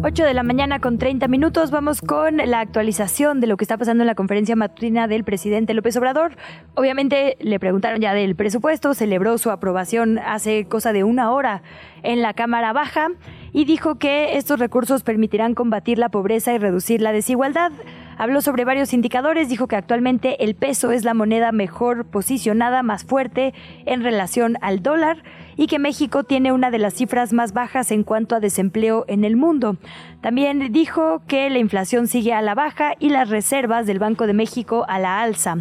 [0.00, 1.72] 8 de la mañana con 30 minutos.
[1.72, 5.74] Vamos con la actualización de lo que está pasando en la conferencia matutina del presidente
[5.74, 6.36] López Obrador.
[6.74, 11.62] Obviamente le preguntaron ya del presupuesto, celebró su aprobación hace cosa de una hora
[12.04, 13.08] en la Cámara Baja
[13.52, 17.72] y dijo que estos recursos permitirán combatir la pobreza y reducir la desigualdad.
[18.18, 23.04] Habló sobre varios indicadores, dijo que actualmente el peso es la moneda mejor posicionada, más
[23.04, 23.54] fuerte
[23.86, 25.22] en relación al dólar
[25.56, 29.22] y que México tiene una de las cifras más bajas en cuanto a desempleo en
[29.22, 29.76] el mundo.
[30.20, 34.32] También dijo que la inflación sigue a la baja y las reservas del Banco de
[34.32, 35.58] México a la alza.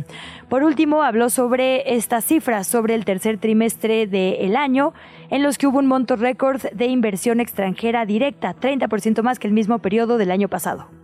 [0.49, 4.93] Por último, habló sobre estas cifras, sobre el tercer trimestre del año,
[5.29, 9.53] en los que hubo un monto récord de inversión extranjera directa, 30% más que el
[9.53, 10.96] mismo periodo del año pasado.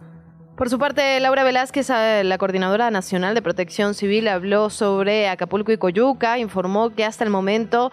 [0.55, 5.71] Por su parte, Laura Velázquez, eh, la coordinadora nacional de protección civil, habló sobre Acapulco
[5.71, 7.91] y Coyuca, informó que hasta el momento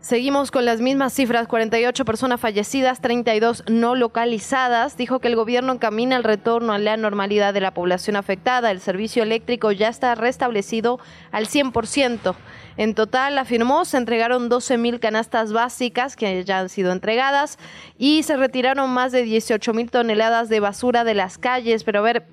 [0.00, 4.96] Seguimos con las mismas cifras, 48 personas fallecidas, 32 no localizadas.
[4.96, 8.70] Dijo que el gobierno encamina el retorno a la normalidad de la población afectada.
[8.70, 11.00] El servicio eléctrico ya está restablecido
[11.32, 12.34] al 100%.
[12.78, 17.58] En total, afirmó, se entregaron 12 mil canastas básicas que ya han sido entregadas
[17.98, 21.84] y se retiraron más de 18 mil toneladas de basura de las calles.
[21.84, 22.26] Pero a ver,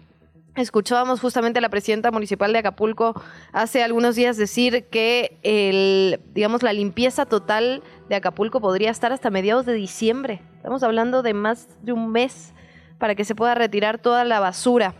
[0.57, 3.13] Escuchábamos justamente a la presidenta municipal de Acapulco
[3.53, 9.29] hace algunos días decir que el, digamos, la limpieza total de Acapulco podría estar hasta
[9.29, 10.41] mediados de diciembre.
[10.55, 12.55] Estamos hablando de más de un mes
[12.97, 14.95] para que se pueda retirar toda la basura.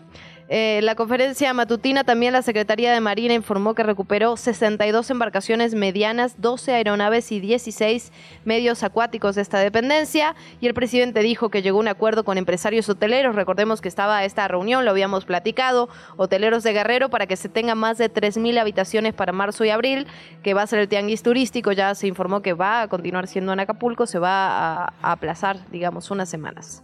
[0.50, 6.40] Eh, la conferencia matutina también la Secretaría de Marina informó que recuperó 62 embarcaciones medianas,
[6.40, 8.14] 12 aeronaves y 16
[8.46, 10.36] medios acuáticos de esta dependencia.
[10.62, 13.36] Y el presidente dijo que llegó a un acuerdo con empresarios hoteleros.
[13.36, 17.76] Recordemos que estaba esta reunión, lo habíamos platicado, hoteleros de Guerrero para que se tenga
[17.76, 20.08] más de 3.000 habitaciones para marzo y abril,
[20.44, 21.74] que va a ser el tianguis turístico.
[21.74, 26.10] Ya se informó que va a continuar siendo en Acapulco, se va a aplazar, digamos,
[26.10, 26.84] unas semanas.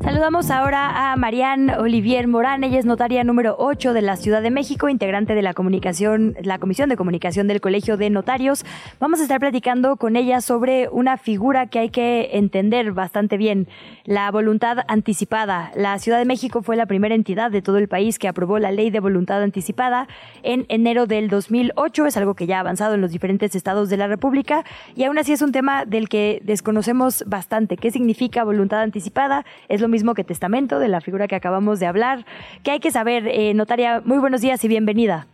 [0.00, 4.50] Saludamos ahora a Marianne Olivier Morán, ella es notaria número 8 de la Ciudad de
[4.50, 8.64] México, integrante de la comunicación, la Comisión de Comunicación del Colegio de Notarios.
[9.00, 13.66] Vamos a estar platicando con ella sobre una figura que hay que entender bastante bien,
[14.04, 15.72] la voluntad anticipada.
[15.74, 18.70] La Ciudad de México fue la primera entidad de todo el país que aprobó la
[18.70, 20.06] ley de voluntad anticipada
[20.42, 23.96] en enero del 2008, es algo que ya ha avanzado en los diferentes estados de
[23.96, 24.64] la República
[24.94, 27.76] y aún así es un tema del que desconocemos bastante.
[27.76, 29.44] ¿Qué significa voluntad anticipada?
[29.68, 32.24] Es lo mismo que testamento de la figura que acabamos de hablar.
[32.62, 34.00] ¿Qué hay que saber, eh, notaria?
[34.04, 35.26] Muy buenos días y bienvenida.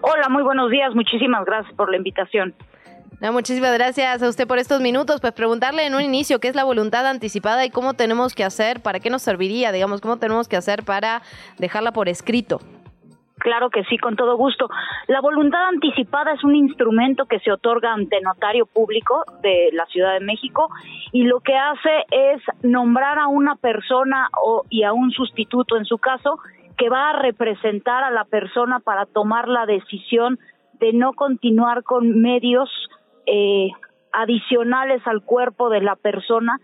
[0.00, 0.94] Hola, muy buenos días.
[0.94, 2.54] Muchísimas gracias por la invitación.
[3.20, 5.20] No, muchísimas gracias a usted por estos minutos.
[5.20, 8.80] Pues preguntarle en un inicio qué es la voluntad anticipada y cómo tenemos que hacer,
[8.80, 11.22] para qué nos serviría, digamos, cómo tenemos que hacer para
[11.58, 12.60] dejarla por escrito.
[13.42, 14.68] Claro que sí, con todo gusto.
[15.08, 20.12] La voluntad anticipada es un instrumento que se otorga ante notario público de la Ciudad
[20.12, 20.68] de México
[21.10, 25.86] y lo que hace es nombrar a una persona o, y a un sustituto en
[25.86, 26.38] su caso
[26.78, 30.38] que va a representar a la persona para tomar la decisión
[30.74, 32.70] de no continuar con medios
[33.26, 33.70] eh,
[34.12, 36.60] adicionales al cuerpo de la persona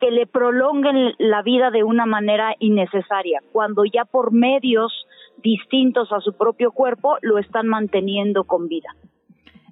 [0.00, 4.92] que le prolonguen la vida de una manera innecesaria, cuando ya por medios
[5.42, 8.88] distintos a su propio cuerpo lo están manteniendo con vida.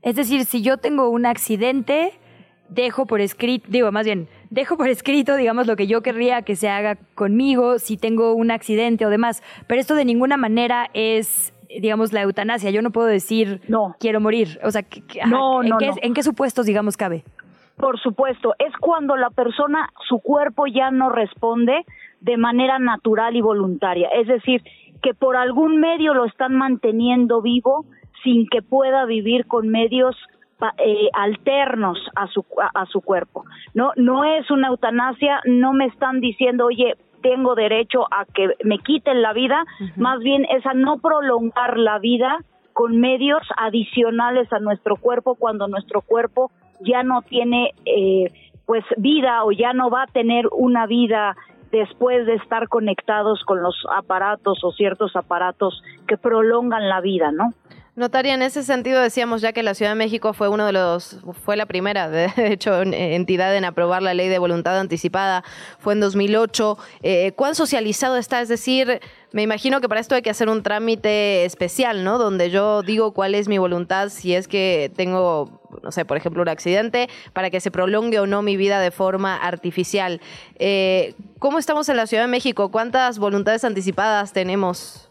[0.02, 2.12] Es decir, si yo tengo un accidente,
[2.68, 6.56] dejo por escrito, digo, más bien, dejo por escrito, digamos, lo que yo querría que
[6.56, 9.42] se haga conmigo si tengo un accidente o demás.
[9.66, 12.70] Pero esto de ninguna manera es digamos, la eutanasia.
[12.70, 14.60] Yo no puedo decir, no, quiero morir.
[14.62, 14.84] O sea,
[15.26, 15.90] no, ¿en, no, qué.
[16.02, 17.24] ¿en qué supuestos, digamos, cabe?
[17.76, 21.84] Por supuesto, es cuando la persona, su cuerpo ya no responde
[22.20, 24.08] de manera natural y voluntaria.
[24.14, 24.62] Es decir,
[25.05, 27.85] que por algún medio lo están manteniendo vivo
[28.22, 30.16] sin que pueda vivir con medios
[30.78, 33.44] eh, alternos a su a, a, su cuerpo.
[33.74, 38.78] No no es una eutanasia, no me están diciendo, "Oye, tengo derecho a que me
[38.78, 39.97] quiten la vida", uh -huh.
[39.97, 42.39] más bien es a no prolongar la vida
[42.72, 46.51] con medios adicionales a nuestro cuerpo cuando nuestro cuerpo
[46.81, 48.32] ya no tiene eh,
[48.64, 51.36] pues vida o ya no va a tener una vida
[51.74, 57.52] después de estar conectados con los aparatos o ciertos aparatos que prolongan la vida, ¿no?
[57.96, 61.18] Notaria, en ese sentido decíamos ya que la Ciudad de México fue uno de los,
[61.44, 65.44] fue la primera, de hecho, entidad en aprobar la ley de voluntad anticipada,
[65.78, 66.76] fue en 2008.
[67.04, 68.40] Eh, ¿Cuán socializado está?
[68.40, 69.00] Es decir,
[69.30, 72.18] me imagino que para esto hay que hacer un trámite especial, ¿no?
[72.18, 76.42] Donde yo digo cuál es mi voluntad si es que tengo, no sé, por ejemplo,
[76.42, 80.20] un accidente, para que se prolongue o no mi vida de forma artificial.
[80.56, 82.72] Eh, ¿Cómo estamos en la Ciudad de México?
[82.72, 85.10] ¿Cuántas voluntades anticipadas tenemos?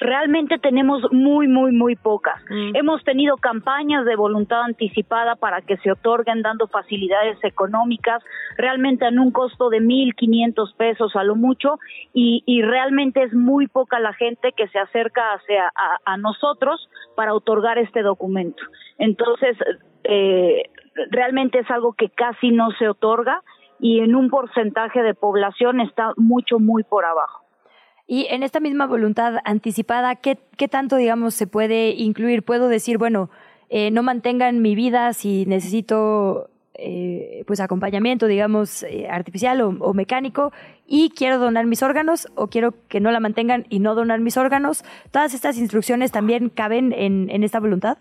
[0.00, 2.40] Realmente tenemos muy, muy, muy pocas.
[2.50, 2.76] Mm.
[2.76, 8.22] Hemos tenido campañas de voluntad anticipada para que se otorguen dando facilidades económicas,
[8.56, 11.78] realmente en un costo de 1.500 pesos a lo mucho,
[12.12, 16.88] y, y, realmente es muy poca la gente que se acerca hacia, a, a nosotros
[17.14, 18.62] para otorgar este documento.
[18.98, 19.56] Entonces,
[20.04, 20.70] eh,
[21.10, 23.42] realmente es algo que casi no se otorga
[23.78, 27.45] y en un porcentaje de población está mucho, muy por abajo.
[28.06, 32.44] Y en esta misma voluntad anticipada, ¿qué, qué tanto, digamos, se puede incluir?
[32.44, 33.30] Puedo decir, bueno,
[33.68, 39.94] eh, no mantengan mi vida si necesito eh, pues acompañamiento, digamos, eh, artificial o, o,
[39.94, 40.52] mecánico
[40.86, 44.36] y quiero donar mis órganos o quiero que no la mantengan y no donar mis
[44.36, 44.84] órganos.
[45.10, 47.98] ¿Todas estas instrucciones también caben en, en esta voluntad?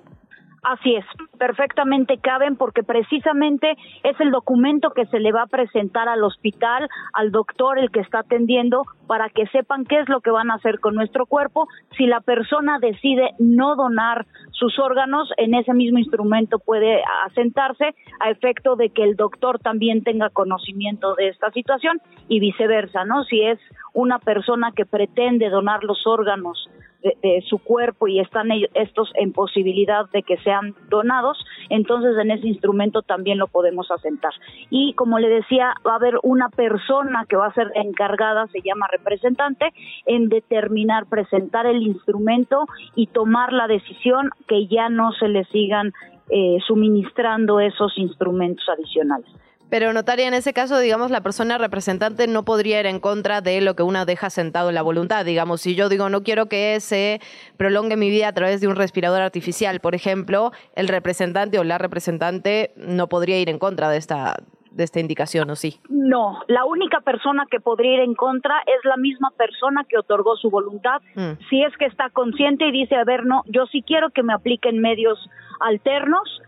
[0.68, 1.06] Así es,
[1.38, 6.90] perfectamente caben porque precisamente es el documento que se le va a presentar al hospital,
[7.14, 10.56] al doctor, el que está atendiendo, para que sepan qué es lo que van a
[10.56, 11.68] hacer con nuestro cuerpo.
[11.96, 18.32] Si la persona decide no donar sus órganos, en ese mismo instrumento puede asentarse a
[18.32, 23.24] efecto de que el doctor también tenga conocimiento de esta situación y viceversa, ¿no?
[23.26, 23.60] Si es
[23.94, 26.68] una persona que pretende donar los órganos
[27.04, 31.38] de, su cuerpo y están estos en posibilidad de que sean donados,
[31.70, 34.34] entonces en ese instrumento también lo podemos asentar.
[34.70, 38.62] Y como le decía, va a haber una persona que va a ser encargada, se
[38.62, 39.74] llama representante,
[40.06, 42.66] en determinar, presentar el instrumento
[42.96, 45.94] y tomar la decisión que ya no se le sigan
[46.30, 49.30] eh, suministrando esos instrumentos adicionales.
[49.70, 53.62] Pero notaria, en ese caso, digamos, la persona representante no podría ir en contra de
[53.62, 55.26] lo que una deja sentado en la voluntad.
[55.26, 57.20] Digamos, si yo digo no quiero que se
[57.58, 61.78] prolongue mi vida a través de un respirador artificial, por ejemplo, el representante o la
[61.78, 64.36] representante no podría ir en contra de esta
[64.76, 65.80] de esta indicación, ¿o sí?
[65.88, 70.36] No, la única persona que podría ir en contra es la misma persona que otorgó
[70.36, 71.40] su voluntad, mm.
[71.50, 74.34] si es que está consciente y dice, a ver, no, yo sí quiero que me
[74.34, 75.18] apliquen medios
[75.62, 76.42] alternos,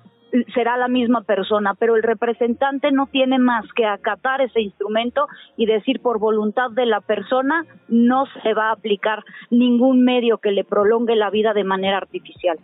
[0.54, 5.66] será la misma persona, pero el representante no tiene más que acatar ese instrumento y
[5.66, 10.64] decir por voluntad de la persona no se va a aplicar ningún medio que le
[10.64, 12.58] prolongue la vida de manera artificial.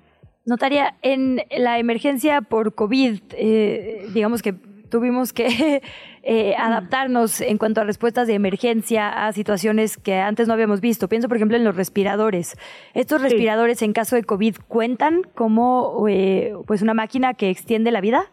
[0.45, 4.56] Notaria, en la emergencia por COVID, eh, digamos que
[4.94, 5.82] tuvimos que
[6.24, 11.10] eh, adaptarnos en cuanto a respuestas de emergencia a situaciones que antes no habíamos visto.
[11.10, 12.56] Pienso, por ejemplo, en los respiradores.
[12.94, 13.30] ¿Estos sí.
[13.30, 18.26] respiradores en caso de COVID cuentan como eh, pues una máquina que extiende la vida?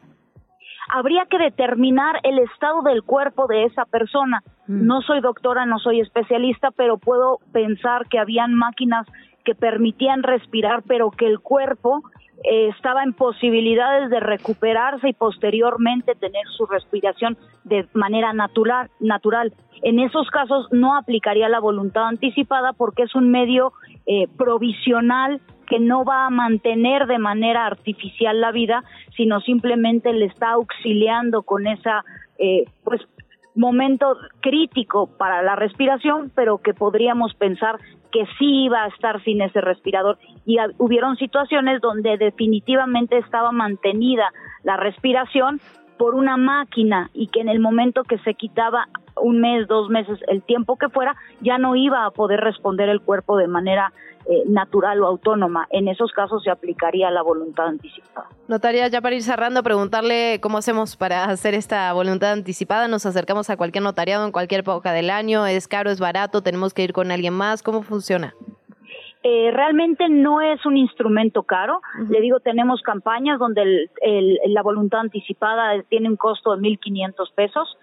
[0.93, 4.43] Habría que determinar el estado del cuerpo de esa persona.
[4.67, 4.87] Mm.
[4.87, 9.07] No soy doctora, no soy especialista, pero puedo pensar que habían máquinas
[9.47, 12.03] que permitían respirar, pero que el cuerpo
[12.43, 19.53] eh, estaba en posibilidades de recuperarse y posteriormente tener su respiración de manera natural, natural.
[19.83, 23.73] En esos casos no aplicaría la voluntad anticipada porque es un medio
[24.07, 28.83] eh, provisional que no va a mantener de manera artificial la vida,
[29.17, 32.05] sino simplemente le está auxiliando con esa
[32.39, 33.03] eh, pues
[33.55, 37.79] momento crítico para la respiración, pero que podríamos pensar
[38.13, 40.19] que sí iba a estar sin ese respirador.
[40.45, 44.33] Y hubieron situaciones donde definitivamente estaba mantenida
[44.63, 45.61] la respiración
[45.99, 48.89] por una máquina y que en el momento que se quitaba
[49.21, 53.01] un mes, dos meses, el tiempo que fuera, ya no iba a poder responder el
[53.01, 53.93] cuerpo de manera
[54.27, 55.67] eh, natural o autónoma.
[55.71, 58.29] En esos casos se aplicaría la voluntad anticipada.
[58.49, 62.87] Notaria, ya para ir cerrando, preguntarle cómo hacemos para hacer esta voluntad anticipada.
[62.87, 65.47] Nos acercamos a cualquier notariado en cualquier época del año.
[65.47, 66.43] ¿Es caro, es barato?
[66.43, 67.63] ¿Tenemos que ir con alguien más?
[67.63, 68.35] ¿Cómo funciona?
[69.23, 71.81] Eh, realmente no es un instrumento caro.
[72.09, 73.89] Le digo, tenemos campañas donde
[74.47, 77.77] la voluntad anticipada tiene un costo de 1.500 pesos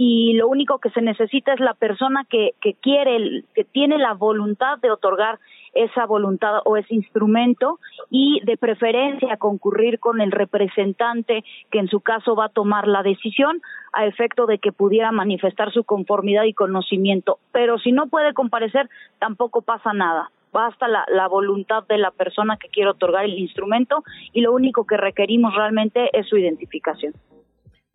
[0.00, 4.14] y lo único que se necesita es la persona que, que quiere, que tiene la
[4.14, 5.40] voluntad de otorgar
[5.74, 7.78] esa voluntad o ese instrumento
[8.08, 13.02] y de preferencia concurrir con el representante que en su caso va a tomar la
[13.02, 13.60] decisión
[13.92, 17.38] a efecto de que pudiera manifestar su conformidad y conocimiento.
[17.52, 18.88] Pero si no puede comparecer,
[19.18, 24.02] tampoco pasa nada basta la, la, voluntad de la persona que quiere otorgar el instrumento
[24.32, 27.12] y lo único que requerimos realmente es su identificación.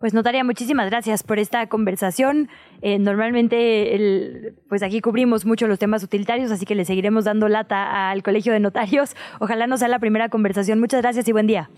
[0.04, 2.50] Pues notaria, muchísimas gracias por esta conversación.
[2.82, 7.48] Eh, normalmente, el, pues aquí cubrimos mucho los temas utilitarios, así que le seguiremos dando
[7.48, 9.16] lata al Colegio de Notarios.
[9.40, 10.82] Ojalá no sea la primera conversación.
[10.82, 11.70] Muchas gracias y buen día.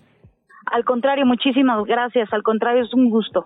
[0.66, 2.34] Al contrario, muchísimas gracias.
[2.34, 3.46] Al contrario, es un gusto.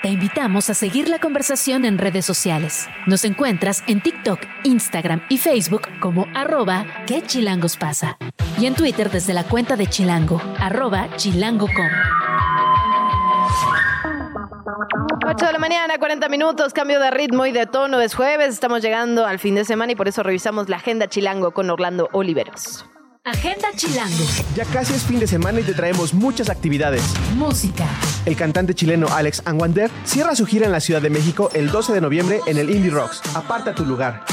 [0.00, 2.88] Te invitamos a seguir la conversación en redes sociales.
[3.08, 8.16] Nos encuentras en TikTok, Instagram y Facebook como arroba que chilangos pasa.
[8.60, 12.39] Y en Twitter desde la cuenta de Chilango, arroba chilango.com.
[15.26, 18.00] 8 de la mañana, 40 minutos, cambio de ritmo y de tono.
[18.00, 21.52] Es jueves, estamos llegando al fin de semana y por eso revisamos la agenda Chilango
[21.52, 22.84] con Orlando Oliveros.
[23.24, 24.24] Agenda Chilango.
[24.54, 27.02] Ya casi es fin de semana y te traemos muchas actividades.
[27.36, 27.84] Música.
[28.24, 31.92] El cantante chileno Alex Anwander cierra su gira en la Ciudad de México el 12
[31.92, 33.20] de noviembre en el Indie Rocks.
[33.34, 34.24] Aparta tu lugar.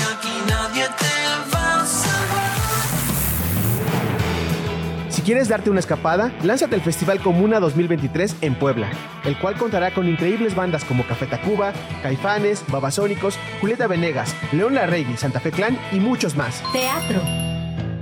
[5.28, 8.90] Quieres darte una escapada, lánzate al Festival Comuna 2023 en Puebla,
[9.26, 15.18] el cual contará con increíbles bandas como Café Tacuba, Caifanes, Babasónicos, Julieta Venegas, León Larregui,
[15.18, 16.64] Santa Fe Clan y muchos más.
[16.72, 17.20] Teatro.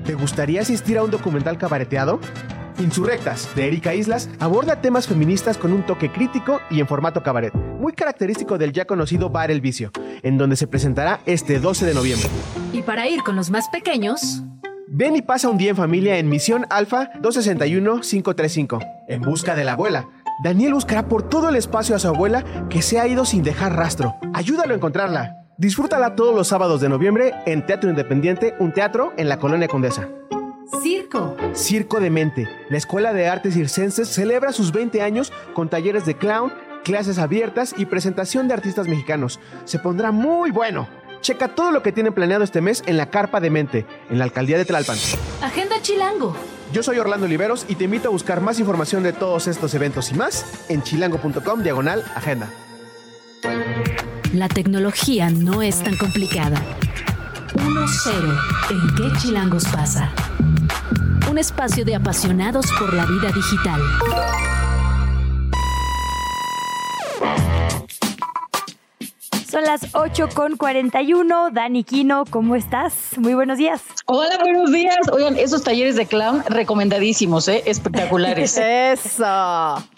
[0.05, 2.19] ¿Te gustaría asistir a un documental cabareteado?
[2.77, 7.55] Insurrectas, de Erika Islas, aborda temas feministas con un toque crítico y en formato cabaret,
[7.55, 9.89] muy característico del ya conocido Bar El Vicio,
[10.21, 12.29] en donde se presentará este 12 de noviembre.
[12.71, 14.43] Y para ir con los más pequeños,
[14.97, 19.73] Ven y pasa un día en familia en Misión Alfa 261-535, en busca de la
[19.73, 20.07] abuela.
[20.41, 23.75] Daniel buscará por todo el espacio a su abuela que se ha ido sin dejar
[23.75, 24.15] rastro.
[24.33, 25.35] Ayúdalo a encontrarla.
[25.57, 30.07] Disfrútala todos los sábados de noviembre en Teatro Independiente, un teatro en la Colonia Condesa.
[30.81, 31.35] Circo.
[31.53, 32.47] Circo de Mente.
[32.69, 36.53] La Escuela de Artes Circenses celebra sus 20 años con talleres de clown,
[36.85, 39.41] clases abiertas y presentación de artistas mexicanos.
[39.65, 40.87] Se pondrá muy bueno.
[41.25, 44.25] Checa todo lo que tienen planeado este mes en la Carpa de Mente, en la
[44.25, 44.95] alcaldía de Tlalpan.
[45.41, 46.37] Agenda Chilango.
[46.71, 50.11] Yo soy Orlando Oliveros y te invito a buscar más información de todos estos eventos
[50.11, 52.47] y más en chilango.com diagonal agenda.
[54.33, 56.61] La tecnología no es tan complicada.
[57.55, 58.39] 1-0
[58.69, 60.11] en qué chilangos pasa.
[61.27, 63.81] Un espacio de apasionados por la vida digital.
[69.55, 71.51] Son las 8 con 41.
[71.51, 73.17] Dani Quino, ¿cómo estás?
[73.17, 73.81] Muy buenos días.
[74.05, 74.97] Hola, buenos días.
[75.13, 77.63] Oigan, esos talleres de clown recomendadísimos, ¿eh?
[77.65, 78.57] espectaculares.
[78.61, 79.23] Eso.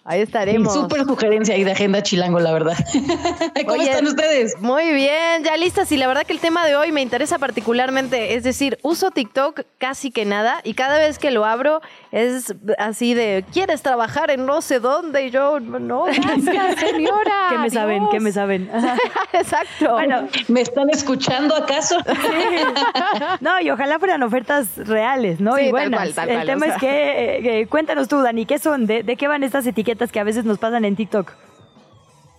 [0.10, 0.74] Ahí estaremos.
[0.74, 2.78] Súper sugerencia ahí de Agenda Chilango, la verdad.
[3.68, 4.56] ¿Cómo están ustedes?
[4.62, 5.92] Muy bien, ya listas.
[5.92, 8.36] Y la verdad que el tema de hoy me interesa particularmente.
[8.36, 11.82] Es decir, uso TikTok casi que nada y cada vez que lo abro
[12.14, 15.26] es así de, ¿quieres trabajar en no sé dónde?
[15.26, 17.48] Y yo, no, gracias, señora.
[17.50, 18.08] ¿Qué me saben?
[18.10, 18.70] ¿Qué me saben?
[19.48, 19.94] Exacto.
[19.94, 21.98] Bueno, ¿me están escuchando acaso?
[23.40, 25.56] No, y ojalá fueran ofertas reales, ¿no?
[25.56, 26.00] Sí, y tal buenas.
[26.00, 28.86] cual, tal el tema o es que, eh, eh, cuéntanos tú, Dani, ¿qué son?
[28.86, 31.32] ¿De, de qué van estas etiquetas que a veces nos pasan en TikTok?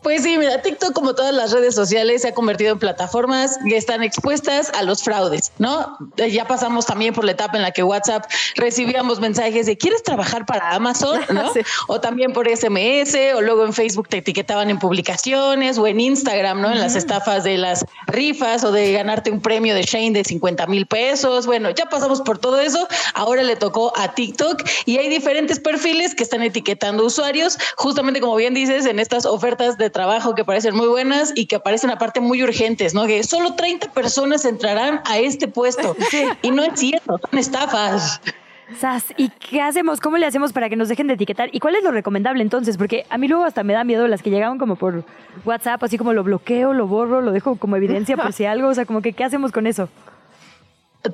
[0.03, 3.77] Pues sí, mira, TikTok como todas las redes sociales se ha convertido en plataformas que
[3.77, 5.99] están expuestas a los fraudes, ¿no?
[6.17, 10.03] Eh, Ya pasamos también por la etapa en la que WhatsApp recibíamos mensajes de ¿quieres
[10.03, 11.21] trabajar para Amazon?
[11.31, 11.51] ¿no?
[11.89, 16.61] O también por SMS o luego en Facebook te etiquetaban en publicaciones o en Instagram,
[16.61, 16.71] ¿no?
[16.71, 20.67] En las estafas de las rifas o de ganarte un premio de Shane de 50
[20.67, 21.47] mil pesos.
[21.47, 22.87] Bueno, ya pasamos por todo eso.
[23.15, 28.37] Ahora le tocó a TikTok y hay diferentes perfiles que están etiquetando usuarios, justamente como
[28.37, 32.21] bien dices, en estas ofertas de trabajo que parecen muy buenas y que aparecen aparte
[32.21, 33.05] muy urgentes, ¿no?
[33.09, 35.97] Que solo 30 personas entrarán a este puesto.
[36.43, 38.21] Y no es cierto, son estafas.
[38.79, 40.01] Sas, ¿y qué hacemos?
[40.01, 41.49] ¿Cómo le hacemos para que nos dejen de etiquetar?
[41.53, 42.77] ¿Y cuál es lo recomendable entonces?
[42.77, 45.05] Porque a mí luego hasta me da miedo las que llegaban como por
[45.45, 48.75] WhatsApp, así como lo bloqueo, lo borro, lo dejo como evidencia por si algo, o
[48.75, 49.89] sea, como que ¿qué hacemos con eso?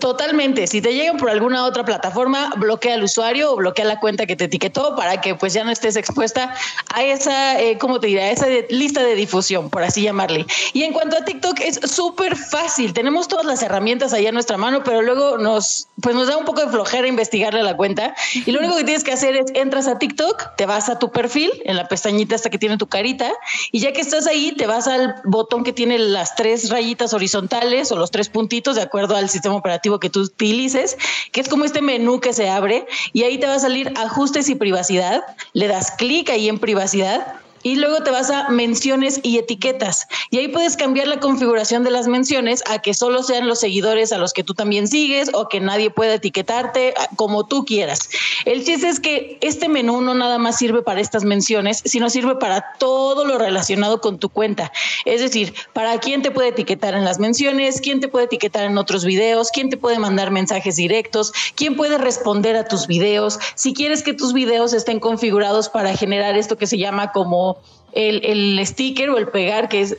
[0.01, 0.67] Totalmente.
[0.67, 4.37] Si te llegan por alguna otra plataforma, bloquea al usuario o bloquea la cuenta que
[4.37, 6.55] te etiquetó para que pues ya no estés expuesta
[6.95, 8.31] a esa, eh, ¿cómo te dirá?
[8.31, 10.47] Esa lista de difusión, por así llamarle.
[10.73, 12.93] Y en cuanto a TikTok, es súper fácil.
[12.93, 16.45] Tenemos todas las herramientas ahí a nuestra mano, pero luego nos, pues nos da un
[16.45, 18.15] poco de flojera investigarle la cuenta.
[18.47, 21.11] Y lo único que tienes que hacer es entras a TikTok, te vas a tu
[21.11, 23.31] perfil en la pestañita hasta que tiene tu carita
[23.71, 27.93] y ya que estás ahí, te vas al botón que tiene las tres rayitas horizontales
[27.93, 30.97] o los tres puntitos de acuerdo al sistema operativo que tú utilices,
[31.33, 34.49] que es como este menú que se abre y ahí te va a salir ajustes
[34.49, 35.23] y privacidad.
[35.53, 40.07] Le das clic ahí en privacidad y luego te vas a menciones y etiquetas.
[40.31, 44.13] Y ahí puedes cambiar la configuración de las menciones a que solo sean los seguidores
[44.13, 48.11] a los que tú también sigues o que nadie pueda etiquetarte como tú quieras.
[48.45, 52.37] El chiste es que este menú no nada más sirve para estas menciones, sino sirve
[52.37, 54.71] para todo lo relacionado con tu cuenta.
[55.07, 58.77] Es decir, para quién te puede etiquetar en las menciones, quién te puede etiquetar en
[58.77, 63.73] otros videos, quién te puede mandar mensajes directos, quién puede responder a tus videos, si
[63.73, 67.54] quieres que tus videos estén configurados para generar esto que se llama como
[67.95, 69.97] el, sticker o el pegar, que es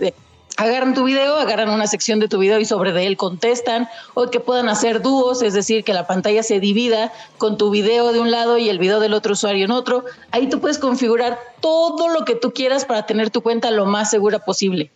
[0.58, 4.30] agarran tu video, agarran una sección de tu video y sobre de él contestan, o
[4.30, 8.20] que puedan hacer dúos, es decir, que la pantalla se divida con tu video de
[8.20, 10.06] un lado y el video del otro usuario en otro.
[10.32, 14.10] Ahí tú puedes configurar todo lo que tú quieras para tener tu cuenta lo más
[14.10, 14.92] segura posible.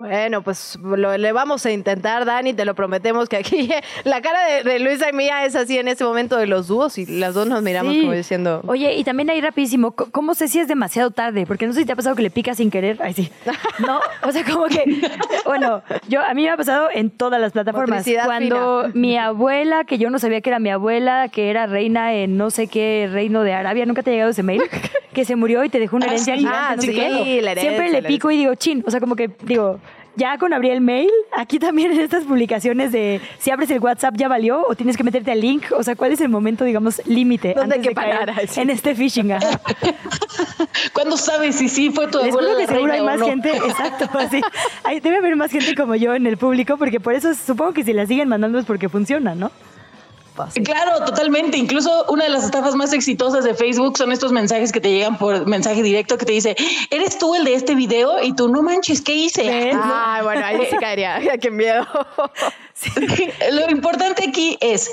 [0.00, 3.70] Bueno, pues lo, le vamos a intentar, Dani, te lo prometemos que aquí
[4.04, 7.04] la cara de, Luisa y mía es así en este momento de los dúos y
[7.04, 8.62] las dos nos miramos como diciendo...
[8.66, 11.44] Oye, y también ahí rapidísimo, ¿cómo sé si es demasiado tarde?
[11.44, 12.96] Porque no sé si te ha pasado que le pica sin querer.
[13.02, 13.30] Ay, sí.
[13.86, 15.02] No, o sea, como que...
[15.44, 18.06] Bueno, yo a mí me ha pasado en todas las plataformas.
[18.24, 22.38] Cuando mi abuela, que yo no sabía que era mi abuela, que era reina en
[22.38, 24.62] no sé qué reino de Arabia, nunca te ha llegado ese mail,
[25.12, 26.58] que se murió y te dejó una ah, herencia gigante.
[26.58, 29.78] Ah, sí, Siempre le pico y digo, chin, o sea, como que digo
[30.16, 34.14] ya con abrir el mail, aquí también en estas publicaciones de si abres el WhatsApp
[34.16, 37.00] ya valió o tienes que meterte al link, o sea, ¿cuál es el momento, digamos,
[37.06, 39.32] límite ¿Dónde hay que parar en este phishing?
[40.92, 44.40] ¿Cuándo sabes si sí fue tu abuela que seguro hay más gente, exacto, así.
[45.02, 47.92] debe haber más gente como yo en el público porque por eso supongo que si
[47.92, 49.50] la siguen mandando es porque funciona, ¿no?
[50.64, 51.56] Claro, totalmente.
[51.56, 55.18] Incluso una de las estafas más exitosas de Facebook son estos mensajes que te llegan
[55.18, 56.56] por mensaje directo que te dice,
[56.90, 58.22] ¿eres tú el de este video?
[58.22, 59.72] Y tú, no manches, ¿qué hice?
[59.74, 61.20] Ah, bueno, ahí sí caería.
[61.40, 61.86] Qué miedo.
[63.52, 64.90] Lo importante aquí es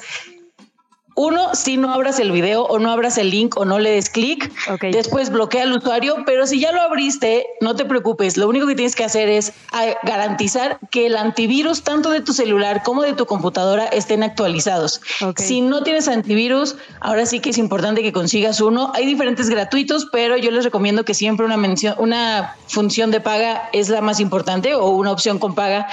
[1.18, 4.08] uno, si no abras el video o no abras el link o no le des
[4.12, 4.52] clic,
[4.92, 8.76] después bloquea al usuario, pero si ya lo abriste, no te preocupes, lo único que
[8.76, 13.14] tienes que hacer es ah, garantizar que el antivirus tanto de tu celular como de
[13.14, 15.02] tu computadora estén actualizados.
[15.38, 18.92] Si no tienes antivirus, ahora sí que es importante que consigas uno.
[18.94, 23.70] Hay diferentes gratuitos, pero yo les recomiendo que siempre una, mención, una función de paga
[23.74, 25.88] es la más importante o una opción con paga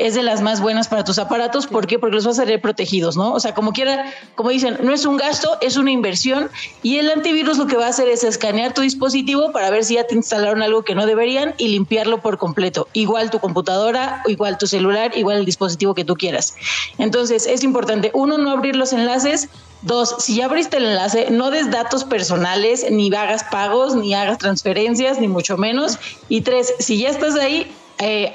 [0.00, 1.66] es de las más buenas para tus aparatos.
[1.66, 1.98] ¿Por qué?
[1.98, 3.34] Porque los vas a tener protegidos, ¿no?
[3.34, 6.48] O sea, como quiera, como dicen, no es un gasto, es una inversión
[6.82, 9.94] y el antivirus lo que va a hacer es escanear tu dispositivo para ver si
[9.94, 12.88] ya te instalaron algo que no deberían y limpiarlo por completo.
[12.94, 16.54] Igual tu computadora, igual tu celular, igual el dispositivo que tú quieras.
[16.96, 19.50] Entonces, es importante, uno, no abrir los enlaces.
[19.82, 24.38] Dos, si ya abriste el enlace, no des datos personales, ni hagas pagos, ni hagas
[24.38, 25.98] transferencias, ni mucho menos.
[26.28, 27.70] Y tres, si ya estás ahí,
[28.00, 28.32] eh,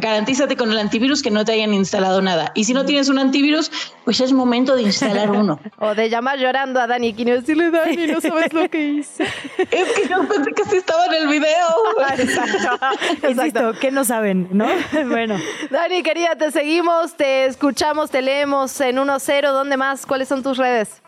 [0.00, 2.52] garantízate con el antivirus que no te hayan instalado nada.
[2.54, 3.70] Y si no tienes un antivirus,
[4.04, 5.60] pues es momento de instalar uno.
[5.78, 9.24] o de llamar llorando a Dani y decirle, Dani, no sabes lo que hice.
[9.70, 11.68] es que yo pensé que sí estaba en el video.
[12.18, 13.28] Exacto.
[13.28, 14.66] Insisto, que no saben, ¿no?
[15.06, 15.36] bueno.
[15.70, 19.52] Dani, querida, te seguimos, te escuchamos, te leemos en 1-0.
[19.52, 20.06] ¿Dónde más?
[20.06, 21.02] ¿Cuáles son tus redes?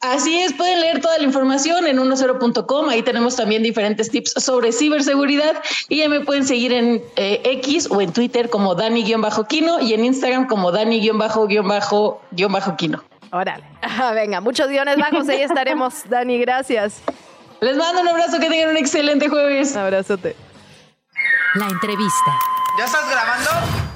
[0.00, 2.88] Así es, pueden leer toda la información en 10.com.
[2.88, 7.88] Ahí tenemos también diferentes tips sobre ciberseguridad y ya me pueden seguir en eh, X
[7.90, 11.18] o en Twitter como Dani-Kino y en Instagram como Dani-Kino.
[13.32, 13.64] Órale.
[14.14, 15.94] venga, muchos guiones bajos, ahí estaremos.
[16.08, 17.02] Dani, gracias.
[17.60, 19.72] Les mando un abrazo, que tengan un excelente jueves.
[19.72, 20.36] Un abrazote.
[21.54, 22.38] La entrevista.
[22.78, 23.87] ¿Ya estás grabando?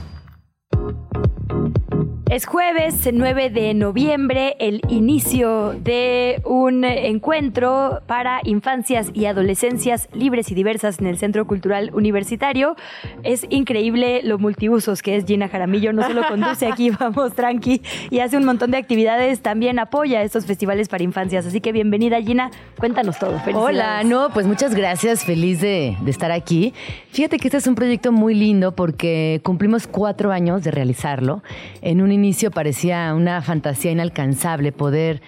[2.32, 10.50] Es jueves 9 de noviembre, el inicio de un encuentro para infancias y adolescencias libres
[10.50, 12.74] y diversas en el Centro Cultural Universitario.
[13.22, 15.92] Es increíble lo multiusos que es Gina Jaramillo.
[15.92, 20.46] No solo conduce aquí, vamos tranqui, y hace un montón de actividades, también apoya estos
[20.46, 21.44] festivales para infancias.
[21.44, 23.42] Así que bienvenida Gina, cuéntanos todo.
[23.52, 26.72] Hola, no, pues muchas gracias, feliz de, de estar aquí.
[27.10, 31.42] Fíjate que este es un proyecto muy lindo porque cumplimos cuatro años de realizarlo
[31.82, 35.22] en un inicio parecía una fantasía inalcanzable poder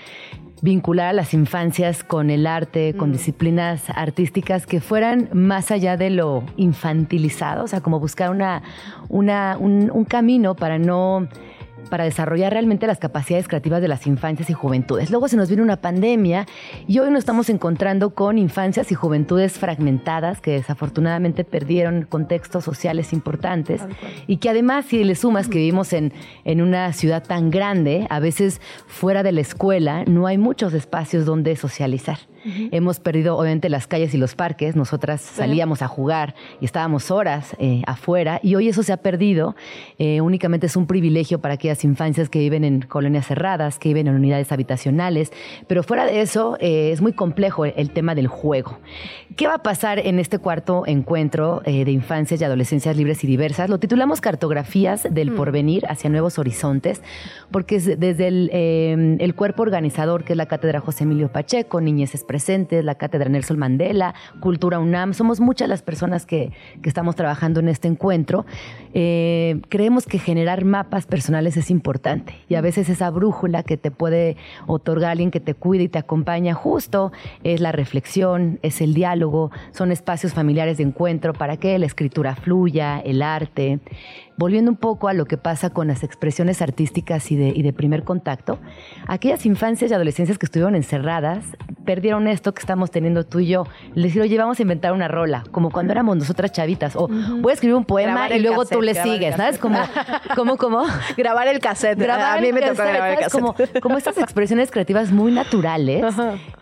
[0.65, 3.13] vincular a las infancias con el arte, con mm.
[3.13, 8.63] disciplinas artísticas que fueran más allá de lo infantilizado, o sea, como buscar una,
[9.11, 11.29] un, camino para no
[11.91, 15.11] para desarrollar realmente las capacidades creativas de las infancias y juventudes.
[15.11, 16.47] Luego se nos viene una pandemia
[16.87, 23.13] y hoy nos estamos encontrando con infancias y juventudes fragmentadas que desafortunadamente perdieron contextos sociales
[23.13, 23.83] importantes
[24.27, 26.13] y que además si le sumas que vivimos en,
[26.45, 31.27] en una ciudad tan grande, a veces fuera de la escuela no hay muchos espacios
[31.27, 32.19] donde socializar.
[32.73, 34.77] Hemos perdido obviamente las calles y los parques.
[34.77, 39.57] Nosotras salíamos a jugar y estábamos horas eh, afuera y hoy eso se ha perdido.
[39.99, 44.09] Eh, únicamente es un privilegio para aquellas infancias que viven en colonias cerradas, que viven
[44.09, 45.33] en unidades habitacionales.
[45.67, 48.79] Pero fuera de eso eh, es muy complejo el, tema del juego.
[49.37, 53.71] ¿Qué va a pasar en este cuarto encuentro de infancias y adolescencias libres y diversas?
[53.71, 55.37] Lo titulamos Cartografías del mm.
[55.37, 57.03] porvenir hacia nuevos horizontes,
[57.51, 62.15] porque es desde el, el cuerpo organizador que es la Cátedra José Emilio Pacheco, Niñez
[62.15, 62.34] Expresa,
[62.83, 66.53] la Cátedra Nelson Mandela, Cultura UNAM, somos muchas las personas que,
[66.83, 68.45] estamos trabajando en este encuentro.
[68.93, 73.91] Eh, creemos que generar mapas personales es importante y a veces esa brújula que te
[73.91, 74.37] puede
[74.67, 77.11] otorgar alguien que te cuide y te acompaña justo
[77.43, 82.37] es la reflexión, es el diálogo, son espacios familiares de encuentro para que la escritura
[82.37, 83.81] fluya, el arte
[84.37, 87.73] volviendo un poco a lo que pasa con las expresiones artísticas y de, y de
[87.73, 88.59] primer contacto,
[89.07, 91.45] aquellas infancias y adolescencias que estuvieron encerradas
[91.85, 93.67] perdieron esto que estamos teniendo tú y yo.
[93.95, 96.97] Les digo, oye, vamos a inventar una rola, como cuando éramos nosotras chavitas.
[96.97, 99.59] O voy a escribir un poema y luego tú le sigues, ¿sabes?
[99.59, 99.79] Como,
[100.35, 100.85] como, como.
[101.17, 101.99] Grabar el cassette.
[101.99, 103.33] Grabar a mí me tocó grabar el cassette.
[103.33, 106.05] Como, como estas expresiones creativas muy naturales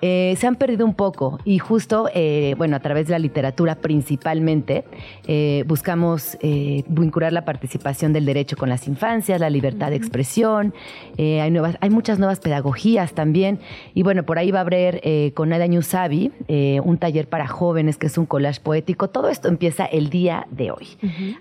[0.01, 1.39] eh, se han perdido un poco.
[1.45, 4.85] Y justo, eh, bueno, a través de la literatura principalmente,
[5.27, 10.75] eh, buscamos vincular la participación del derecho con las infancias, la libertad de expresión.
[11.17, 13.61] hay, nuevas, hay muchas nuevas pedagogías también.
[13.95, 17.47] Y bueno, por ahí va a haber eh, con Nadia Ñusabi, eh, un taller para
[17.47, 19.11] jóvenes que es un collage poético.
[19.11, 20.89] Todo esto empieza el día de hoy.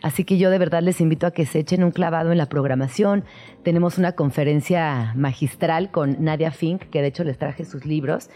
[0.03, 2.45] Así que yo de verdad les invito a que se echen un clavado en la
[2.45, 3.23] programación.
[3.63, 8.29] Tenemos una conferencia magistral con Nadia Fink, que de hecho les traje sus libros.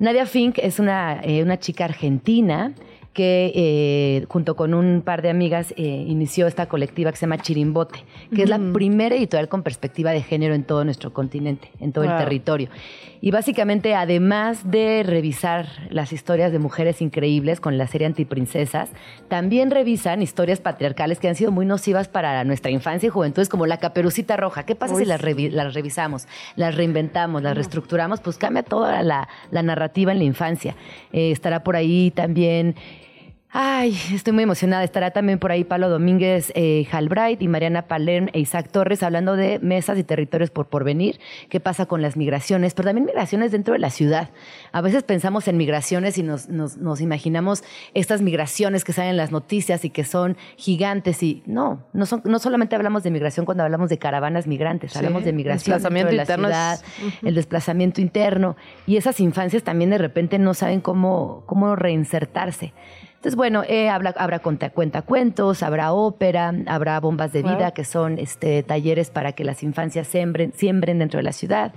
[0.00, 2.72] Nadia Fink es una, eh, una chica argentina
[3.12, 7.38] que eh, junto con un par de amigas eh, inició esta colectiva que se llama
[7.38, 8.04] Chirimbote,
[8.34, 12.04] que es la primera editorial con perspectiva de género en todo nuestro continente, en todo
[12.04, 12.68] el territorio.
[13.22, 18.88] Y básicamente, además de revisar las historias de mujeres increíbles con la serie Antiprincesas,
[19.28, 23.66] también revisan historias patriarcales que han sido muy nocivas para nuestra infancia y juventud, como
[23.66, 24.64] la caperucita roja.
[24.64, 26.26] ¿Qué pasa si las, revisamos,
[26.56, 28.20] las reinventamos, las reestructuramos?
[28.20, 30.74] Pues cambia toda la, narrativa en la infancia.
[31.12, 32.74] Eh, estará por ahí también
[33.52, 34.84] Ay, estoy muy emocionada.
[34.84, 39.34] Estará también por ahí Pablo Domínguez eh, Halbright y Mariana Palern e Isaac Torres hablando
[39.34, 41.18] de mesas y territorios por porvenir,
[41.48, 44.30] qué pasa con las migraciones, pero también migraciones dentro de la ciudad.
[44.70, 49.32] A veces pensamos en migraciones y nos, nos, imaginamos estas migraciones que salen en las
[49.32, 53.64] noticias y que son gigantes y no, no, son, no solamente hablamos de migración cuando
[53.64, 56.80] hablamos de caravanas migrantes, hablamos de migración dentro de la ciudad,
[57.22, 58.56] el desplazamiento interno
[58.86, 62.72] y esas infancias también de repente no saben cómo, cómo reinsertarse.
[63.20, 68.62] Entonces, bueno, eh, habrá, habrá cuentacuentos, habrá ópera, habrá bombas de vida, que son este,
[68.62, 71.74] talleres para que las infancias siembren, siembren dentro de la ciudad.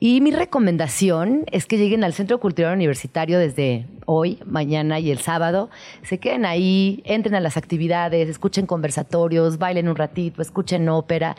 [0.00, 5.18] Y mi recomendación es que lleguen al Centro Cultural Universitario desde hoy, mañana y el
[5.18, 5.70] sábado.
[6.02, 11.36] Se queden ahí, entren a las actividades, escuchen conversatorios, bailen un ratito, escuchen ópera.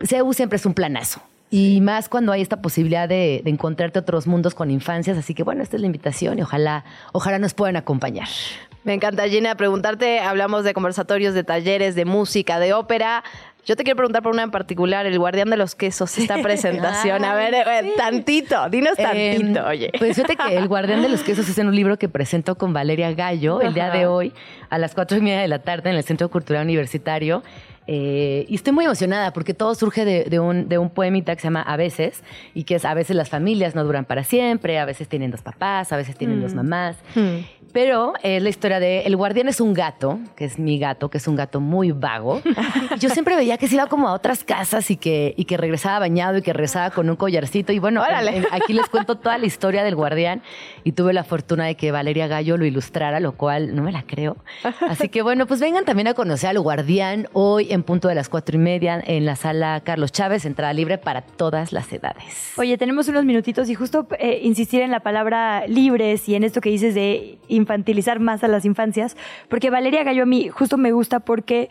[0.00, 1.20] CEU siempre es un planazo.
[1.50, 5.16] Y más cuando hay esta posibilidad de, encontrarte otros mundos con infancias.
[5.16, 8.28] Así que bueno, esta es la invitación y ojalá, ojalá nos puedan acompañar.
[8.82, 13.24] Me encanta, Gina, preguntarte, hablamos de conversatorios, de talleres, de música, de ópera.
[13.64, 17.24] Yo te quiero preguntar por una en particular, El Guardián de los Quesos, esta presentación.
[17.24, 19.90] A ver, eh, tantito, dinos em, tantito, oye.
[19.98, 22.74] Pues fíjate que El Guardián de los Quesos es en un libro que presento con
[22.74, 24.34] Valeria Gallo el día de hoy
[24.68, 27.42] a las cuatro y media de la tarde en el Centro Cultural Universitario.
[27.86, 31.48] Eh, y estoy muy emocionada porque todo surge de, un, de, un, poemita que se
[31.48, 32.22] llama A veces,
[32.54, 35.42] y que es a veces las familias no duran para siempre, a veces tienen dos
[35.42, 36.56] papás, a veces tienen dos mm.
[36.56, 36.96] mamás.
[37.14, 37.36] Mm.
[37.74, 41.18] Pero es la historia de El guardián es un gato, que es mi gato, que
[41.18, 42.40] es un gato muy vago.
[43.00, 45.98] Yo siempre veía que se iba como a otras casas y que, y que regresaba
[45.98, 47.72] bañado y que regresaba con un collarcito.
[47.72, 48.00] Y bueno,
[48.52, 50.40] aquí les cuento toda la historia del guardián
[50.84, 54.04] y tuve la fortuna de que Valeria Gallo lo ilustrara, lo cual no me la
[54.04, 54.36] creo.
[54.88, 58.28] Así que bueno, pues vengan también a conocer al guardián hoy en punto de las
[58.28, 62.52] cuatro y media en la sala Carlos Chávez, entrada libre para todas las edades.
[62.56, 66.60] Oye, tenemos unos minutitos y justo eh, insistir en la palabra libres y en esto
[66.60, 69.16] que dices de infantilizar más a las infancias,
[69.48, 71.70] porque Valeria Gallo a mí justo me gusta porque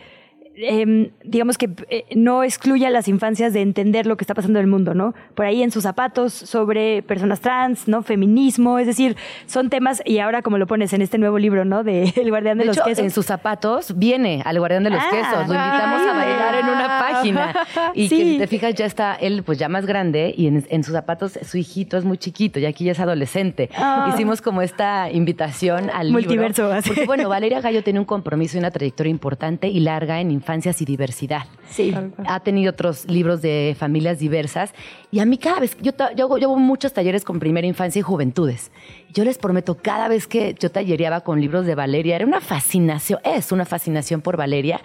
[0.55, 4.59] em, digamos que eh, no excluye a las infancias de entender lo que está pasando
[4.59, 5.13] en el mundo, ¿no?
[5.35, 8.03] Por ahí en sus zapatos sobre personas trans, ¿no?
[8.03, 9.15] Feminismo, es decir,
[9.47, 11.83] son temas, y ahora como lo pones en este nuevo libro, ¿no?
[11.83, 13.03] De El Guardián de, De los hecho, Quesos.
[13.03, 15.47] en sus zapatos viene al guardián de los Ah, quesos.
[15.47, 17.55] Lo invitamos a bailar en una página.
[17.95, 18.23] Y que Sí.
[18.33, 21.37] si te fijas, ya está él pues ya más grande y en, en sus zapatos
[21.43, 23.69] su hijito es muy chiquito y aquí ya es adolescente.
[23.77, 24.09] Ah.
[24.13, 26.21] Hicimos como esta invitación al libro.
[26.21, 26.71] Multiverso.
[26.85, 30.81] Porque bueno, Valeria Gallo tiene un compromiso y una trayectoria importante y larga en infancias
[30.81, 31.43] y diversidad.
[31.69, 31.93] Sí.
[32.25, 34.73] Ha tenido otros libros de familias diversas
[35.09, 37.99] y a mí cada vez, yo, yo, hago- yo hago muchos talleres con primera infancia
[37.99, 38.71] y juventudes.
[39.13, 43.19] Yo les prometo, cada vez que yo tallereaba con libros de Valeria, era una fascinación,
[43.23, 44.81] es una fascinación por Valeria.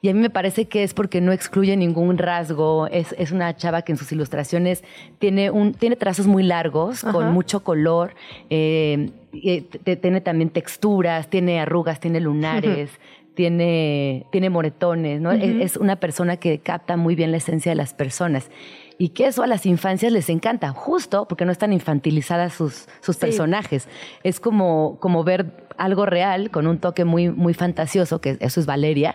[0.00, 2.86] Y a mí me parece que es porque no excluye ningún rasgo.
[2.86, 4.84] Es, es una chava que en sus ilustraciones
[5.18, 7.12] tiene, un, tiene trazos muy largos, Ajá.
[7.12, 8.14] con mucho color.
[8.48, 12.90] eh, y te- tiene también texturas, tiene arrugas, tiene lunares,
[13.38, 15.22] tiene, tiene moretones.
[15.40, 18.50] Es- es una persona que capta muy bien la esencia de las personas.
[18.98, 23.14] Y que eso a las infancias les encanta, justo porque no están infantilizadas sus, sus
[23.14, 23.20] Sí.
[23.20, 23.86] personajes.
[24.24, 28.66] Es como, como ver algo real con un toque muy, muy fantasioso, que eso es
[28.66, 29.14] Valeria,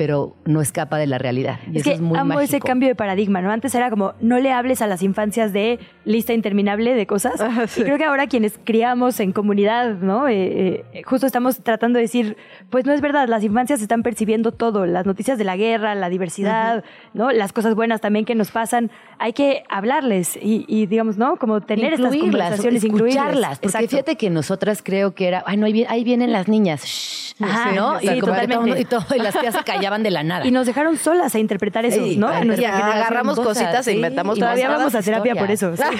[0.00, 1.58] pero no escapa de la realidad.
[1.66, 2.40] Y Es eso que es muy amo mágico.
[2.56, 3.50] ese cambio de paradigma, ¿no?
[3.50, 7.34] Antes era como, no le hables a las infancias de lista interminable de cosas.
[7.76, 10.26] Y creo que ahora quienes criamos en comunidad, ¿no?
[10.26, 12.38] Eh, eh, justo estamos tratando de decir,
[12.70, 16.08] pues no es verdad, las infancias están percibiendo todo, las noticias de la guerra, la
[16.08, 16.82] diversidad,
[17.12, 17.30] ¿no?
[17.30, 18.90] Las cosas buenas también que nos pasan.
[19.18, 21.36] Hay que hablarles y, y, digamos, ¿no?
[21.36, 23.16] Como tener estas Incluirlas, conversaciones, escucharlas.
[23.16, 23.58] incluirlas.
[23.58, 23.88] Porque Exacto.
[23.90, 27.34] fíjate que nosotras creo que era, ay, no, ahí, vi- ahí vienen las niñas, shh,
[27.42, 27.98] Ajá, ¿no?
[28.00, 28.34] sí, y como
[28.76, 29.62] y, todo, y las tías se
[29.98, 30.46] de la nada.
[30.46, 32.28] Y nos dejaron solas a interpretar eso, Sí, ¿no?
[32.28, 34.78] A agarramos cositas e inventamos Todavía cosas.
[34.78, 35.76] vamos a terapia por eso.
[35.76, 35.82] sí.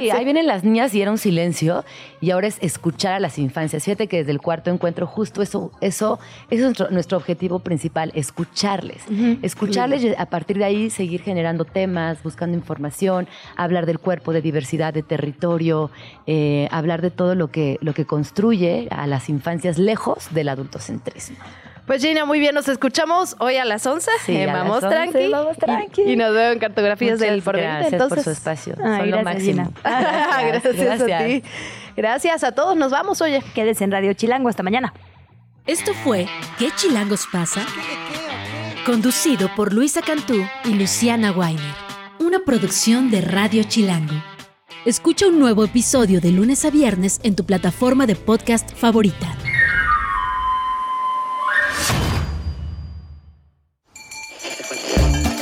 [0.00, 1.84] Sí, ahí vienen las niñas y era un silencio
[2.20, 3.84] y ahora es escuchar a las infancias.
[3.84, 8.12] Fíjate que desde el cuarto encuentro justo eso, eso, eso es nuestro, nuestro objetivo principal,
[8.14, 9.02] escucharles.
[9.42, 14.42] Escucharles y a partir de ahí seguir generando temas, buscando información, hablar del cuerpo, de
[14.42, 15.90] diversidad, de territorio,
[16.26, 21.36] eh, hablar de todo lo que, lo que construye a las infancias lejos del adultocentrismo.
[21.90, 24.88] Pues Gina, muy bien, nos escuchamos hoy a las 11 Sí, a las Vamos 11,
[24.88, 25.28] Tranqui.
[25.32, 26.02] Vamos Tranqui.
[26.02, 27.68] Y, y nos vemos en Cartografías Muchas del Porvenir.
[27.68, 28.74] gracias Entonces, por su espacio.
[28.78, 29.72] Ay, Son lo gracias, máximo.
[29.82, 30.60] Gina.
[30.62, 31.42] gracias, a ti.
[31.96, 33.42] Gracias a todos, nos vamos, oye.
[33.56, 34.94] Quédese en Radio Chilango, hasta mañana.
[35.66, 36.28] Esto fue
[36.60, 37.66] ¿Qué chilangos pasa?
[38.86, 41.74] Conducido por Luisa Cantú y Luciana Weiner.
[42.20, 44.14] Una producción de Radio Chilango.
[44.84, 49.26] Escucha un nuevo episodio de lunes a viernes en tu plataforma de podcast favorita.